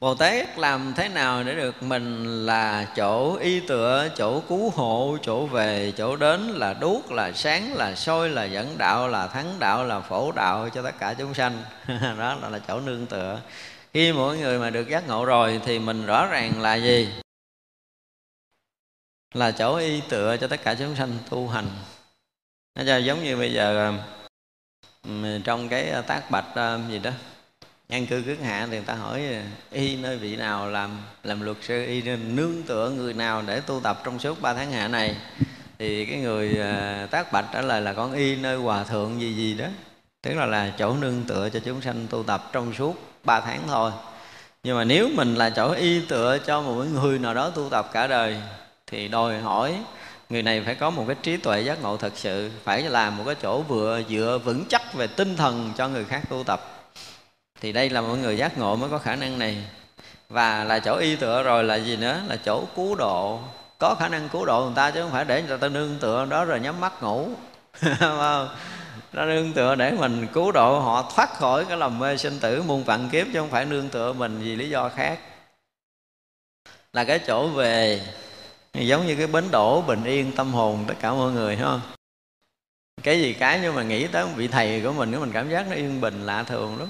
[0.00, 5.18] Bồ Tát làm thế nào để được mình là chỗ y tựa, chỗ cứu hộ,
[5.22, 9.56] chỗ về, chỗ đến là đuốc, là sáng, là soi, là dẫn đạo, là thắng
[9.58, 11.62] đạo, là phổ đạo cho tất cả chúng sanh.
[12.18, 13.40] Đó là, là chỗ nương tựa.
[13.92, 17.08] Khi mỗi người mà được giác ngộ rồi thì mình rõ ràng là gì?
[19.34, 21.68] Là chỗ y tựa cho tất cả chúng sanh tu hành.
[22.74, 23.92] Nó giống như bây giờ
[25.44, 27.10] trong cái tác bạch gì đó
[27.90, 29.40] an cư cước hạ thì người ta hỏi ờ,
[29.70, 30.90] y nơi vị nào làm
[31.24, 31.84] làm luật sư?
[31.86, 35.16] Y nên nương tựa người nào để tu tập trong suốt ba tháng hạ này?
[35.78, 39.34] Thì cái người ờ, tác bạch trả lời là, con y nơi hòa thượng gì
[39.34, 39.66] gì đó.
[40.22, 43.60] Tức là là chỗ nương tựa cho chúng sanh tu tập trong suốt ba tháng
[43.68, 43.90] thôi.
[44.62, 47.90] Nhưng mà nếu mình là chỗ y tựa cho một người nào đó tu tập
[47.92, 48.36] cả đời,
[48.86, 49.74] thì đòi hỏi
[50.30, 53.22] người này phải có một cái trí tuệ giác ngộ thật sự, phải làm một
[53.26, 56.79] cái chỗ vừa dựa vững chắc về tinh thần cho người khác tu tập
[57.60, 59.64] thì đây là mọi người giác ngộ mới có khả năng này.
[60.28, 62.20] Và là chỗ y tựa rồi là gì nữa?
[62.28, 63.40] Là chỗ cứu độ.
[63.78, 66.26] Có khả năng cứu độ người ta chứ không phải để người ta nương tựa
[66.30, 67.28] đó rồi nhắm mắt ngủ.
[67.98, 68.48] Không?
[69.12, 72.62] Nó nương tựa để mình cứu độ họ, thoát khỏi cái lòng mê sinh tử,
[72.62, 75.18] muôn vạn kiếp chứ không phải nương tựa mình vì lý do khác.
[76.92, 78.00] Là cái chỗ về,
[78.74, 81.80] giống như cái bến đổ bình yên tâm hồn tất cả mọi người không?
[83.02, 85.74] Cái gì cái nhưng mà nghĩ tới vị thầy của mình mình cảm giác nó
[85.74, 86.88] yên bình, lạ thường lắm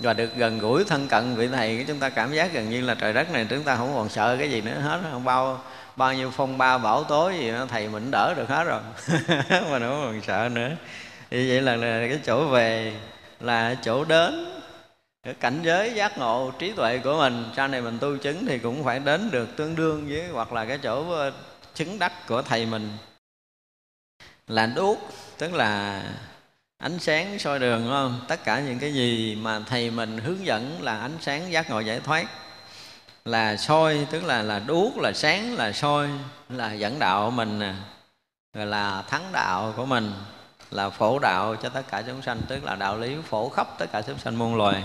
[0.00, 2.94] và được gần gũi thân cận vị thầy chúng ta cảm giác gần như là
[2.94, 5.60] trời đất này chúng ta không còn sợ cái gì nữa hết không bao
[5.96, 8.80] bao nhiêu phong ba bão tối gì đó thầy mình đỡ được hết rồi.
[9.70, 10.70] Mà nó còn sợ nữa.
[11.30, 12.94] Thì vậy là, là cái chỗ về
[13.40, 14.46] là chỗ đến.
[15.22, 18.58] Cái cảnh giới giác ngộ trí tuệ của mình sau này mình tu chứng thì
[18.58, 21.32] cũng phải đến được tương đương với hoặc là cái chỗ ờ,
[21.74, 22.90] chứng đắc của thầy mình.
[24.46, 24.98] Là đuốc
[25.38, 26.02] tức là
[26.82, 28.20] ánh sáng soi đường đúng không?
[28.28, 31.80] Tất cả những cái gì mà thầy mình hướng dẫn là ánh sáng giác ngộ
[31.80, 32.26] giải thoát.
[33.24, 36.08] Là soi, tức là là đuốc, là sáng, là soi,
[36.48, 37.74] là dẫn đạo mình nè,
[38.56, 40.12] rồi là thắng đạo của mình,
[40.70, 43.86] là phổ đạo cho tất cả chúng sanh, tức là đạo lý phổ khắp tất
[43.92, 44.82] cả chúng sanh muôn loài.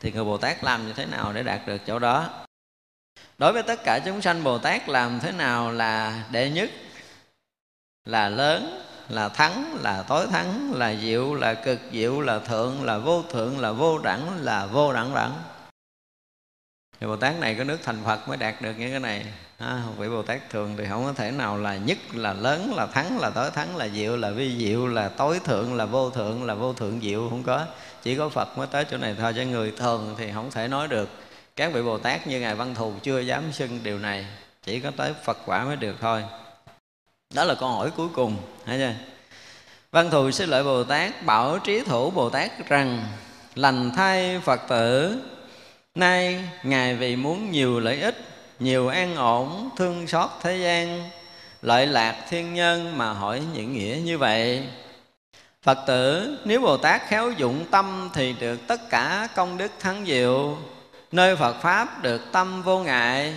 [0.00, 2.28] Thì người bồ tát làm như thế nào để đạt được chỗ đó?
[3.38, 6.70] Đối với tất cả chúng sanh bồ tát làm thế nào là đệ nhất?
[8.04, 12.98] Là lớn là thắng là tối thắng là diệu là cực diệu là thượng là
[12.98, 15.32] vô thượng là vô đẳng là vô đẳng đẳng.
[17.00, 19.26] Thì bồ tát này có nước thành phật mới đạt được những cái này.
[19.58, 22.86] À, vị bồ tát thường thì không có thể nào là nhất là lớn là
[22.86, 26.44] thắng là tối thắng là diệu là vi diệu là tối thượng là vô thượng
[26.44, 27.66] là vô thượng diệu không có.
[28.02, 30.88] Chỉ có phật mới tới chỗ này thôi cho người thường thì không thể nói
[30.88, 31.08] được.
[31.56, 34.26] Các vị bồ tát như ngài văn thù chưa dám xưng điều này
[34.62, 36.24] chỉ có tới phật quả mới được thôi
[37.34, 38.36] đó là câu hỏi cuối cùng,
[38.66, 38.92] thấy chưa?
[39.90, 43.04] Văn thù sư lợi bồ tát bảo trí thủ bồ tát rằng,
[43.54, 45.16] lành thay phật tử,
[45.94, 48.16] nay ngài vì muốn nhiều lợi ích,
[48.58, 51.10] nhiều an ổn, thương xót thế gian,
[51.62, 54.68] lợi lạc thiên nhân mà hỏi những nghĩa như vậy.
[55.62, 60.04] Phật tử, nếu bồ tát khéo dụng tâm thì được tất cả công đức thắng
[60.06, 60.56] diệu.
[61.12, 63.34] Nơi phật pháp được tâm vô ngại,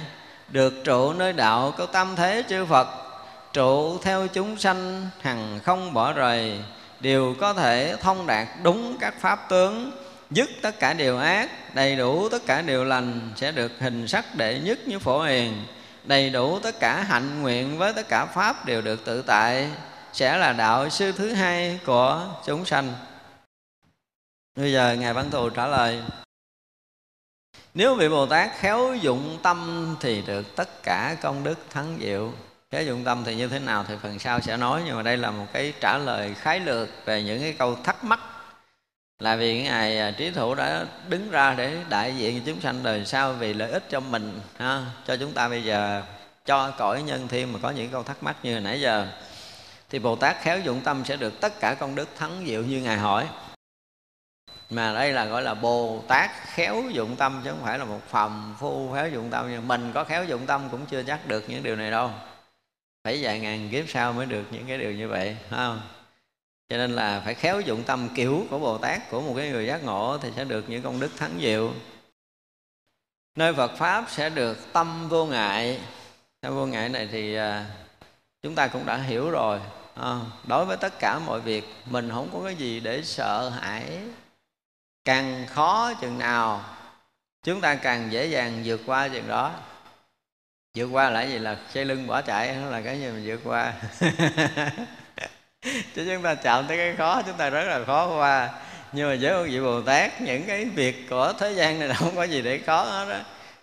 [0.50, 3.11] được trụ nơi đạo có tâm thế chư phật
[3.54, 6.60] trụ theo chúng sanh, hằng không bỏ rời,
[7.00, 9.92] đều có thể thông đạt đúng các pháp tướng,
[10.30, 14.36] dứt tất cả điều ác, đầy đủ tất cả điều lành sẽ được hình sắc
[14.36, 15.66] đệ nhất như phổ hiền,
[16.04, 19.70] đầy đủ tất cả hạnh nguyện với tất cả pháp đều được tự tại,
[20.14, 22.94] sẽ là đạo sư thứ hai của chúng sanh.
[24.56, 26.02] Bây giờ ngài văn thù trả lời,
[27.74, 32.32] nếu vị bồ tát khéo dụng tâm thì được tất cả công đức thắng diệu
[32.72, 35.18] khéo dụng tâm thì như thế nào thì phần sau sẽ nói nhưng mà đây
[35.18, 38.20] là một cái trả lời khái lược về những cái câu thắc mắc.
[39.20, 43.06] Là vì ngài à, trí thủ đã đứng ra để đại diện chúng sanh đời
[43.06, 46.04] sau vì lợi ích cho mình ha, cho chúng ta bây giờ
[46.46, 49.08] cho cõi nhân thiên mà có những câu thắc mắc như hồi nãy giờ.
[49.90, 52.82] Thì bồ tát khéo dụng tâm sẽ được tất cả công đức thắng diệu như
[52.82, 53.28] ngài hỏi.
[54.70, 58.02] Mà đây là gọi là bồ tát khéo dụng tâm chứ không phải là một
[58.10, 61.50] phàm phu khéo dụng tâm nhưng mình có khéo dụng tâm cũng chưa chắc được
[61.50, 62.12] những điều này đâu
[63.04, 65.82] phải vài ngàn kiếp sau mới được những cái điều như vậy không?
[66.70, 69.66] Cho nên là phải khéo dụng tâm kiểu của bồ tát của một cái người
[69.66, 71.74] giác ngộ thì sẽ được những công đức thắng diệu.
[73.36, 75.82] Nơi phật pháp sẽ được tâm vô ngại.
[76.42, 77.66] Tâm vô ngại này thì à,
[78.42, 79.60] chúng ta cũng đã hiểu rồi
[79.96, 84.00] à, đối với tất cả mọi việc mình không có cái gì để sợ hãi.
[85.06, 86.64] Càng khó chừng nào
[87.44, 89.52] chúng ta càng dễ dàng vượt qua chừng đó
[90.76, 91.40] vượt qua là gì?
[91.40, 93.74] Là xây lưng bỏ chạy đó là cái gì mình vượt qua?
[95.96, 98.50] Chứ chúng ta chạm tới cái khó chúng ta rất là khó qua.
[98.92, 102.24] Nhưng mà với vị bồ tát những cái việc của thế gian này không có
[102.24, 103.18] gì để khó hết đó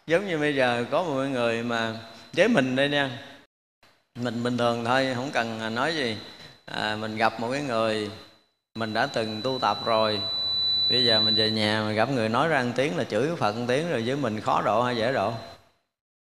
[0.06, 1.94] giống như bây giờ có một người mà
[2.32, 3.10] với mình đây nha.
[4.14, 6.16] Mình bình thường thôi không cần nói gì.
[6.64, 8.10] À, mình gặp một cái người
[8.74, 10.20] mình đã từng tu tập rồi.
[10.90, 13.56] Bây giờ mình về nhà mình gặp người nói ra một tiếng là chửi phật
[13.56, 15.32] một tiếng rồi với mình khó độ hay dễ độ?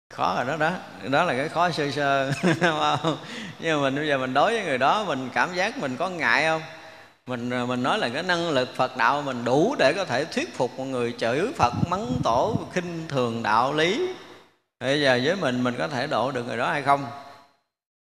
[0.10, 0.72] Khó rồi đó đó.
[1.10, 2.32] Đó là cái khó sơ sơ.
[3.60, 6.10] Nhưng mà mình, bây giờ mình đối với người đó, mình cảm giác mình có
[6.10, 6.62] ngại không?
[7.28, 10.26] Mình ờ, mình nói là cái năng lực Phật đạo mình đủ để có thể
[10.26, 14.14] thuyết phục một người chửi Phật, mắng tổ, khinh thường đạo lý.
[14.80, 17.06] Bây giờ với mình mình có thể độ được người đó hay không?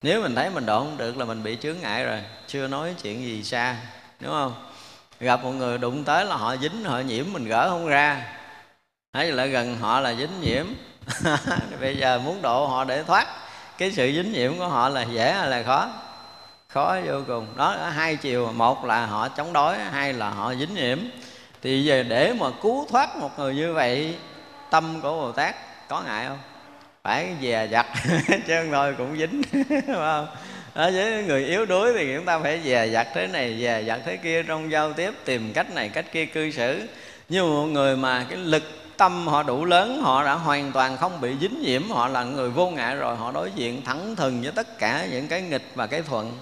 [0.03, 2.23] Nếu mình thấy mình độ không được là mình bị chướng ngại rồi.
[2.47, 3.77] Chưa nói chuyện gì xa,
[4.21, 4.55] đúng không?
[5.21, 8.27] Gặp một người đụng tới là họ dính, họ nhiễm mình gỡ không ra.
[9.13, 10.67] Hay là gần họ là dính nhiễm.
[11.81, 13.27] bây giờ muốn độ họ để thoát
[13.79, 15.91] cái sự dính nhiễm của họ là dễ hay là khó?
[16.69, 17.47] Khó vô cùng.
[17.57, 20.99] Đó ở hai chiều một là họ chống đối hai là họ dính nhiễm.
[21.63, 24.17] Thì giờ để mà cứu thoát một người như vậy
[24.71, 25.55] tâm của bồ tát
[25.89, 26.39] có ngại không?
[27.03, 27.87] Phải dè dặt
[28.47, 30.27] chứ thôi cũng dính phải không?
[30.75, 34.01] Đó, với người yếu đuối thì chúng ta phải dè dặt thế này dè dặt
[34.05, 36.87] thế kia trong giao tiếp tìm cách này cách kia cư xử.
[37.29, 38.63] Như một người mà cái lực
[38.97, 42.51] tâm họ đủ lớn, họ đã hoàn toàn không bị dính nhiễm, họ là người
[42.51, 45.87] vô ngại rồi, họ đối diện thẳng thừng với tất cả những cái nghịch và
[45.87, 46.33] cái thuận.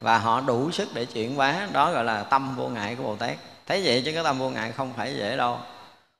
[0.00, 3.16] Và họ đủ sức để chuyển hóa, đó gọi là tâm vô ngại của bồ
[3.16, 3.36] tát.
[3.66, 5.58] Thấy vậy chứ cái tâm vô ngại không phải dễ đâu.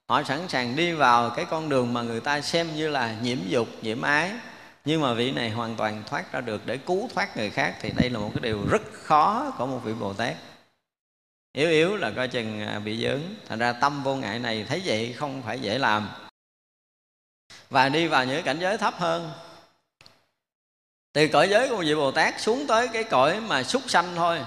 [0.09, 3.39] Họ sẵn sàng đi vào cái con đường mà người ta xem như là nhiễm
[3.49, 4.31] dục, nhiễm ái.
[4.85, 7.93] Nhưng mà vị này hoàn toàn thoát ra được, để cứu thoát người khác thì
[7.97, 10.35] đây là một cái điều rất khó của một vị bồ tát
[11.57, 13.21] yếu yếu là coi chừng à, bị dướng.
[13.49, 16.09] Thành ra tâm vô ngại này thấy vậy không phải dễ làm.
[17.71, 19.33] Và đi vào những cảnh giới thấp hơn.
[21.13, 24.41] Từ cõi giới của vị bồ tát xuống tới cái cõi mà súc sanh thôi.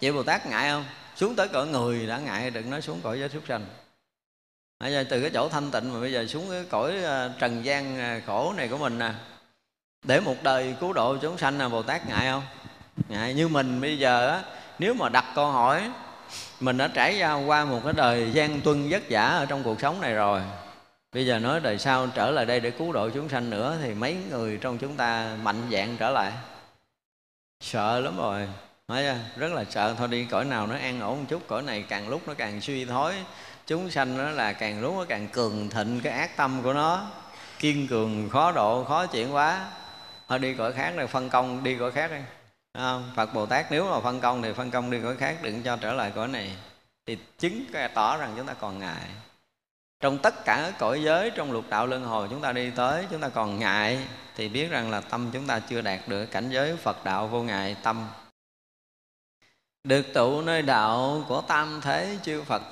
[0.00, 0.84] Vị bồ tát ngại không?
[1.16, 3.66] Xuống tới cõi người đã ngại, đừng nói xuống cõi giới súc sanh.
[4.80, 7.64] Bây giờ từ cái chỗ thanh tịnh mà bây giờ xuống cái cõi à, trần
[7.64, 9.10] gian à, khổ này của mình nè.
[10.04, 12.42] Để một đời cứu độ chúng sanh là bồ tát ngại không?
[13.08, 14.42] Ngại như mình bây giờ á.
[14.78, 15.90] Nếu mà đặt câu hỏi
[16.60, 19.80] mình đã trải ra qua một cái đời gian tuân vất vả ở trong cuộc
[19.80, 20.40] sống này rồi.
[21.12, 23.94] Bây giờ nói đời sau trở lại đây để cứu độ chúng sanh nữa thì
[23.94, 26.32] mấy người trong chúng ta mạnh dạng trở lại.
[27.60, 28.48] Sợ lắm rồi.
[28.88, 29.94] Nói à, rất là sợ.
[29.98, 32.60] Thôi đi, cõi nào nó an ổn một chút, cõi này càng lúc nó càng
[32.60, 33.14] suy thoái,
[33.66, 37.10] chúng sanh nó là càng lúc nó càng cường thịnh cái ác tâm của nó.
[37.58, 39.66] Kiên cường, khó độ, khó chuyển quá
[40.28, 42.16] thôi đi cõi khác này, phân công, đi cõi khác đi
[42.74, 43.10] không?
[43.16, 45.76] Phật Bồ Tát nếu mà phân công thì phân công đi cõi khác, đừng cho
[45.76, 46.56] trở lại cõi này.
[47.06, 47.64] Thì chứng
[47.94, 49.08] tỏ rằng chúng ta còn ngại.
[50.00, 53.06] Trong tất cả các cõi giới, trong lục đạo luân hồi chúng ta đi tới,
[53.10, 53.98] chúng ta còn ngại,
[54.36, 57.42] thì biết rằng là tâm chúng ta chưa đạt được cảnh giới Phật đạo vô
[57.42, 58.08] ngại tâm.
[59.84, 62.62] Được tụ nơi đạo của tam thế chư Phật.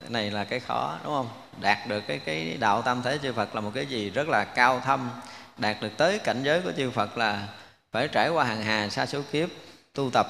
[0.00, 1.28] Cái này là cái khó, đúng không?
[1.60, 4.44] Đạt được cái cái đạo tam thế chư Phật là một cái gì rất là
[4.44, 5.10] cao thâm.
[5.58, 7.48] Đạt được tới cảnh giới của chư Phật là
[7.92, 9.48] phải trải qua hàng hà sa số kiếp,
[9.94, 10.26] tu tập.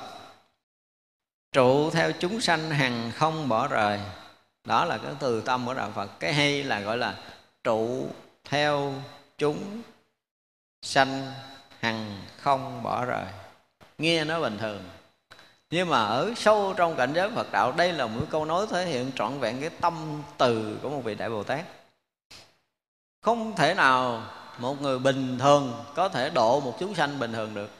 [1.52, 4.00] Trụ theo chúng sanh hằng không bỏ rời.
[4.64, 6.10] Đó là cái từ tâm của đạo phật.
[6.20, 7.14] Cái hay là gọi là
[7.64, 8.08] trụ
[8.44, 8.94] theo
[9.38, 9.82] chúng
[10.82, 11.32] sanh
[11.80, 13.26] hằng không bỏ rời.
[13.98, 14.84] Nghe nó bình thường.
[15.70, 18.86] Nhưng mà ở sâu trong cảnh giới Phật đạo, đây là một câu nói thể
[18.86, 21.64] hiện trọn vẹn cái tâm từ của một vị đại Bồ Tát.
[23.22, 24.26] Không thể nào
[24.60, 27.70] một người bình thường có thể độ một chúng sanh bình thường được.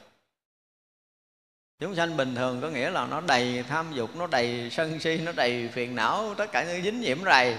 [1.79, 5.17] Chúng sanh bình thường có nghĩa là nó đầy tham dục, nó đầy sân si,
[5.17, 7.57] nó đầy phiền não, tất cả những dính nhiễm rầy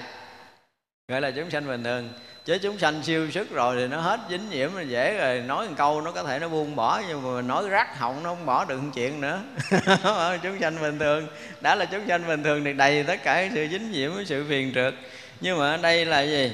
[1.09, 2.09] gọi là chúng sanh bình thường.
[2.45, 5.41] Chứ chúng sanh siêu sức rồi thì nó hết dính nhiễm là dễ rồi.
[5.41, 8.29] Nói một câu nó có thể nó buông bỏ, nhưng mà nói rắc họng nó
[8.35, 9.41] không bỏ được chuyện nữa.
[10.43, 11.27] Chúng sanh bình thường.
[11.61, 14.73] Đã là chúng sanh bình thường thì đầy tất cả sự dính nhiễm, sự phiền
[14.75, 14.95] trượt.
[15.41, 16.53] Nhưng mà ở đây là gì?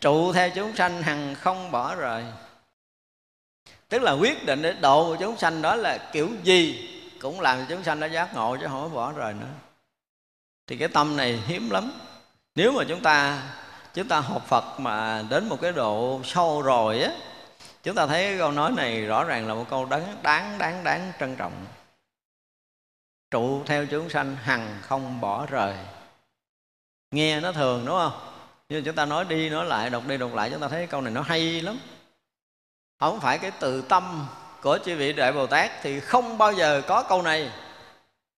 [0.00, 2.24] Trụ theo chúng sanh, hằng không bỏ rời.
[3.88, 6.90] Tức là quyết định để độ chúng sanh đó là kiểu gì
[7.20, 9.46] cũng làm cho chúng sanh nó giác ngộ chứ không có bỏ rời nữa.
[10.66, 11.92] Thì cái tâm này hiếm lắm.
[12.54, 13.42] Nếu mà chúng ta
[13.94, 17.12] chúng ta học Phật mà đến một cái độ sâu rồi á,
[17.82, 20.84] chúng ta thấy cái câu nói này rõ ràng là một câu đáng đáng đáng
[20.84, 21.66] đáng trân trọng.
[23.30, 25.74] Trụ theo chúng sanh, hằng không bỏ rời.
[27.10, 28.33] Nghe nó thường, đúng không?
[28.68, 31.00] Nhưng chúng ta nói đi nói lại, đọc đi đọc lại, chúng ta thấy câu
[31.00, 31.78] này nó hay lắm.
[33.00, 34.26] Không phải cái từ tâm
[34.62, 37.50] của chư vị đại bồ tát thì không bao giờ có câu này.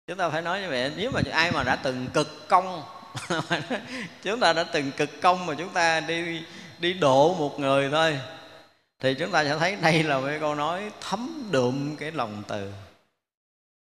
[0.07, 2.83] Chúng ta phải nói như vậy, nếu mà ai mà đã từng cực công,
[4.23, 6.43] chúng ta đã từng cực công mà chúng ta đi
[6.79, 8.21] đi độ một người thôi,
[8.99, 12.73] thì chúng ta sẽ thấy đây là cái câu nói thấm đượm cái lòng từ.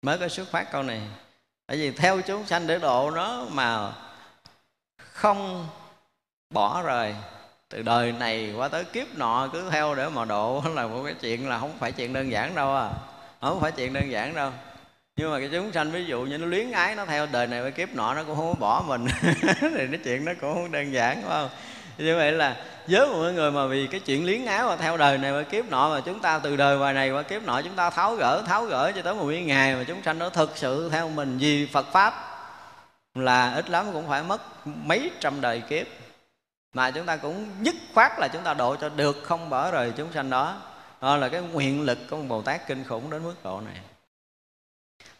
[0.02, 1.02] Mới có xuất phát câu này.
[1.68, 3.94] Tại vì theo chúng sanh để độ nó mà
[4.98, 5.68] không
[6.50, 7.16] bỏ rồi.
[7.70, 11.14] Từ đời này qua tới kiếp nọ cứ theo để mà độ là một cái
[11.14, 12.90] chuyện là không phải chuyện đơn giản đâu à.
[13.42, 14.52] Không phải chuyện đơn giản đâu.
[15.16, 17.62] Nhưng mà cái chúng sanh ví dụ như nó luyến ái, nó theo đời này
[17.62, 19.06] qua kiếp nọ, nó cũng không có bỏ mình.
[19.62, 21.50] Thì cái chuyện nó cũng không đơn giản, phải không?
[21.98, 22.56] Như vậy là
[22.88, 25.70] với một người mà vì cái chuyện liếng áo mà theo đời này qua kiếp
[25.70, 28.44] nọ mà chúng ta từ đời ngoài này qua kiếp nọ chúng ta tháo gỡ
[28.46, 31.66] tháo gỡ cho tới một ngày mà chúng sanh nó thực sự theo mình vì
[31.66, 32.14] Phật pháp
[33.16, 35.88] là ít lắm cũng phải mất mấy trăm đời kiếp
[36.76, 39.94] mà chúng ta cũng dứt khoát là chúng ta độ cho được không bỏ rời
[39.98, 40.62] chúng sanh đó.
[41.02, 43.76] Đó là cái nguyện lực của Bồ Tát kinh khủng đến mức độ này.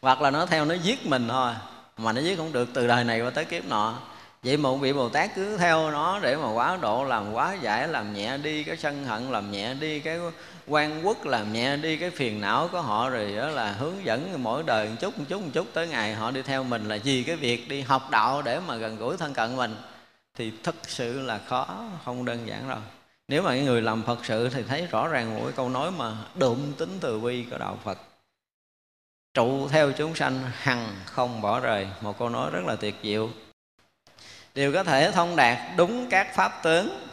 [0.02, 1.54] Hoặc là nó theo nó giết mình thôi,
[1.98, 4.00] mà nó giết không được từ đời này qua tới kiếp nọ.
[4.44, 7.88] Vậy mà vị bồ tát cứ theo nó để mà quá độ, làm quá giải,
[7.88, 10.20] làm nhẹ đi cái sân hận, làm nhẹ đi cái
[10.68, 14.44] quan quốc, làm nhẹ đi cái phiền não của họ rồi đó là hướng dẫn
[14.44, 15.68] mỗi đời một chút một chút một chút.
[15.74, 18.76] Tới ngày họ đi theo mình là vì cái việc đi học đạo để mà
[18.76, 19.76] gần gũi thân cận mình
[20.36, 22.80] thì thực sự là khó không đơn giản đâu.
[23.28, 26.18] Nếu mà cái người làm phật sự thì thấy rõ ràng cái câu nói mà
[26.36, 27.98] đụng tính từ bi của đạo phật.
[29.34, 31.88] Trụ theo chúng sanh hằng không bỏ rời.
[32.02, 33.30] Một câu nói rất là tuyệt diệu.
[34.56, 37.08] Đều có thể thông đạt đúng các pháp tướng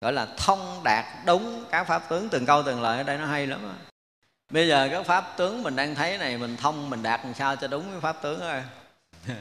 [0.00, 2.28] gọi là thông đạt đúng các pháp tướng.
[2.28, 3.74] Từng câu từng lời ở đây nó hay lắm đó.
[4.50, 7.56] bây giờ các pháp tướng mình đang thấy này mình thông mình đạt làm sao
[7.56, 8.62] cho đúng cái pháp tướng thôi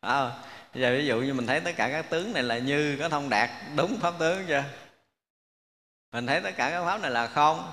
[0.00, 0.30] à,
[0.74, 3.08] bây giờ ví dụ như mình thấy tất cả các tướng này là như có
[3.08, 4.64] thông đạt, đúng pháp tướng chưa?
[6.12, 7.72] Mình thấy tất cả các pháp này là không.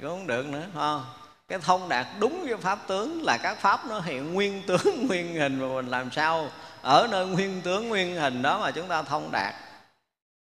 [0.00, 1.04] Cũng không được nữa không?
[1.48, 5.34] Cái thông đạt đúng với pháp tướng là các pháp nó hiện nguyên tướng, nguyên
[5.34, 6.50] hình mà mình làm sao
[6.82, 9.54] ở nơi nguyên tướng, nguyên hình đó mà chúng ta thông đạt.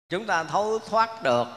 [0.09, 1.47] Chúng ta thấu thoát được.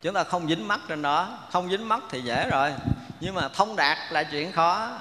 [0.00, 1.38] Chúng ta không dính mắt trên đó.
[1.52, 2.74] Không dính mắt thì dễ rồi.
[3.20, 4.98] Nhưng mà thông đạt là chuyện khó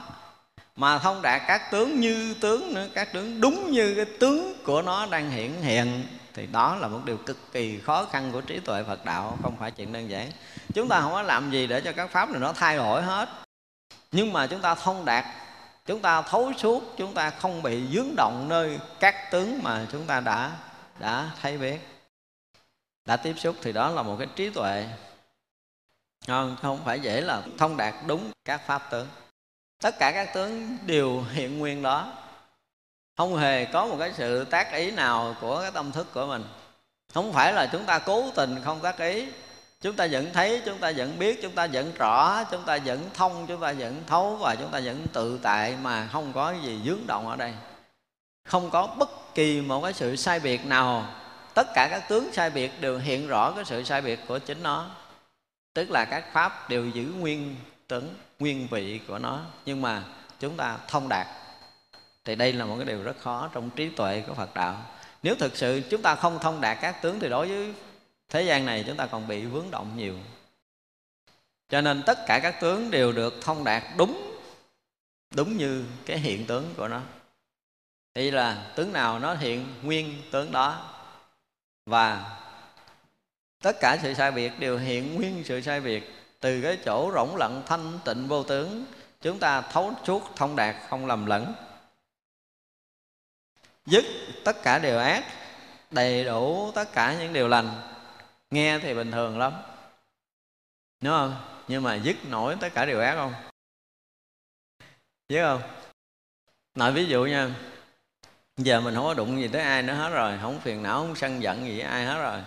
[0.80, 4.81] mà thông đạt các tướng như tướng nữa, các tướng đúng như cái tướng của
[4.81, 6.03] nó đang hiển hiện,
[6.34, 9.57] thì đó là một điều cực kỳ khó khăn của trí tuệ Phật đạo, không
[9.60, 10.31] phải chuyện đơn giản.
[10.73, 13.30] Chúng ta không có làm gì để cho các pháp này nó thay đổi hết.
[14.11, 15.26] Nhưng mà chúng ta thông đạt,
[15.85, 20.06] chúng ta thấu suốt, chúng ta không bị dướng động nơi các tướng mà chúng
[20.06, 20.51] ta đã
[20.99, 21.80] đã thấy biết,
[23.06, 24.85] đã tiếp xúc, thì đó là một cái trí tuệ.
[26.27, 29.07] Không không phải dễ là thông đạt đúng các pháp tướng
[29.80, 32.14] tất cả các tướng đều hiện nguyên đó.
[33.18, 36.43] Không hề có một cái sự tác ý nào của cái tâm thức của mình.
[37.14, 39.27] Không phải là chúng ta cố tình không tác ý.
[39.81, 43.10] Chúng ta vẫn thấy, chúng ta vẫn biết, chúng ta vẫn rõ, chúng ta vẫn
[43.14, 46.81] thông, chúng ta vẫn thấu và chúng ta vẫn tự tại mà không có gì
[46.85, 47.53] dướng động ở đây.
[48.45, 51.06] Không có bất kỳ một cái sự sai biệt nào.
[51.53, 54.64] Tất cả các tướng sai biệt đều hiện rõ cái sự sai biệt của chính
[54.64, 54.85] nó.
[55.73, 57.56] Tức là các pháp đều giữ nguyên
[57.88, 59.45] tướng nguyên vị của nó.
[59.66, 60.03] Nhưng mà
[60.40, 61.28] chúng ta thông đạt
[62.26, 64.86] thì đây là một cái điều rất khó trong trí tuệ của phật đạo.
[65.24, 67.74] Nếu thực sự chúng ta không thông đạt các tướng thì đối với
[68.30, 70.16] thế gian này chúng ta còn bị vướng động nhiều.
[71.70, 74.40] Cho nên tất cả các tướng đều được thông đạt đúng
[75.36, 77.02] đúng như cái hiện tướng của nó.
[78.16, 80.95] Thì là tướng nào nó hiện nguyên tướng đó.
[81.86, 82.38] Và
[83.61, 87.36] tất cả sự sai biệt đều hiện nguyên sự sai biệt từ cái chỗ rỗng
[87.36, 88.86] lặng thanh tịnh vô tướng,
[89.22, 91.53] chúng ta thấu suốt thông đạt không lầm lẫn.
[93.86, 94.06] Dứt
[94.45, 95.24] tất cả điều ác,
[95.91, 97.82] đầy đủ tất cả những điều lành.
[98.52, 99.53] Nghe thì bình thường lắm.
[101.02, 101.36] Đúng không?
[101.68, 103.34] Nhưng mà dứt nổi tất cả điều ác không?
[105.30, 105.61] Dứt không?
[106.76, 107.49] Nói ví dụ nha,
[108.57, 111.16] giờ mình không có đụng gì tới ai nữa hết rồi, không phiền não, không
[111.16, 112.40] sân giận gì với ai hết rồi.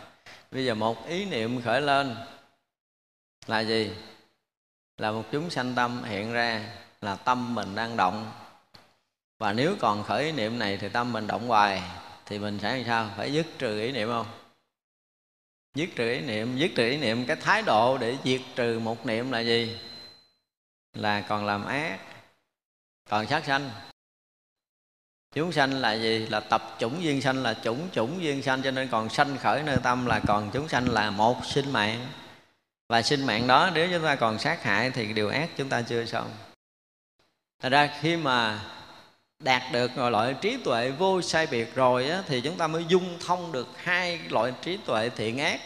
[0.51, 2.17] Bây giờ một ý niệm khởi lên
[3.47, 3.91] là gì?
[4.99, 6.69] Là một chúng sanh tâm hiện ra
[7.01, 8.33] là tâm mình đang động.
[9.39, 11.83] Và nếu còn khởi ý niệm này thì tâm mình động hoài,
[12.27, 13.11] thì mình sẽ làm sao?
[13.17, 14.27] Phải dứt trừ ý niệm không?
[15.75, 19.07] Dứt trừ ý niệm, dứt trừ ý niệm, cái thái độ để diệt trừ một
[19.07, 19.77] niệm là gì?
[20.93, 22.01] Là còn làm ác,
[23.11, 23.71] còn sát sanh.
[25.35, 26.27] Chúng sanh là gì?
[26.27, 29.63] Là tập chủng duyên sanh, là chủng chủng duyên sanh, cho nên còn sanh khởi
[29.63, 32.07] nơi tâm là còn chúng sanh là một sinh mạng
[32.93, 35.83] và sinh mạng đó nếu chúng ta còn sát hại thì điều ác chúng ta
[35.83, 36.31] chưa xong.
[37.63, 38.61] Thật ra khi mà
[39.39, 43.19] đạt được loại trí tuệ vô sai biệt rồi á, thì chúng ta mới dung
[43.27, 45.61] thông được hai loại trí tuệ thiện ác.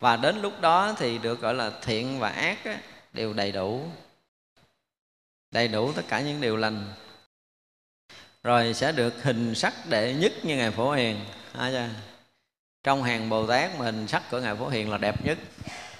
[0.00, 2.78] Và đến lúc đó thì được gọi là thiện và ác á,
[3.12, 3.88] đều đầy đủ.
[5.50, 6.92] Đầy đủ tất cả những điều lành.
[8.42, 11.16] Rồi sẽ được hình sắc đệ nhất như ngài phổ hiền.
[11.52, 11.90] À,
[12.84, 15.38] trong hàng bồ tát mà hình sắc của ngài phổ hiền là đẹp nhất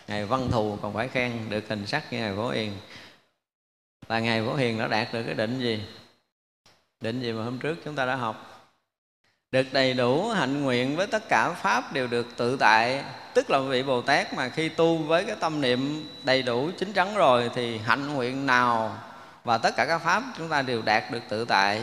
[0.09, 2.73] ngài văn thù còn phải khen được hình sắc như ngài phổ hiền.
[4.09, 5.83] Là ngài phổ hiền đã đạt được cái định gì?
[7.01, 8.53] Định gì mà hôm trước chúng ta đã học?
[9.53, 13.05] Được đầy đủ hạnh nguyện với tất cả pháp đều được tự tại.
[13.35, 16.93] Tức là vị bồ tát mà khi tu với cái tâm niệm đầy đủ chính
[16.93, 18.99] chắn rồi thì hạnh nguyện nào
[19.45, 21.83] và tất cả các pháp chúng ta đều đạt được tự tại.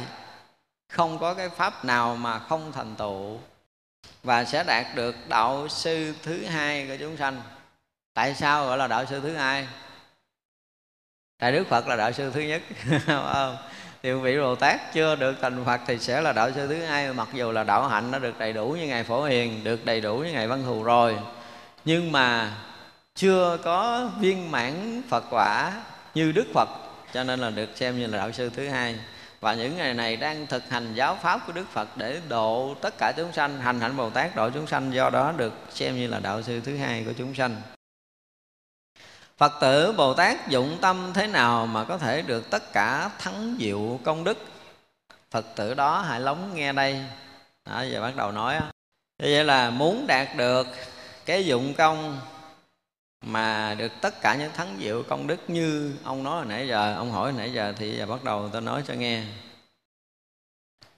[0.89, 3.39] Không có cái pháp nào mà không thành tựu.
[4.23, 7.41] Và sẽ đạt được đạo sư thứ hai của chúng sanh
[8.13, 9.67] tại sao gọi là đạo sư thứ hai?
[11.39, 12.61] Tại đức phật là đạo sư thứ nhất
[14.03, 17.13] thì vị bồ tát chưa được thành phật thì sẽ là đạo sư thứ hai,
[17.13, 20.01] mặc dù là đạo hạnh nó được đầy đủ như ngài phổ hiền, được đầy
[20.01, 21.17] đủ như ngài văn thù rồi.
[21.85, 22.51] Nhưng mà
[23.15, 25.73] chưa có viên mãn phật quả
[26.15, 26.69] như đức phật,
[27.13, 28.95] cho nên là được xem như là đạo sư thứ hai.
[29.43, 32.93] Và những ngày này đang thực hành giáo pháp của Đức Phật để độ tất
[32.97, 36.07] cả chúng sanh, hành hạnh Bồ Tát độ chúng sanh, do đó được xem như
[36.07, 37.61] là đạo sư thứ hai của chúng sanh.
[39.43, 43.57] Phật tử Bồ Tát dụng tâm thế nào mà có thể được tất cả thắng
[43.59, 44.37] diệu công đức?
[45.31, 47.05] Phật tử đó hãy lóng nghe đây.
[47.65, 48.55] Đó, giờ bắt đầu nói
[49.19, 50.67] Như vậy là muốn đạt được
[51.25, 52.19] cái dụng công
[53.25, 56.95] mà được tất cả những thắng diệu công đức như ông nói hồi nãy giờ
[56.95, 59.23] ông hỏi hồi nãy giờ thì giờ bắt đầu tôi nói cho nghe.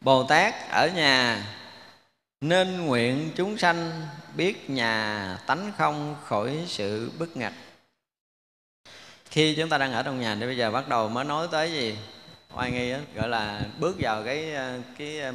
[0.02, 1.46] Bồ tát ở nhà
[2.42, 7.54] nên nguyện chúng sanh biết nhà tánh không khỏi sự bức ngặt
[9.36, 11.72] khi chúng ta đang ở trong nhà thì bây giờ bắt đầu mới nói tới
[11.72, 11.98] gì?
[12.54, 15.34] Oai nghi đó, gọi là bước vào cái ờ, cái ờ,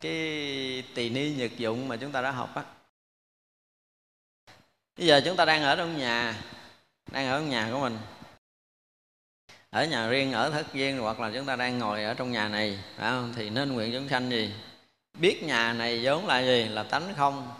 [0.00, 0.12] cái
[0.94, 2.62] tỳ ni nhật dụng mà chúng ta đã học á.
[4.96, 6.42] Bây giờ chúng ta đang ở trong nhà
[7.12, 7.98] đang ở trong nhà của mình.
[9.70, 12.48] Ở nhà riêng ở thất viên hoặc là chúng ta đang ngồi ở trong nhà
[12.48, 13.32] này phải không?
[13.36, 14.54] thì nên nguyện chúng sanh gì?
[15.18, 16.64] Biết nhà này vốn là gì?
[16.64, 17.52] Là tánh không.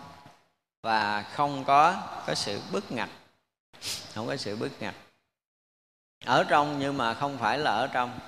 [0.81, 3.09] Và không có có sự bức ngặt
[4.15, 4.95] không có sự bức ngặt
[6.25, 8.19] ở trong nhưng mà không phải là ở trong.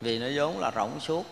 [0.00, 1.26] Vì nó vốn là rỗng suốt.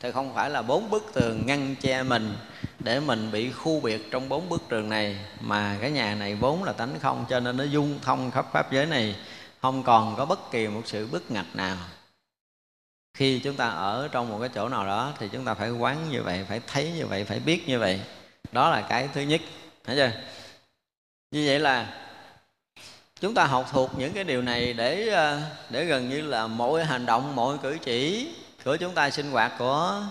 [0.00, 2.36] Thì không phải là bốn bức tường ngăn che mình
[2.78, 6.64] để mình bị khu biệt trong bốn bức tường này, mà cái nhà này vốn
[6.64, 9.16] là tánh không, cho nên nó dung thông khắp pháp giới này.
[9.62, 11.76] Không còn có bất kỳ một sự bức ngặt nào.
[13.14, 16.10] Khi chúng ta ở trong một cái chỗ nào đó, thì chúng ta phải quán
[16.10, 18.00] như vậy, phải thấy như vậy, phải biết như vậy.
[18.52, 19.40] Đó là cái thứ nhất,
[19.84, 20.10] thấy chưa?
[21.30, 21.86] Như vậy là
[23.20, 25.40] chúng ta học thuộc những cái điều này để ờ,
[25.70, 28.28] để gần như là mỗi hành động mỗi cử chỉ
[28.64, 30.02] của chúng ta sinh hoạt của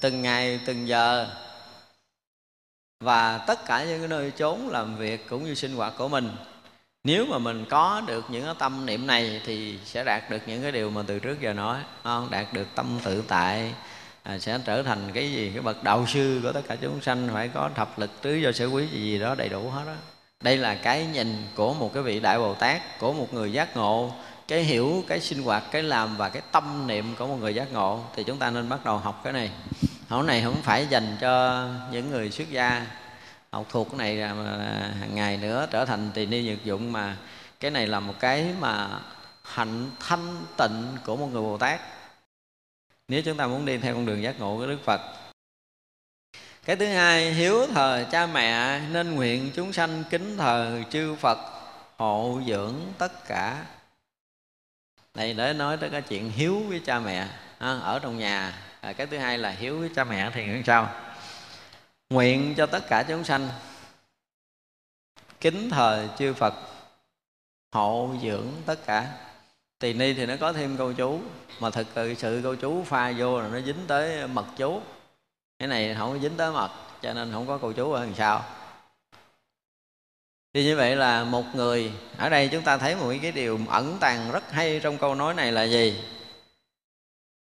[0.00, 1.28] từng ngày từng giờ.
[3.00, 6.30] Và tất cả những cái nơi chốn làm việc cũng như sinh hoạt của mình.
[7.04, 10.62] Nếu mà mình có được những cái tâm niệm này thì sẽ đạt được những
[10.62, 12.30] cái điều mà từ trước giờ nói không?
[12.30, 13.74] Đạt được tâm tự tại
[14.22, 15.50] à, sẽ trở thành cái gì?
[15.54, 18.52] Cái bậc đạo sư của tất cả chúng sanh phải có thập lực tứ do
[18.52, 20.13] sở quý gì, gì đó đầy đủ hết đó
[20.44, 23.76] đây là cái nhìn của một cái vị đại bồ tát, của một người giác
[23.76, 24.12] ngộ.
[24.48, 27.72] Cái hiểu, cái sinh hoạt, cái làm và cái tâm niệm của một người giác
[27.72, 29.50] ngộ, thì chúng ta nên bắt đầu học cái này.
[30.08, 32.86] Học này không phải dành cho những người xuất gia.
[33.52, 34.28] Học thuộc cái này
[35.00, 37.16] hàng ngày nữa trở thành tỳ ni nhược dụng, mà
[37.60, 38.88] cái này là một cái mà
[39.42, 41.80] hạnh thanh tịnh của một người bồ tát.
[43.08, 45.00] Nếu chúng ta muốn đi theo con đường giác ngộ của đức phật
[46.64, 51.38] cái thứ hai hiếu thờ cha mẹ nên nguyện chúng sanh kính thờ chư phật
[51.96, 53.66] hộ dưỡng tất cả.
[55.14, 57.28] Này để nói tới cái chuyện hiếu với cha mẹ
[57.58, 58.58] ở trong nhà.
[58.80, 60.90] À, cái thứ hai là hiếu với cha mẹ thì như sao?
[62.10, 63.48] Nguyện cho tất cả chúng sanh
[65.40, 66.54] kính thờ chư phật
[67.72, 69.06] hộ dưỡng tất cả.
[69.78, 71.20] Tỳ ni thì nó có thêm câu chú
[71.60, 71.86] mà thực
[72.18, 74.80] sự câu chú pha vô là nó dính tới mật chú
[75.64, 76.70] cái này không có dính tới mật,
[77.02, 78.44] cho nên không có câu chú ở đằng sau.
[80.54, 83.96] Thì như vậy là một người, ở đây chúng ta thấy một cái điều ẩn
[84.00, 86.04] tàng rất hay trong câu nói này là gì?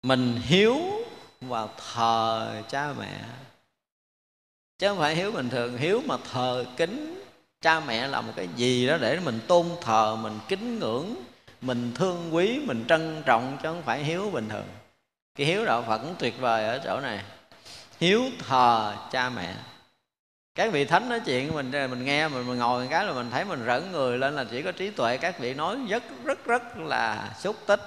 [0.04, 0.78] Mình hiếu
[1.42, 3.20] và thờ cha mẹ.
[4.80, 7.24] Chứ không phải hiếu bình thường, hiếu mà thờ kính
[7.62, 11.16] cha mẹ là một cái gì đó để mình tôn thờ, mình kính ngưỡng,
[11.62, 14.68] mình thương quý, mình trân trọng, chứ không phải hiếu bình thường.
[15.38, 17.24] Cái hiếu đạo phật cũng tuyệt vời ở chỗ này
[18.00, 19.56] hiếu thờ cha mẹ.
[20.56, 23.32] Các vị thánh nói chuyện mình mình nghe mình, mình ngồi một cái là mình
[23.32, 25.18] thấy mình rỡn người lên là chỉ có trí tuệ.
[25.18, 27.82] Các vị nói rất rất rất là xúc tích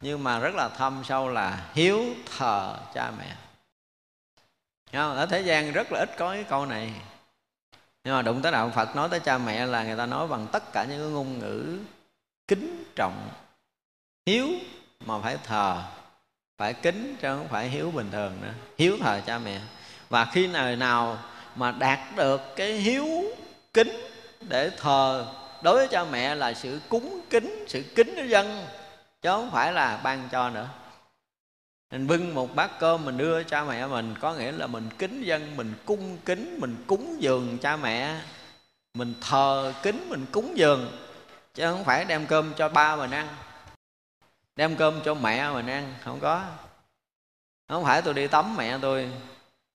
[0.00, 2.04] nhưng mà rất là thâm sâu là hiếu
[2.36, 3.36] thờ cha mẹ.
[4.92, 5.16] Không?
[5.16, 6.92] ở thế gian rất là ít có cái câu này.
[8.04, 10.46] Nhưng mà đụng tới đạo phật nói tới cha mẹ là người ta nói bằng
[10.52, 11.78] tất cả những cái ngôn ngữ
[12.48, 13.28] kính trọng.
[14.26, 14.48] Hiếu
[15.06, 15.82] mà phải thờ
[16.58, 18.52] phải kính chứ không phải hiếu bình thường nữa.
[18.78, 19.60] Hiếu thờ cha mẹ.
[20.08, 21.18] Và khi nào nào
[21.56, 23.06] mà đạt được cái hiếu
[23.74, 23.92] kính
[24.40, 25.26] để thờ
[25.62, 28.66] đối với cha mẹ là sự cúng kính, sự kính dân,
[29.22, 30.68] chứ không phải là ban cho nữa.
[31.90, 35.22] Mình bưng một bát cơm mình đưa cha mẹ mình, có nghĩa là mình kính
[35.22, 38.16] dân, mình cung kính, mình cúng dường cha mẹ.
[38.94, 40.98] Mình thờ kính, mình cúng dường,
[41.54, 43.28] chứ không phải đem cơm cho ba mình ăn
[44.56, 46.42] đem cơm cho mẹ mình ăn, không có.
[47.68, 49.10] Không phải tôi đi tắm mẹ tôi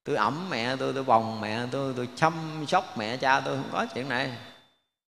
[0.04, 2.34] tôi ẩm mẹ tôi tôi bồng mẹ tôi tôi chăm
[2.68, 4.32] sóc mẹ cha tôi, không có chuyện này.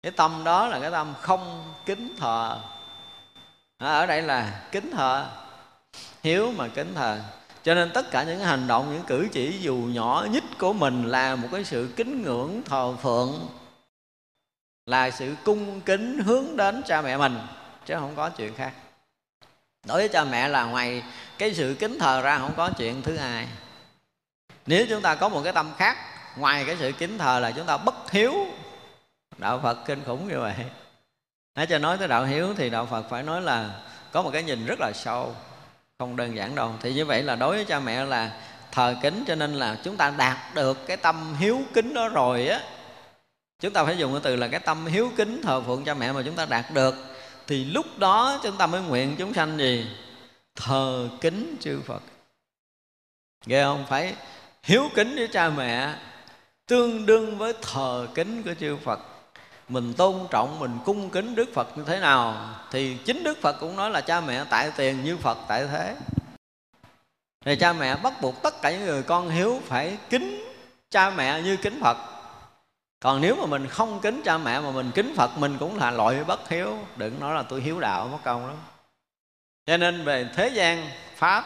[0.03, 2.59] Cái tâm đó là cái tâm không kính thờ.
[3.77, 5.25] À, ở đây là kính thờ,
[6.23, 7.21] hiếu mà kính thờ.
[7.63, 11.03] Cho nên tất cả những hành động, những cử chỉ dù nhỏ nhất của mình
[11.07, 13.47] là một cái sự kính ngưỡng thờ phượng,
[14.85, 17.39] là sự cung kính hướng đến cha mẹ mình,
[17.85, 18.73] chứ không có chuyện khác
[19.85, 21.03] đối với cha mẹ là ngoài
[21.37, 23.47] cái sự kính thờ ra không có chuyện thứ hai.
[24.65, 25.97] Nếu chúng ta có một cái tâm khác,
[26.37, 28.33] ngoài cái sự kính thờ là chúng ta bất hiếu.
[29.37, 30.53] Đạo phật kinh khủng như vậy.
[31.55, 33.69] Nói cho nói tới đạo hiếu thì đạo phật phải nói là
[34.11, 35.35] có một cái nhìn rất là sâu,
[35.99, 36.73] không đơn giản đâu.
[36.81, 38.31] Thì như vậy là đối với cha mẹ là
[38.71, 42.47] thờ kính cho nên là chúng ta đạt được cái tâm hiếu kính đó rồi
[42.47, 42.61] á.
[43.61, 46.11] Chúng ta phải dùng cái từ là cái tâm hiếu kính thờ phượng cha mẹ
[46.11, 46.95] mà chúng ta đạt được
[47.49, 49.87] thì lúc đó chúng ta mới nguyện chúng sanh gì?
[50.55, 52.01] Thờ kính chư phật.
[53.45, 53.85] Ghê không?
[53.89, 54.15] Phải
[54.63, 55.95] hiếu kính với cha mẹ,
[56.67, 58.99] tương đương với thờ kính của chư phật.
[59.69, 63.53] Mình tôn trọng, mình cung kính đức phật như thế nào, thì chính đức phật
[63.59, 65.95] cũng nói là cha mẹ tại tiền như phật tại thế.
[67.45, 70.43] Thì cha mẹ bắt buộc tất cả những người con hiếu phải kính
[70.89, 71.97] cha mẹ như kính phật
[72.99, 75.91] còn nếu mà mình không kính cha mẹ mà mình kính phật, mình cũng là
[75.91, 76.77] loại bất hiếu.
[76.95, 78.57] Đừng nói là tôi hiếu đạo, mất công lắm.
[79.65, 81.45] Cho nên về thế gian, pháp,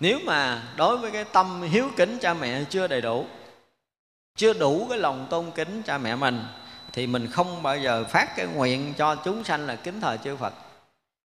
[0.00, 3.26] nếu mà đối với cái tâm hiếu kính cha mẹ chưa đầy đủ,
[4.36, 6.44] chưa đủ cái lòng tôn kính cha mẹ mình,
[6.92, 10.36] thì mình không bao giờ phát cái nguyện cho chúng sanh là kính thờ chư
[10.36, 10.54] Phật.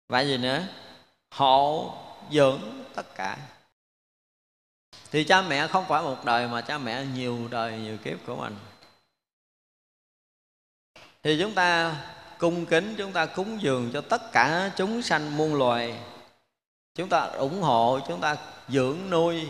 [0.08, 0.62] Và gì nữa?
[1.30, 1.94] Hộ,
[2.30, 2.60] dưỡng
[2.94, 3.36] tất cả
[5.10, 8.36] thì cha mẹ không phải một đời mà cha mẹ nhiều đời, nhiều kiếp của
[8.36, 8.56] mình.
[11.22, 11.96] Thì chúng ta
[12.38, 16.00] cung kính, chúng ta cúng dường cho tất cả chúng sanh muôn loài.
[16.94, 18.36] Chúng ta ủng hộ, chúng ta
[18.68, 19.48] dưỡng nuôi.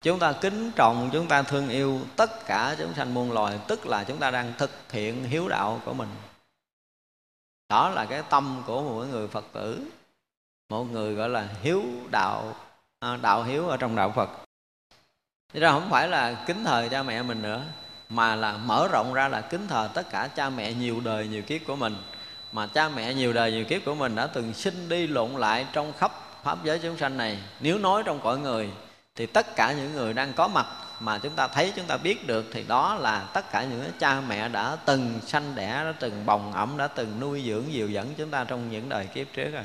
[0.00, 3.86] Chúng ta kính trọng, chúng ta thương yêu tất cả chúng sanh muôn loài, tức
[3.86, 6.08] là chúng ta đang thực hiện hiếu đạo của mình.
[7.68, 9.86] Đó là cái tâm của một người phật tử.
[10.68, 12.56] Một người gọi là hiếu đạo.
[12.98, 14.30] Ờ, đạo hiếu ở trong đạo phật.
[15.52, 17.62] Thế ra không phải là kính thờ cha mẹ mình nữa,
[18.08, 21.42] mà là mở rộng ra là kính thờ tất cả cha mẹ nhiều đời nhiều
[21.42, 21.96] kiếp của mình.
[22.52, 25.66] Mà cha mẹ nhiều đời nhiều kiếp của mình đã từng sinh đi lộn lại
[25.72, 26.12] trong khắp
[26.42, 27.38] pháp giới chúng sanh này.
[27.60, 28.70] Nếu nói trong cõi người,
[29.14, 30.66] thì tất cả những người đang có mặt
[31.00, 34.20] mà chúng ta thấy, chúng ta biết được, thì đó là tất cả những cha
[34.20, 38.14] mẹ đã từng sanh đẻ, đã từng bồng ẩm, đã từng nuôi dưỡng, dìu dẫn
[38.18, 39.64] chúng ta trong những đời kiếp trước rồi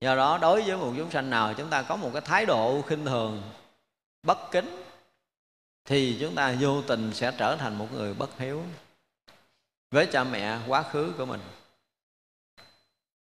[0.00, 2.82] do đó, đối với một chúng sanh nào chúng ta có một cái thái độ
[2.82, 3.42] khinh thường,
[4.22, 4.82] bất kính,
[5.84, 8.62] thì chúng ta vô tình sẽ trở thành một người bất hiếu
[9.90, 11.40] với cha mẹ quá khứ của mình.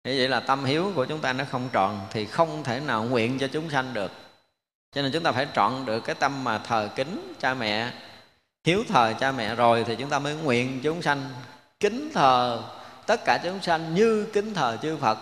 [0.04, 3.04] Như vậy là tâm hiếu của chúng ta nó không tròn thì không thể nào
[3.04, 4.12] nguyện cho chúng sanh được.
[4.92, 7.94] Cho nên chúng ta phải chọn được cái tâm mà thờ kính cha mẹ,
[8.64, 11.30] hiếu thờ cha mẹ rồi thì chúng ta mới nguyện chúng sanh
[11.80, 12.64] kính thờ
[13.06, 15.18] tất cả chúng sanh như kính thờ chư Phật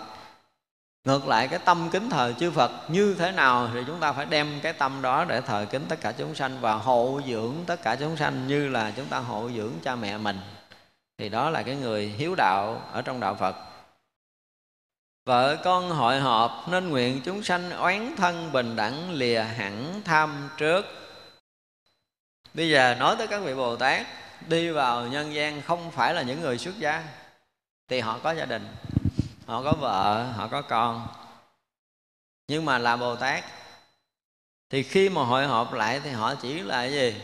[1.06, 4.26] ngược lại cái tâm kính thờ chư Phật như thế nào thì chúng ta phải
[4.26, 7.82] đem cái tâm đó để thờ kính tất cả chúng sanh và hộ dưỡng tất
[7.82, 10.40] cả chúng sanh như là chúng ta hộ dưỡng cha mẹ mình.
[11.18, 13.56] Thì đó là cái người hiếu đạo ở trong đạo Phật.
[15.26, 20.50] Vợ con hội họp nên nguyện chúng sanh oán thân bình đẳng lìa hẳn tham
[20.58, 20.86] trước.
[22.54, 24.08] Bây giờ nói tới các vị Bồ Tát,
[24.48, 27.04] Đi vào nhân gian không phải là những người xuất gia,
[27.88, 28.68] Thì họ có gia đình.
[29.46, 31.08] Họ có vợ, họ có con.
[32.48, 33.44] Nhưng mà là Bồ Tát.
[34.70, 37.16] Thì khi mà hội họp lại thì họ chỉ là cái gì?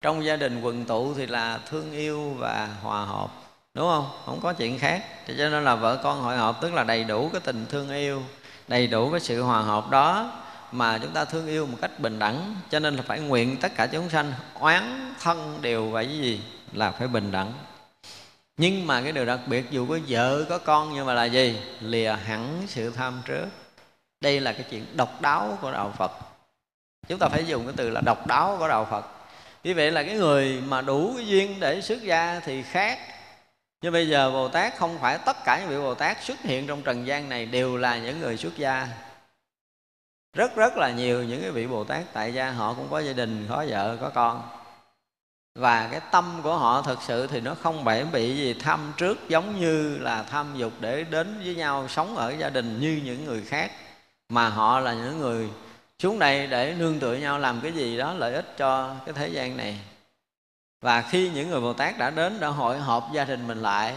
[0.00, 3.30] Trong gia đình quần tụ thì là thương yêu và hòa hợp
[3.74, 4.10] đúng không?
[4.26, 5.04] Không có chuyện khác.
[5.26, 8.22] Cho nên là vợ con hội họp tức là đầy đủ cái tình thương yêu
[8.68, 10.32] đầy đủ cái sự hòa hợp đó
[10.72, 12.56] mà chúng ta thương yêu một cách bình đẳng.
[12.70, 16.42] Cho nên là phải nguyện tất cả chúng sanh oán thân đều phải gì?
[16.72, 17.52] Là phải bình đẳng
[18.58, 21.60] nhưng mà cái điều đặc biệt, dù có vợ, có con, nhưng mà là gì?
[21.80, 23.46] Lìa hẳn sự tham trước.
[24.20, 26.12] Đây là cái chuyện độc đáo của đạo phật.
[27.08, 29.04] Chúng ta phải dùng cái từ là độc đáo của đạo phật.
[29.62, 32.98] Vì vậy là cái người mà đủ cái duyên để xuất gia thì khác.
[33.82, 36.66] Nhưng bây giờ bồ tát, không phải tất cả những vị bồ tát xuất hiện
[36.66, 38.88] trong trần gian này đều là những người xuất gia.
[40.36, 43.12] Rất rất là nhiều những cái vị bồ tát tại gia họ cũng có gia
[43.12, 44.57] đình, có vợ, có con
[45.58, 49.28] và cái tâm của họ thực sự thì nó không bể bị gì tham trước
[49.28, 53.24] giống như là tham dục để đến với nhau sống ở gia đình như những
[53.24, 53.70] người khác.
[54.28, 55.48] Mà họ là những người
[55.98, 59.28] xuống đây để nương tựa nhau làm cái gì đó lợi ích cho cái thế
[59.28, 59.78] gian này.
[60.80, 63.94] Và khi những người bồ tát đã đến, đã hội họp gia đình mình lại,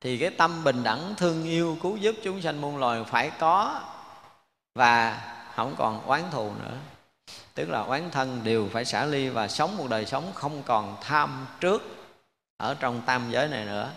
[0.00, 3.80] thì cái tâm bình đẳng, thương yêu, cứu giúp chúng sanh muôn loài phải có
[4.74, 5.20] và
[5.54, 6.76] không còn oán thù nữa
[7.56, 10.96] tức là oán thân đều phải xả ly và sống một đời sống không còn
[11.00, 11.82] tham trước
[12.56, 13.90] ở trong tam giới này nữa.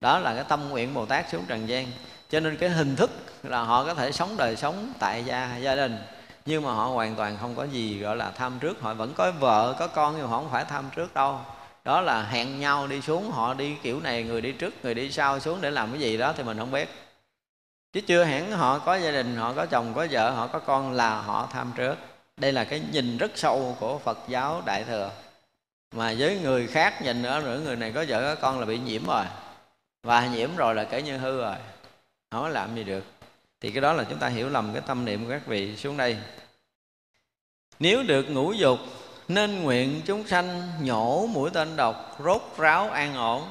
[0.00, 1.86] Đó là cái tâm nguyện bồ tát xuống trần gian.
[2.30, 3.10] Cho nên cái hình thức
[3.42, 5.98] là họ có thể sống đời sống tại gia gia đình,
[6.46, 8.80] nhưng mà họ hoàn toàn không có gì gọi là tham trước.
[8.80, 11.40] Họ vẫn có vợ, có con nhưng họ không phải tham trước đâu.
[11.84, 15.10] Đó là hẹn nhau đi xuống, họ đi kiểu này, người đi trước, người đi
[15.10, 16.88] sau, xuống để làm cái gì đó thì mình không biết.
[17.92, 20.92] Chứ chưa hẳn họ có gia đình, họ có chồng, có vợ, họ có con
[20.92, 21.96] là họ tham trước
[22.36, 25.10] đây là cái nhìn rất sâu của phật giáo đại thừa.
[25.92, 28.78] Mà với người khác nhìn nữa nữa, người này có vợ, có con là bị
[28.78, 29.24] nhiễm rồi.
[30.02, 31.56] Và nhiễm rồi là kể như hư rồi.
[32.30, 33.04] Không có làm gì được.
[33.60, 35.96] Thì cái đó là chúng ta hiểu lầm cái tâm niệm của các vị xuống
[35.96, 36.16] đây.
[37.78, 38.78] Nếu được ngũ dục,
[39.28, 43.42] nên nguyện chúng sanh nhổ mũi tên độc, rốt ráo an ổn.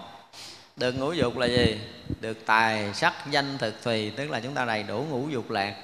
[0.75, 1.79] Được ngũ dục là gì?
[2.21, 5.75] Được tài sắc danh thực thùy, tức là chúng ta đầy đủ ngũ dục lạc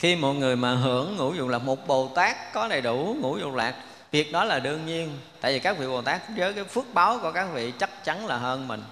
[0.00, 3.36] khi mọi người mà hưởng ngũ dục lạc, một bồ tát có đầy đủ ngũ
[3.36, 3.74] dục lạc,
[4.10, 5.18] việc đó là đương nhiên.
[5.40, 8.26] Tại vì các vị bồ tát với cái phước báo của các vị chắc chắn
[8.26, 8.82] là hơn mình.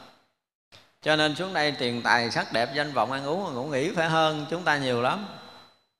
[1.02, 4.08] Cho nên xuống đây tiền tài sắc đẹp, danh vọng ăn uống ngủ nghỉ phải
[4.08, 5.26] hơn chúng ta nhiều lắm.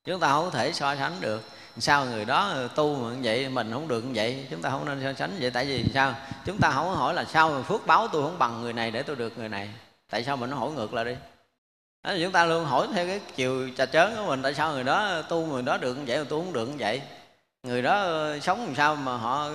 [0.05, 1.43] Chúng ta không có thể so sánh được.
[1.77, 4.85] Sao người đó tu mà như vậy, mình không được như vậy, chúng ta không
[4.85, 5.51] nên so sánh vậy.
[5.51, 6.15] Tại vì sao?
[6.45, 9.03] Chúng ta không có hỏi là sao phước báo tôi không bằng người này để
[9.03, 9.69] tôi được người này.
[10.09, 11.15] Tại sao mình nó hỏi ngược lại đi?
[12.03, 14.83] Đó, chúng ta luôn hỏi theo cái chiều trà chớn của mình tại sao người
[14.83, 17.01] đó tu người đó được như vậy mà tôi không được như vậy?
[17.63, 19.49] Người đó ờ, sống làm sao mà họ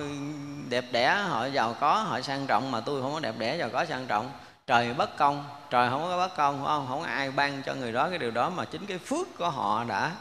[0.69, 3.69] đẹp đẽ họ giàu có họ sang trọng mà tôi không có đẹp đẽ giàu
[3.69, 4.31] có sang trọng.
[4.67, 6.87] Trời bất công trời không có bất công không?
[6.89, 9.83] Không ai ban cho người đó cái điều đó mà chính cái phước của họ
[9.83, 10.11] đã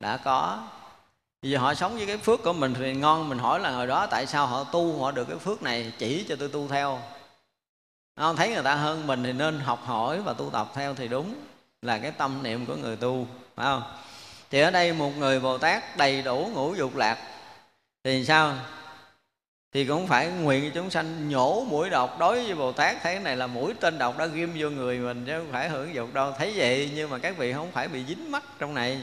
[0.00, 0.58] đã có.
[1.42, 4.06] Vì họ sống với cái phước của mình thì ngon mình hỏi là hồi đó
[4.06, 7.00] tại sao họ tu họ được cái phước này chỉ cho tôi tu theo.
[8.16, 11.08] Không thấy người ta hơn mình thì nên học hỏi và tu tập theo thì
[11.08, 11.34] đúng
[11.82, 13.26] là cái tâm niệm của người tu,
[13.56, 13.82] phải không?
[14.50, 17.18] Thì ở đây một người bồ tát đầy đủ ngũ dục lạc,
[18.04, 18.54] thì sao?
[19.72, 22.18] Thì cũng phải nguyện chúng sanh nhổ mũi độc.
[22.18, 24.98] Đối với bồ tát thấy cái này là mũi tên độc đã ghim vô người
[24.98, 26.32] mình, chứ không phải hưởng dục đâu.
[26.38, 29.00] Thấy vậy nhưng mà các vị không phải bị dính mắt trong này.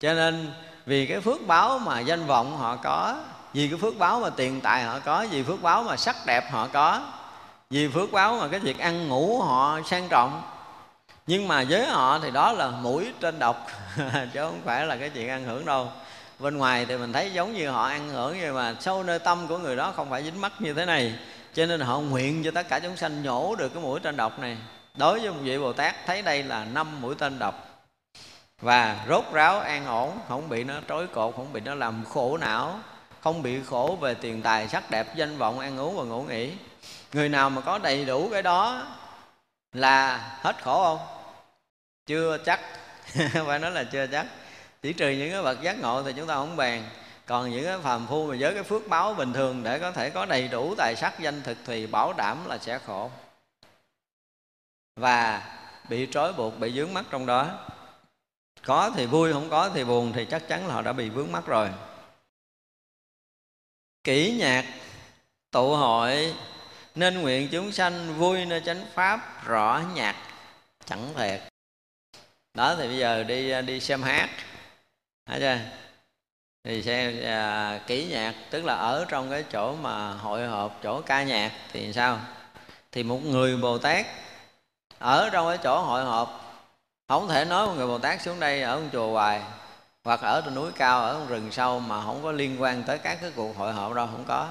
[0.00, 0.52] Cho nên
[0.86, 3.16] vì cái phước báo mà danh vọng họ có,
[3.52, 6.50] vì cái phước báo mà tiền tài họ có, vì phước báo mà sắc đẹp
[6.50, 7.00] họ có,
[7.70, 10.42] vì phước báo mà cái việc ăn ngủ họ sang trọng
[11.28, 13.66] nhưng mà với họ thì đó là mũi trên độc,
[14.32, 15.88] chứ không phải là cái chuyện ăn hưởng đâu.
[16.38, 19.46] Bên ngoài thì mình thấy giống như họ ăn hưởng nhưng mà sâu nơi tâm
[19.48, 21.14] của người đó không phải dính mắt như thế này.
[21.54, 24.38] Cho nên họ nguyện cho tất cả chúng sanh nhổ được cái mũi tên độc
[24.38, 24.56] này.
[24.94, 27.84] Đối với một vị bồ tát, thấy đây là năm mũi tên độc.
[28.60, 32.36] Và rốt ráo an ổn, không bị nó trói cột, không bị nó làm khổ
[32.36, 32.78] não,
[33.20, 36.52] không bị khổ về tiền tài, sắc đẹp, danh vọng, ăn uống và ngủ nghỉ.
[37.12, 38.86] Người nào mà có đầy đủ cái đó
[39.72, 41.17] là hết khổ không?
[42.08, 42.60] Chưa chắc.
[43.46, 44.26] Phải nói là chưa chắc.
[44.82, 46.84] Chỉ trừ những cái bậc giác ngộ thì chúng ta không bàn.
[47.26, 50.10] Còn những cái phàm phu mà với cái phước báo bình thường để có thể
[50.10, 53.10] có đầy đủ tài sắc danh thực thì bảo đảm là sẽ khổ.
[54.96, 55.42] Và
[55.88, 57.66] bị trói buộc, bị vướng mắt trong đó.
[58.66, 61.32] Có thì vui, không có thì buồn thì chắc chắn là họ đã bị vướng
[61.32, 61.68] mắt rồi.
[64.04, 64.64] Kỹ nhạc,
[65.50, 66.34] tụ hội,
[66.94, 70.16] nên nguyện chúng sanh vui nơi chánh pháp, rõ nhạc,
[70.86, 71.47] chẳng thiệt
[72.58, 74.30] đó thì bây giờ đi à, đi xem hát.
[75.26, 75.58] Thấy chưa?
[76.64, 81.00] thì xem à, kỹ nhạc tức là ở trong cái chỗ mà hội họp chỗ
[81.00, 82.18] ca nhạc thì sao?
[82.92, 84.06] Thì một người bồ tát
[84.98, 86.54] ở trong cái chỗ hội họp
[87.08, 89.40] không thể nói một người bồ tát xuống đây ở một chùa hoài
[90.04, 93.18] hoặc ở trên núi cao ở rừng sâu mà không có liên quan tới các
[93.20, 94.48] cái cuộc hội họp đâu không có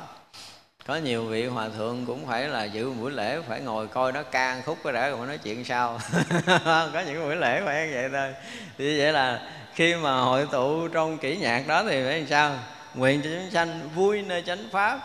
[0.88, 4.24] có nhiều vị hòa thượng cũng phải là dự buổi lễ, phải ngồi coi nó
[4.24, 6.00] ca khúc cái đã rồi nói chuyện sao
[6.66, 8.34] có những buổi lễ phải như vậy thôi.
[8.78, 9.42] Thì vậy là
[9.74, 12.52] khi mà hội tụ trong kỹ nhạc đó thì phải làm sao?
[12.96, 15.00] Nguyện cho chúng sanh vui nơi chánh pháp.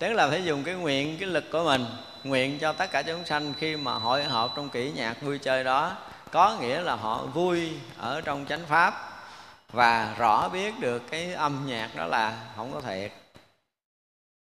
[0.00, 1.86] Tức là phải dùng cái nguyện, cái lực của mình
[2.24, 5.64] nguyện cho tất cả chúng sanh khi mà hội họp trong kỹ nhạc vui chơi
[5.64, 5.96] đó.
[6.30, 8.94] Có nghĩa là họ vui ở trong chánh pháp
[9.72, 13.12] và rõ biết được cái âm nhạc đó là không có thiệt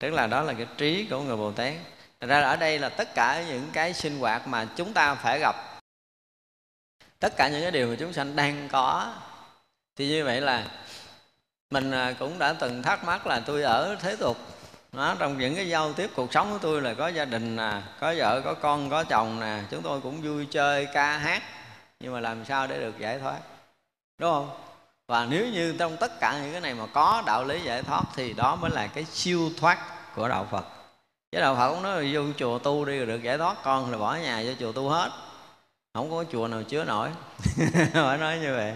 [0.04, 1.72] tức là đó là cái trí của người bồ tát.
[2.20, 5.38] Thật ra ở đây là tất cả những cái sinh hoạt mà chúng ta phải
[5.38, 5.56] gặp.
[7.18, 9.14] Tất cả những cái điều mà chúng sanh đang có.
[9.96, 10.66] Thì như vậy là
[11.70, 14.36] mình à, cũng đã từng thắc mắc là tôi ở thế tục.
[14.92, 17.72] Đó, trong những cái giao tiếp cuộc sống của tôi là có gia đình nè
[18.00, 21.42] có vợ có con có chồng nè chúng tôi cũng vui chơi ca hát.
[22.00, 23.38] Nhưng mà làm sao để được giải thoát?
[24.18, 24.50] Đúng không?
[25.06, 28.02] Và nếu như trong tất cả những cái này mà có đạo lý giải thoát
[28.14, 30.64] thì đó mới là cái siêu thoát của đạo phật.
[31.32, 33.98] Chứ đạo phật cũng nói, vô chùa tu đi rồi được giải thoát con là
[33.98, 35.10] bỏ nhà vô chùa tu hết.
[35.94, 37.08] Không có chùa nào chứa nổi.
[37.92, 38.74] Phải nói như vậy.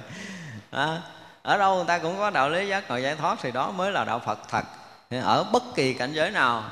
[0.72, 0.98] Đó.
[1.42, 3.92] ở đâu người ta cũng có đạo lý giác ngộ giải thoát thì đó mới
[3.92, 4.64] là đạo phật thật.
[5.10, 6.64] Ở bất kỳ cảnh giới nào,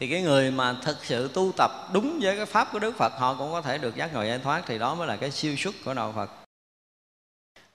[0.00, 3.12] thì cái người mà thực sự tu tập đúng với cái pháp của đức phật,
[3.18, 5.56] họ cũng có thể được giác ngộ giải thoát thì đó mới là cái siêu
[5.56, 6.30] xuất của đạo phật.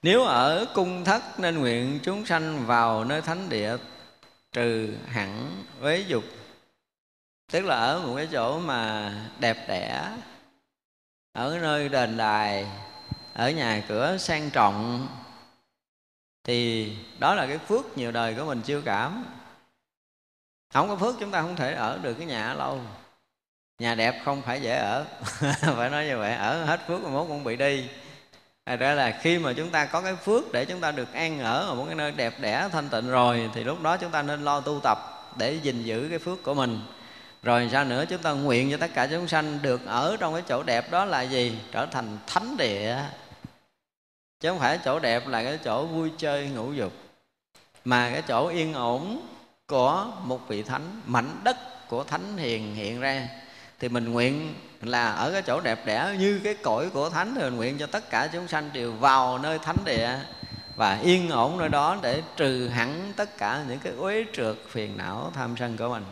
[0.02, 3.76] Nếu ở cung thất nên nguyện chúng sanh vào nơi thánh địa
[4.52, 6.24] trừ hẳn với dục.
[7.52, 10.12] Tức là ở một cái chỗ mà đẹp đẽ,
[11.32, 12.66] ở nơi đền đài,
[13.34, 15.08] ở nhà cửa sang trọng,
[16.44, 19.24] thì đó là cái phước nhiều đời của mình chưa cảm.
[20.72, 22.80] Không có phước chúng ta không thể ở được cái nhà lâu.
[23.78, 25.06] Nhà đẹp không phải dễ ở,
[25.76, 27.88] phải nói như vậy, ở hết phước mà mốt cũng bị đi.
[28.68, 31.40] Thành ra là khi mà chúng ta có cái phước để chúng ta được an
[31.40, 34.22] ở ở một cái nơi đẹp đẽ, thanh tịnh rồi, thì lúc đó chúng ta
[34.22, 34.98] nên lo tu tập
[35.36, 36.80] để gìn giữ cái phước của mình.
[37.42, 38.04] Rồi sao nữa?
[38.08, 41.04] Chúng ta nguyện cho tất cả chúng sanh được ở trong cái chỗ đẹp đó
[41.04, 41.58] là gì?
[41.72, 42.96] Trở thành thánh địa.
[44.40, 46.92] Chứ không phải chỗ đẹp là cái chỗ vui chơi ngũ dục,
[47.84, 49.20] mà cái chỗ yên ổn
[49.66, 53.28] của một vị thánh, mảnh đất của thánh hiền hiện ra.
[53.78, 57.50] Thì mình nguyện là ở cái chỗ đẹp đẽ như cái cõi của thánh thì
[57.50, 60.18] nguyện cho tất cả chúng sanh đều vào nơi thánh địa
[60.76, 64.96] và yên ổn nơi đó để trừ hẳn tất cả những cái uế trượt phiền
[64.96, 66.04] não tham sân của mình.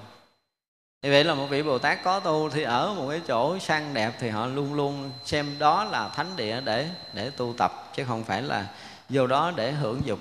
[1.03, 3.95] Như vậy là một vị bồ tát có tu thì ở một cái chỗ sang
[3.95, 8.05] đẹp thì họ luôn luôn xem đó là thánh địa để để tu tập, chứ
[8.09, 8.67] không phải là
[9.09, 10.19] vô đó để hưởng dục.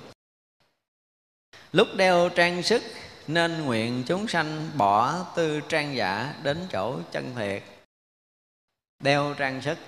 [1.72, 2.82] Lúc đeo trang sức
[3.26, 7.62] nên nguyện chúng sanh bỏ tư trang giả đến chỗ chân thiệt
[9.00, 9.78] đeo trang sức.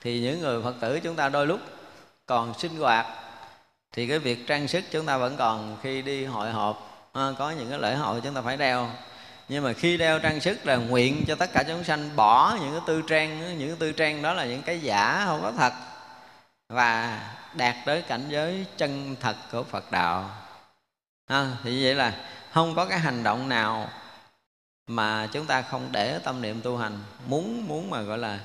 [0.00, 1.60] Thì những người phật tử chúng ta đôi lúc
[2.26, 3.06] còn sinh hoạt
[3.92, 7.08] thì cái việc trang sức chúng ta vẫn còn khi đi hội họp.
[7.12, 8.90] À, có những cái lễ hội chúng ta phải đeo.
[9.48, 12.70] Nhưng mà khi đeo trang sức là nguyện cho tất cả chúng sanh bỏ những
[12.72, 15.72] cái tư trang những cái tư trang đó là những cái giả không có thật
[16.68, 17.20] và
[17.54, 20.30] đạt tới cảnh giới chân thật của phật đạo.
[21.26, 22.14] À, thì vậy là
[22.52, 23.88] không có cái hành động nào
[24.90, 28.38] mà chúng ta không để tâm niệm tu hành, muốn muốn mà gọi là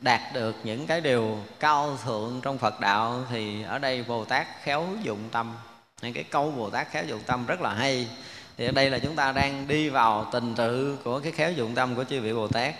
[0.00, 4.46] đạt được những cái điều cao thượng trong Phật đạo thì ở đây Bồ Tát
[4.62, 5.54] khéo dụng tâm.
[6.02, 8.08] Những cái câu Bồ Tát khéo dụng tâm rất là hay.
[8.56, 11.74] Thì ở đây là chúng ta đang đi vào tình tự của cái khéo dụng
[11.74, 12.74] tâm của chư vị Bồ Tát.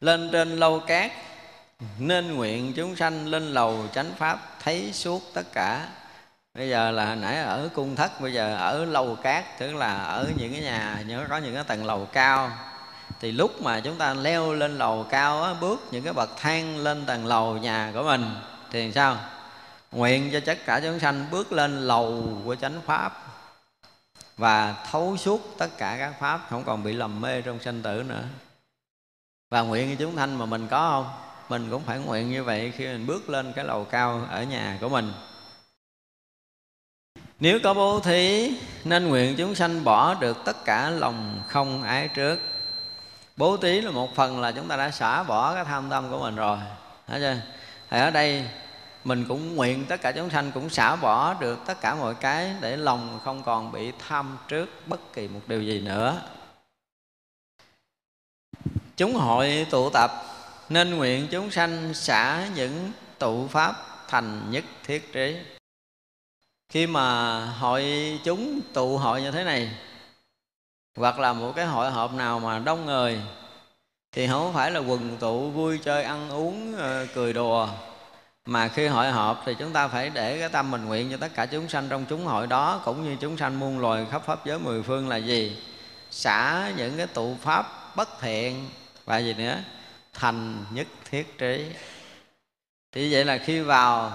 [0.00, 1.12] Lên trên lâu cát,
[1.98, 5.88] nên nguyện chúng sanh lên lầu chánh pháp, thấy suốt tất cả
[6.54, 9.94] bây giờ là hồi nãy ở cung thất bây giờ ở lầu cát tức là
[10.04, 12.50] ở những cái nhà nhớ có những cái tầng lầu cao.
[13.20, 16.78] Thì lúc mà chúng ta leo lên lầu cao á, bước những cái bậc thang
[16.78, 18.30] lên tầng lầu nhà của mình
[18.70, 19.16] thì sao?
[19.92, 23.22] Nguyện cho tất cả chúng sanh bước lên lầu của chánh pháp
[24.36, 28.04] và thấu suốt tất cả các pháp không còn bị lầm mê trong sanh tử
[28.08, 28.22] nữa.
[29.50, 31.10] Và nguyện như chúng thanh mà mình có không?
[31.48, 34.78] Mình cũng phải nguyện như vậy khi mình bước lên cái lầu cao ở nhà
[34.80, 35.12] của mình
[37.44, 38.52] nếu có bố thí,
[38.84, 42.40] nên nguyện chúng sanh bỏ được tất cả lòng không ái trước.
[43.36, 46.18] Bố thí là một phần là chúng ta đã xả bỏ cái tham tâm của
[46.18, 46.58] mình rồi.
[47.06, 47.36] Thấy chưa?
[47.90, 48.48] thì ở đây
[49.04, 52.54] mình cũng nguyện tất cả chúng sanh cũng xả bỏ được tất cả mọi cái
[52.60, 56.22] để lòng không còn bị tham trước bất kỳ một điều gì nữa.
[58.96, 60.10] Chúng hội tụ tập,
[60.68, 63.74] nên nguyện chúng sanh xả những tụ pháp
[64.08, 65.36] thành nhất thiết trí
[66.74, 67.84] khi mà hội
[68.24, 69.70] chúng tụ hội như thế này,
[70.96, 73.20] hoặc là một cái hội họp nào mà đông người,
[74.12, 77.68] thì không phải là quần tụ vui chơi ăn uống ờ, cười đùa.
[78.46, 81.34] Mà khi hội họp thì chúng ta phải để cái tâm mình nguyện cho tất
[81.34, 84.46] cả chúng sanh trong chúng hội đó, cũng như chúng sanh muôn loài khắp pháp
[84.46, 85.62] giới mười phương là gì?
[86.10, 88.68] Xả những cái tụ pháp bất thiện,
[89.04, 89.58] và gì nữa?
[90.12, 91.66] Thành nhất thiết trí.
[92.92, 94.12] Thì vậy là khi vào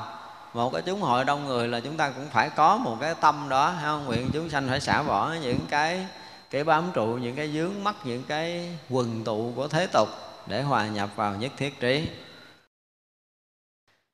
[0.54, 3.50] một cái chúng hội đông người là chúng ta cũng phải có một cái tâm
[3.50, 6.08] đó không nguyện chúng sanh phải xả bỏ những cái
[6.50, 10.10] cái bám trụ, những cái dướng mắt, những cái quần tụ của thế tục
[10.48, 12.08] để hòa nhập vào nhất thiết trí.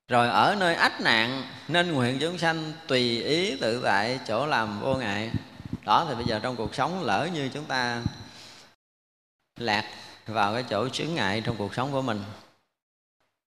[0.08, 4.80] Rồi ở nơi ách nạn nên nguyện chúng sanh tùy ý tự tại chỗ làm
[4.80, 5.32] vô ngại.
[5.86, 8.02] Đó thì bây giờ trong cuộc sống lỡ như chúng ta
[9.60, 9.86] lạc
[10.28, 12.24] vào cái chỗ chướng ngại trong cuộc sống của mình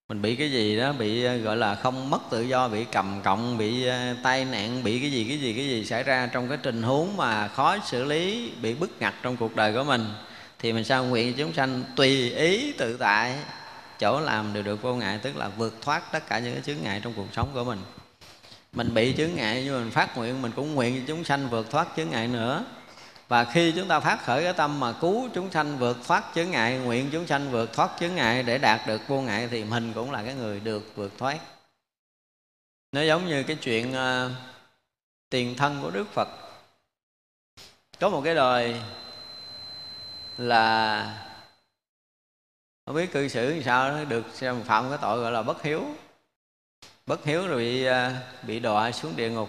[0.09, 3.21] mình bị cái gì đó bị ờ, gọi là không mất tự do, bị cầm
[3.25, 6.49] cộng bị ờ, tai nạn, bị cái gì cái gì cái gì xảy ra trong
[6.49, 10.07] cái tình huống mà khó xử lý, bị bức ngặt trong cuộc đời của mình,
[10.59, 13.35] thì mình sao nguyện chúng sanh tùy ý, tự tại
[13.99, 16.83] chỗ làm đều được vô ngại, tức là vượt thoát tất cả những cái chướng
[16.83, 17.79] ngại trong cuộc sống của mình.
[18.73, 21.71] Mình bị chướng ngại nhưng mình phát nguyện, mình cũng nguyện cho chúng sanh vượt
[21.71, 22.65] thoát chướng ngại nữa
[23.29, 26.51] và khi chúng ta phát khởi cái tâm mà cứu chúng sanh vượt thoát chướng
[26.51, 29.93] ngại nguyện chúng sanh vượt thoát chướng ngại để đạt được vô ngại thì mình
[29.95, 31.39] cũng là cái người được vượt thoát.
[32.93, 34.33] Nó giống như cái chuyện uh,
[35.31, 36.29] tiền thân của đức phật.
[38.01, 38.81] Có một cái đời
[40.39, 41.25] là
[42.87, 44.25] không biết cư xử làm sao được
[44.65, 45.85] phạm cái tội gọi là bất hiếu.
[47.07, 49.49] Bất hiếu rồi bị ờ, bị đọa xuống địa ngục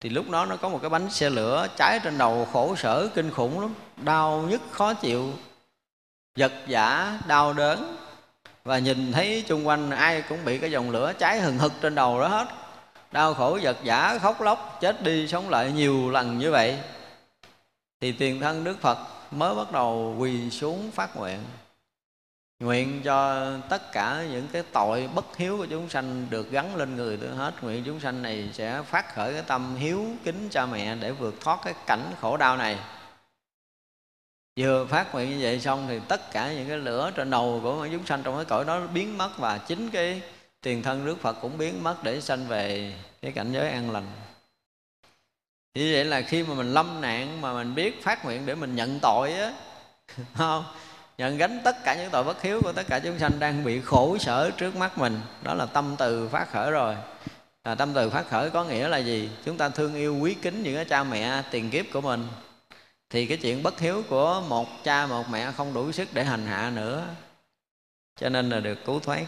[0.00, 3.08] thì lúc đó nó có một cái bánh xe lửa cháy trên đầu, khổ sở,
[3.14, 3.74] kinh khủng lắm.
[3.96, 5.32] Đau nhức, khó chịu.
[6.36, 7.96] Giật giả đau đớn.
[8.64, 11.94] Và nhìn thấy chung quanh ai cũng bị cái dòng lửa cháy hừng hực trên
[11.94, 12.48] đầu đó hết.
[13.12, 16.78] Đau khổ, giật giả khóc lóc, chết đi, sống lại nhiều lần như vậy.
[18.00, 18.98] Thì tiền thân đức phật
[19.30, 21.38] mới bắt đầu quỳ xuống phát nguyện
[22.60, 26.96] nguyện cho tất cả những cái tội bất hiếu của chúng sanh được gắn lên
[26.96, 27.54] người tôi hết.
[27.62, 31.34] Nguyện chúng sanh này sẽ phát khởi cái tâm hiếu kính cha mẹ để vượt
[31.40, 32.78] thoát cái cảnh khổ đau này.
[34.60, 37.88] Vừa phát nguyện như vậy xong thì tất cả những cái lửa trên đầu của
[37.92, 40.22] chúng sanh trong cái cõi đó biến mất và chính cái
[40.60, 44.06] tiền thân Đức Phật cũng biến mất để sanh về cái cảnh giới an lành.
[45.74, 48.76] Như vậy là khi mà mình lâm nạn mà mình biết phát nguyện để mình
[48.76, 49.52] nhận tội á,
[50.34, 50.64] không?
[51.18, 53.80] Nhận gánh tất cả những tội bất hiếu của tất cả chúng sanh đang bị
[53.80, 55.20] khổ sở trước mắt mình.
[55.42, 56.96] Đó là tâm từ phát khởi rồi.
[57.62, 59.30] À, tâm từ phát khởi có nghĩa là gì?
[59.44, 62.26] Chúng ta thương yêu quý kính những cái cha mẹ tiền kiếp của mình.
[63.10, 66.46] Thì cái chuyện bất hiếu của một cha một mẹ không đủ sức để hành
[66.46, 67.02] hạ nữa.
[68.20, 69.24] Cho nên là được cứu thoát.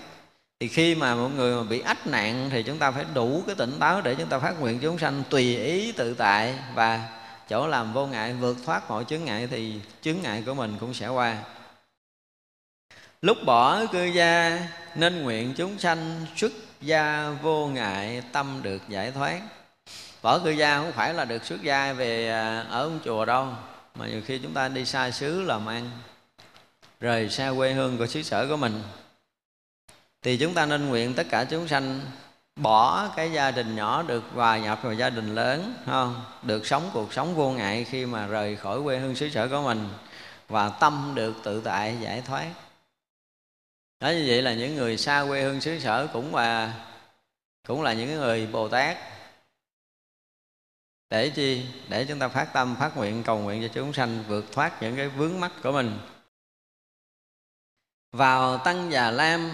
[0.60, 3.54] Thì khi mà một người mà bị ách nạn thì chúng ta phải đủ cái
[3.54, 6.54] tỉnh táo để chúng ta phát nguyện chúng sanh tùy ý tự tại.
[6.74, 7.08] Và
[7.48, 10.94] chỗ làm vô ngại vượt thoát mọi chướng ngại thì chướng ngại của mình cũng
[10.94, 11.36] sẽ qua
[13.22, 14.60] lúc bỏ cư gia,
[14.94, 19.40] nên nguyện chúng sanh xuất gia vô ngại tâm được giải thoát.
[20.22, 23.48] Bỏ cư gia không phải là được xuất gia về à, ở ông chùa đâu,
[23.94, 25.90] mà nhiều khi chúng ta đi xa xứ làm ăn,
[27.00, 28.82] rời xa quê hương của xứ sở của mình.
[30.22, 32.00] Thì chúng ta nên nguyện tất cả chúng sanh
[32.56, 36.90] bỏ cái gia đình nhỏ được hòa nhập vào gia đình lớn không được sống
[36.92, 39.88] cuộc sống vô ngại khi mà rời khỏi quê hương xứ sở của mình
[40.48, 42.46] và tâm được tự tại giải thoát
[44.00, 46.84] đó như vậy là những người xa quê hương xứ sở cũng là
[47.66, 48.96] cũng là những người bồ tát.
[51.10, 51.66] Để chi?
[51.88, 54.96] Để chúng ta phát tâm, phát nguyện, cầu nguyện cho chúng sanh vượt thoát những
[54.96, 55.98] cái vướng mắc của mình.
[58.12, 59.50] Vào tăng già lam,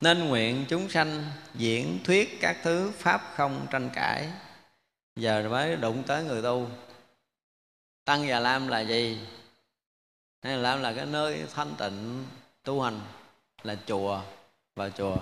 [0.00, 1.24] nên nguyện chúng sanh
[1.54, 4.32] diễn thuyết các thứ pháp không tranh cãi.
[5.16, 6.68] Giờ mới đụng tới người tu.
[8.04, 9.20] Tăng già lam là gì?
[10.42, 12.26] Hay là lam là cái nơi thanh tịnh
[12.62, 13.00] tu hành
[13.62, 14.20] là chùa
[14.76, 15.16] và chùa.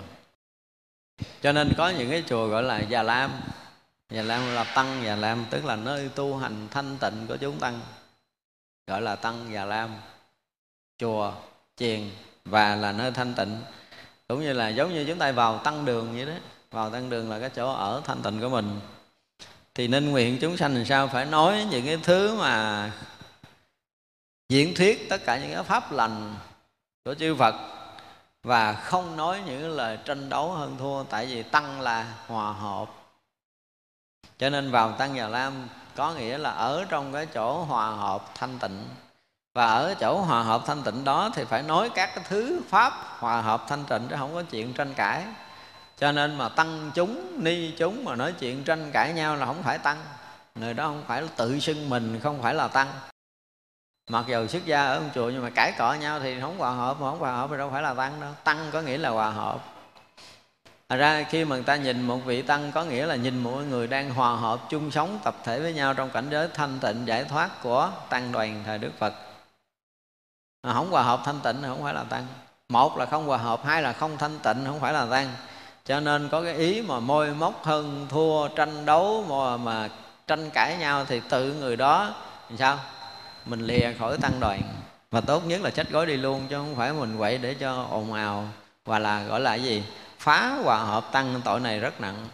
[1.41, 3.31] Cho nên có những cái chùa gọi là già lam.
[4.09, 7.59] Già lam là tăng, già lam tức là nơi tu hành thanh tịnh của chúng
[7.59, 7.79] tăng,
[8.87, 9.95] gọi là tăng già lam.
[10.97, 11.33] Chùa,
[11.77, 12.09] chiền
[12.45, 13.61] và là nơi thanh tịnh.
[14.27, 16.33] Cũng như là giống như chúng ta vào tăng đường vậy đó.
[16.71, 18.79] Vào tăng đường là cái chỗ ở thanh tịnh của mình.
[19.73, 22.91] Thì nên nguyện chúng sanh làm sao phải nói những cái thứ mà
[24.49, 26.35] diễn thuyết tất cả những cái pháp lành
[27.05, 27.55] của chư Phật
[28.45, 32.85] và không nói những lời tranh đấu hơn thua, tại vì tăng là hòa hợp.
[34.37, 38.35] Cho nên vào tăng già lam, có nghĩa là ở trong cái chỗ hòa hợp
[38.35, 38.87] thanh tịnh.
[39.53, 42.93] Và ở chỗ hòa hợp thanh tịnh đó thì phải nói các cái thứ pháp
[43.19, 45.23] hòa hợp thanh tịnh, chứ không có chuyện tranh cãi.
[45.97, 49.63] Cho nên mà tăng chúng, ni chúng mà nói chuyện tranh cãi nhau là không
[49.63, 49.97] phải tăng.
[50.55, 52.87] Người đó không phải tự xưng mình, không phải là tăng
[54.09, 56.71] mặc dù xuất gia ở ông chùa nhưng mà cãi cọ nhau thì không hòa
[56.71, 59.09] hợp mà không hòa hợp thì đâu phải là tăng đâu tăng có nghĩa là
[59.09, 59.75] hòa hợp
[60.89, 63.51] Thật ra khi mà người ta nhìn một vị tăng có nghĩa là nhìn một
[63.69, 67.07] người đang hòa hợp chung sống tập thể với nhau trong cảnh giới thanh tịnh
[67.07, 69.13] giải thoát của tăng đoàn thời Đức Phật.
[70.63, 72.25] Mà không hòa hợp thanh tịnh không phải là tăng.
[72.69, 75.29] Một là không hòa hợp, hai là không thanh tịnh không phải là tăng.
[75.85, 79.89] Cho nên có cái ý mà môi móc hơn thua tranh đấu mà, mà
[80.27, 82.13] tranh cãi nhau thì tự người đó
[82.49, 82.79] làm sao?
[83.45, 84.61] Mình lìa khỏi tăng đoàn.
[85.11, 87.87] Và tốt nhất là trách gói đi luôn, chứ không phải mình quậy để cho
[87.91, 88.47] ồn ào
[88.85, 89.83] và là gọi là gì,
[90.19, 92.27] phá hòa hợp tăng tội này rất nặng.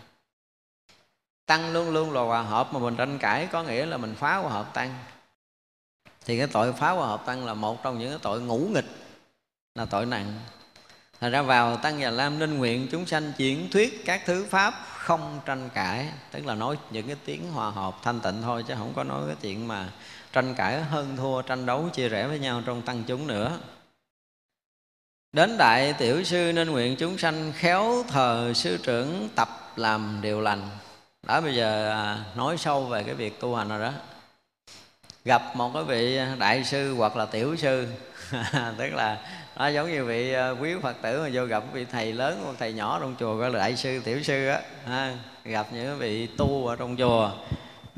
[1.46, 4.36] Tăng luôn luôn là hòa hợp mà mình tranh cãi có nghĩa là mình phá
[4.36, 5.00] hòa hợp tăng.
[6.26, 8.86] Thì cái tội phá hòa hợp tăng là một trong những cái tội ngũ nghịch,
[9.76, 10.40] là tội nặng.
[11.20, 14.74] Thành ra vào Tăng Già Lam nên nguyện chúng sanh chuyển thuyết các thứ Pháp
[14.98, 18.74] không tranh cãi, Tức là nói những cái tiếng hòa hợp thanh tịnh thôi, Chứ
[18.78, 19.90] không có nói cái chuyện mà
[20.34, 23.60] tranh cãi hơn thua, tranh đấu chia rẽ với nhau trong tăng chúng nữa.
[25.32, 30.42] Đến Đại Tiểu Sư nên nguyện chúng sanh khéo thờ sư trưởng tập làm điều
[30.42, 30.70] lành.
[31.28, 33.92] Đó bây giờ à, nói sâu về cái việc tu hành rồi đó.
[35.26, 37.88] Gặp một cái vị đại sư hoặc là tiểu sư
[38.78, 39.18] Tức là
[39.56, 42.56] nó giống như vị à, quý Phật tử mà vô gặp vị thầy lớn hoặc
[42.60, 45.14] thầy nhỏ trong chùa gọi là đại sư, tiểu sư á.
[45.44, 47.32] Gặp những vị tu ở trong chùa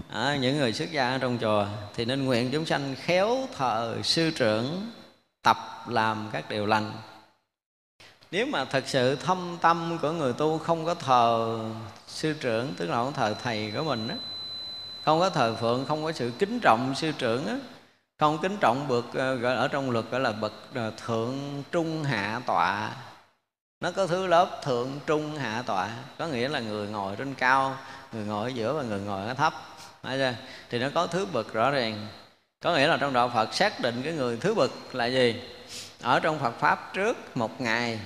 [0.10, 1.66] à, những người xuất gia ở trong chùa
[1.96, 4.92] thì nên nguyện chúng sanh khéo thờ sư trưởng
[5.42, 5.58] tập
[5.88, 6.92] làm các điều lành.
[8.32, 11.60] Nếu mà thật sự thâm tâm của người tu không có thờ
[12.08, 14.16] sư trưởng tức là không thờ thầy của mình á
[15.06, 17.58] không có thờ phượng không có sự kính trọng sư trưởng á
[18.20, 22.04] không kính trọng bậc ờ, gọi ở trong luật gọi là bậc ờ, thượng trung
[22.04, 22.92] hạ tọa.
[23.80, 27.78] Nó có thứ lớp thượng trung hạ tọa có nghĩa là người ngồi trên cao
[28.12, 29.54] người ngồi ở giữa và người ngồi ở thấp
[30.70, 32.08] thì nó có thứ bậc rõ ràng.
[32.60, 35.42] Có nghĩa là trong đạo phật xác định cái người thứ bậc là gì?
[36.02, 38.00] Ở trong phật pháp trước một ngày.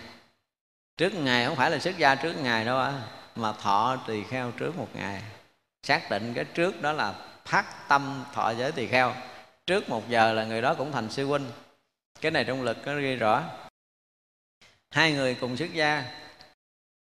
[0.98, 2.94] Trước ngày, không phải là xuất gia trước ngày đâu á,
[3.36, 5.22] mà thọ tỳ kheo trước một ngày.
[5.84, 7.14] Xác định cái trước đó là
[7.46, 9.14] phát tâm thọ giới tỳ kheo.
[9.68, 11.52] Trước một giờ là người đó cũng thành sư huynh.
[12.22, 13.44] Cái này trong lực nó ghi rõ.
[14.92, 16.04] Hai người cùng xuất gia.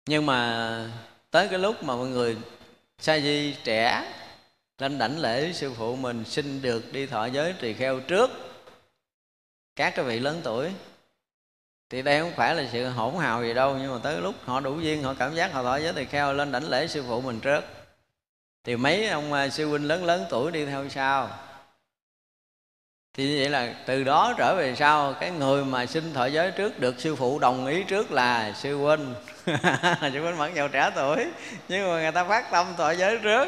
[0.05, 0.91] Nhưng mà
[1.31, 2.37] tới cái lúc mà mọi người
[2.99, 4.13] sa di trẻ
[4.77, 8.31] lên đảnh lễ sư phụ mình, xin được đi thọ giới tỳ kheo trước.
[9.75, 10.71] Các cái vị lớn tuổi,
[11.89, 14.59] thì đây không phải là sự hỗn hào gì đâu, nhưng mà tới lúc họ
[14.59, 17.21] đủ duyên, họ cảm giác họ thọ giới tỳ kheo, lên đảnh lễ sư phụ
[17.21, 17.63] mình trước.
[18.63, 21.29] Thì mấy ông à, sư huynh lớn lớn tuổi đi theo sau.
[23.13, 26.51] Thì như vậy là từ đó trở về sau, cái người mà xin thọ giới
[26.51, 29.13] trước được sư phụ đồng ý trước là sư huynh.
[30.01, 31.25] Sư huynh vẫn dù trẻ tuổi,
[31.67, 33.47] nhưng mà người ta phát tâm thọ giới trước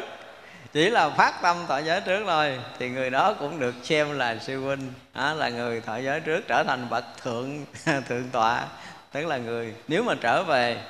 [0.72, 4.38] chỉ là phát tâm thọ giới trước thôi thì người đó cũng được xem là
[4.38, 4.92] sư huynh.
[5.14, 7.64] Đó, là người thọ giới trước trở thành bậc thượng
[8.08, 8.66] thượng tọa
[9.12, 10.82] tức là người nếu mà trở về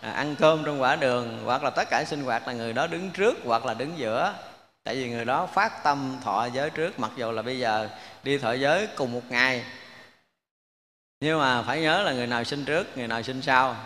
[0.00, 2.86] à, ăn cơm trong quả đường hoặc là tất cả sinh hoạt là người đó
[2.86, 4.34] đứng trước hoặc là đứng giữa.
[4.84, 7.88] Tại vì người đó phát tâm thọ giới trước mặc dù là bây giờ
[8.22, 9.64] đi thọ giới cùng một ngày.
[11.20, 13.76] Nhưng mà phải nhớ là người nào sinh trước người nào sinh sau.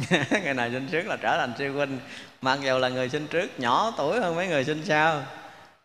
[0.42, 1.98] Người nào sinh trước là trở thành siêu huynh
[2.42, 5.22] mặc dù là người sinh trước nhỏ tuổi hơn mấy người sinh sau.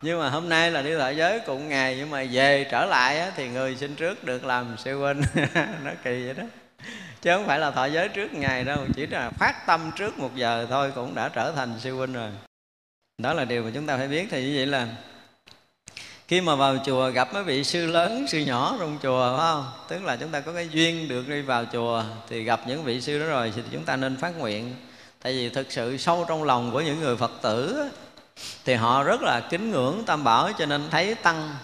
[0.01, 3.19] Nhưng mà hôm nay là đi thọ giới cùng ngày nhưng mà về trở lại
[3.19, 5.21] á, thì người sinh trước được làm sư huynh.
[5.83, 6.43] Nó kỳ vậy đó.
[7.21, 10.35] Chứ không phải là thọ giới trước ngày đâu chỉ là phát tâm trước một
[10.35, 12.29] giờ thôi cũng đã trở thành sư huynh rồi.
[13.17, 14.27] Đó là điều mà chúng ta phải biết.
[14.31, 14.87] Thì như vậy là
[16.27, 19.71] khi mà vào chùa gặp mấy vị sư lớn sư nhỏ trong chùa phải không?
[19.89, 23.01] Tức là chúng ta có cái duyên được đi vào chùa thì gặp những vị
[23.01, 24.73] sư đó rồi thì chúng ta nên phát nguyện
[25.25, 27.89] tại vì thực sự sâu trong lòng của những người phật tử
[28.65, 31.55] thì họ rất là kính ngưỡng tam bảo, cho nên thấy tăng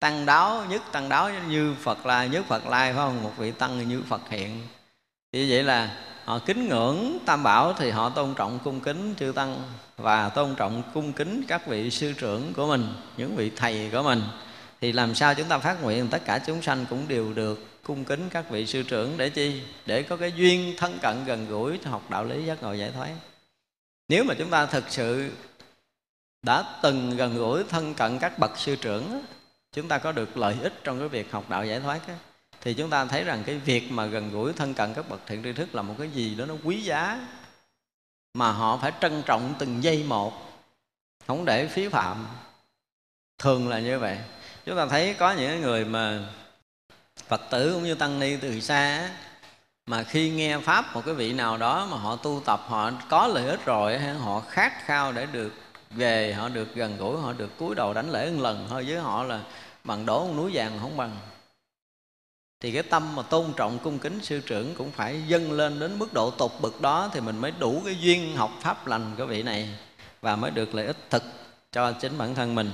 [0.00, 3.22] tăng đáo, nhất tăng đáo như phật lai nhất phật lai phải không?
[3.22, 4.66] Một vị tăng như phật hiện.
[5.32, 9.32] Thì vậy là họ kính ngưỡng tam bảo thì họ tôn trọng cung kính chư
[9.32, 9.62] tăng
[9.96, 12.86] và tôn trọng cung kính các vị sư trưởng của mình,
[13.16, 14.22] những vị thầy của mình.
[14.80, 18.04] Thì làm sao chúng ta phát nguyện tất cả chúng sanh cũng đều được cung
[18.04, 19.62] kính các vị sư trưởng để chi?
[19.86, 23.14] Để có cái duyên thân cận gần gũi, học đạo lý giác ngộ giải thoát.
[24.08, 25.30] Nếu mà chúng ta thực sự
[26.42, 29.22] đã từng gần gũi, thân cận các bậc sư trưởng
[29.72, 32.00] chúng ta có được lợi ích trong cái việc học đạo giải thoát
[32.60, 35.42] thì chúng ta thấy rằng cái việc mà gần gũi, thân cận các bậc thiện
[35.42, 37.28] tri thức là một cái gì đó nó quý giá,
[38.34, 40.32] mà họ phải trân trọng từng giây một,
[41.26, 42.26] không để phí phạm.
[43.38, 44.18] Thường là như vậy.
[44.64, 46.28] Chúng ta thấy có những người mà
[47.28, 49.10] phật tử cũng như tăng ni từ xa
[49.86, 53.26] mà khi nghe pháp một cái vị nào đó mà họ tu tập, họ có
[53.26, 55.52] lợi ích rồi họ khát khao để được
[55.90, 58.98] về, họ được gần gũi, họ được cúi đầu đánh lễ một lần thôi, với
[58.98, 59.40] họ là
[59.84, 61.16] bằng đổ một núi vàng không bằng.
[62.60, 65.98] Thì cái tâm mà tôn trọng cung kính sư trưởng cũng phải dâng lên đến
[65.98, 69.26] mức độ tột bực đó thì mình mới đủ cái duyên học pháp lành của
[69.26, 69.68] vị này
[70.20, 71.22] và mới được lợi ích thực
[71.72, 72.70] cho chính bản thân mình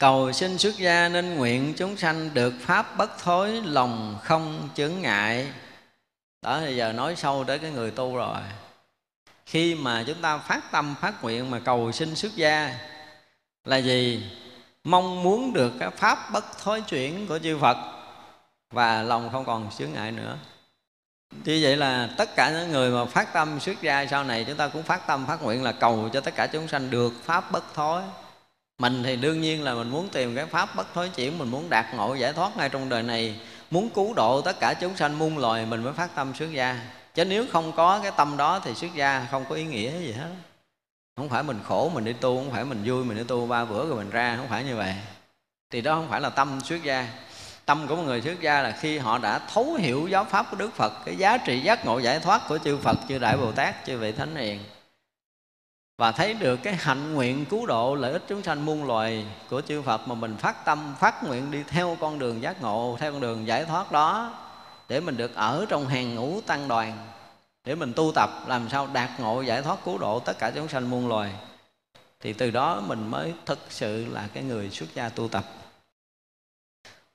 [0.00, 5.00] cầu xin xuất gia nên nguyện chúng sanh được pháp bất thối, lòng không chướng
[5.00, 5.52] ngại.
[6.42, 8.38] Đó, thì giờ nói sâu tới cái người tu rồi.
[9.46, 12.74] Khi mà chúng ta phát tâm, phát nguyện mà cầu xin xuất gia,
[13.64, 14.30] là gì?
[14.84, 17.76] Mong muốn được cái pháp bất thối chuyển của chư phật
[18.70, 20.36] và lòng không còn chướng ngại nữa.
[21.44, 24.56] Như vậy là tất cả những người mà phát tâm xuất gia sau này, chúng
[24.56, 27.52] ta cũng phát tâm, phát nguyện là cầu cho tất cả chúng sanh được pháp
[27.52, 28.02] bất thối
[28.80, 31.70] mình thì đương nhiên là mình muốn tìm cái pháp bất thối chuyển, mình muốn
[31.70, 33.40] đạt ngộ giải thoát ngay trong đời này,
[33.70, 36.80] muốn cứu độ tất cả chúng sanh muôn loài, mình mới phát tâm xuất gia.
[37.14, 40.12] Chứ nếu không có cái tâm đó thì xuất gia không có ý nghĩa gì
[40.12, 40.30] hết.
[41.16, 43.64] Không phải mình khổ mình đi tu, không phải mình vui mình đi tu, ba
[43.64, 44.94] bữa rồi mình ra, không phải như vậy.
[45.72, 47.08] Thì đó không phải là tâm xuất gia.
[47.64, 50.56] Tâm của một người xuất gia là khi họ đã thấu hiểu giáo pháp của
[50.56, 53.52] đức phật, cái giá trị giác ngộ giải thoát của chư phật, chư đại bồ
[53.52, 54.60] tát, chư vị thánh hiền
[56.00, 59.60] và thấy được cái hạnh nguyện cứu độ lợi ích chúng sanh muôn loài của
[59.60, 63.12] chư Phật mà mình phát tâm phát nguyện đi theo con đường giác ngộ theo
[63.12, 64.38] con đường giải thoát đó
[64.88, 67.06] để mình được ở trong hàng ngũ tăng đoàn
[67.64, 70.68] để mình tu tập làm sao đạt ngộ giải thoát cứu độ tất cả chúng
[70.68, 71.32] sanh muôn loài.
[72.20, 75.44] Thì từ đó mình mới thực sự là cái người xuất gia tu tập.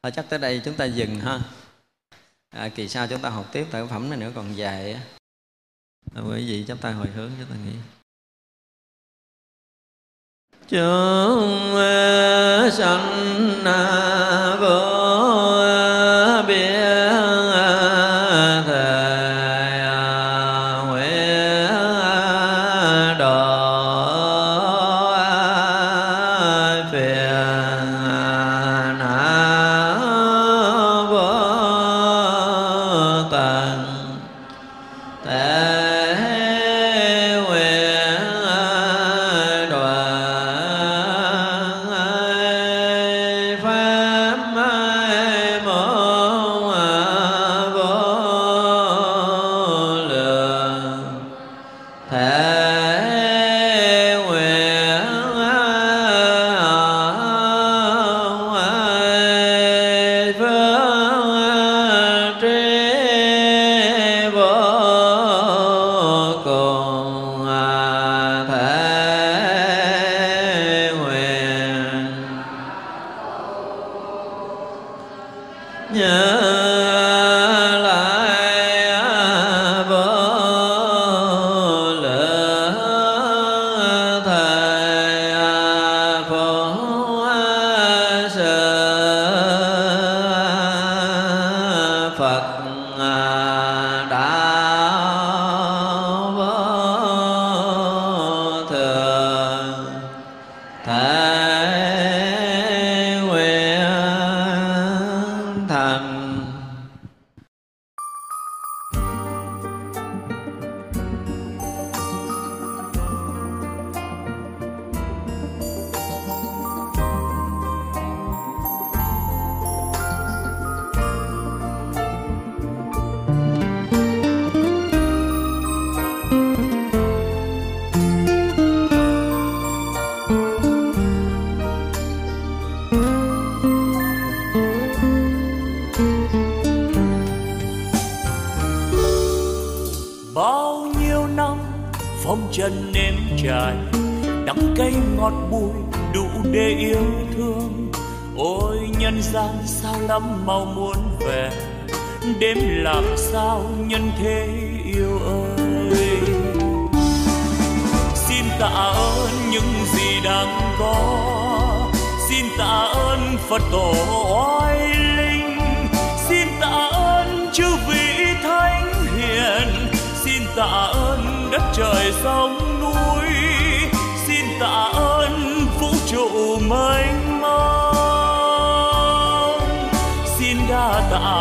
[0.03, 1.40] Thôi chắc tới đây chúng ta dừng ha.
[2.49, 4.99] À, kỳ sau chúng ta học tiếp tại phẩm này nữa còn dài á.
[6.16, 7.76] Quý vị chúng ta hồi hướng chúng ta nghĩ
[10.70, 11.76] chúng
[12.72, 13.62] sanh
[14.60, 14.94] vô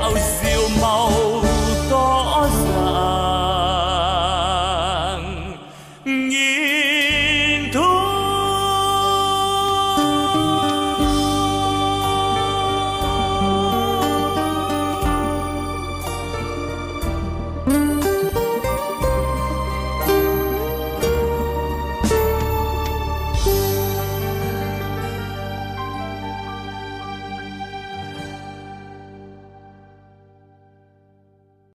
[0.00, 0.12] đạo
[0.42, 1.27] diệu màu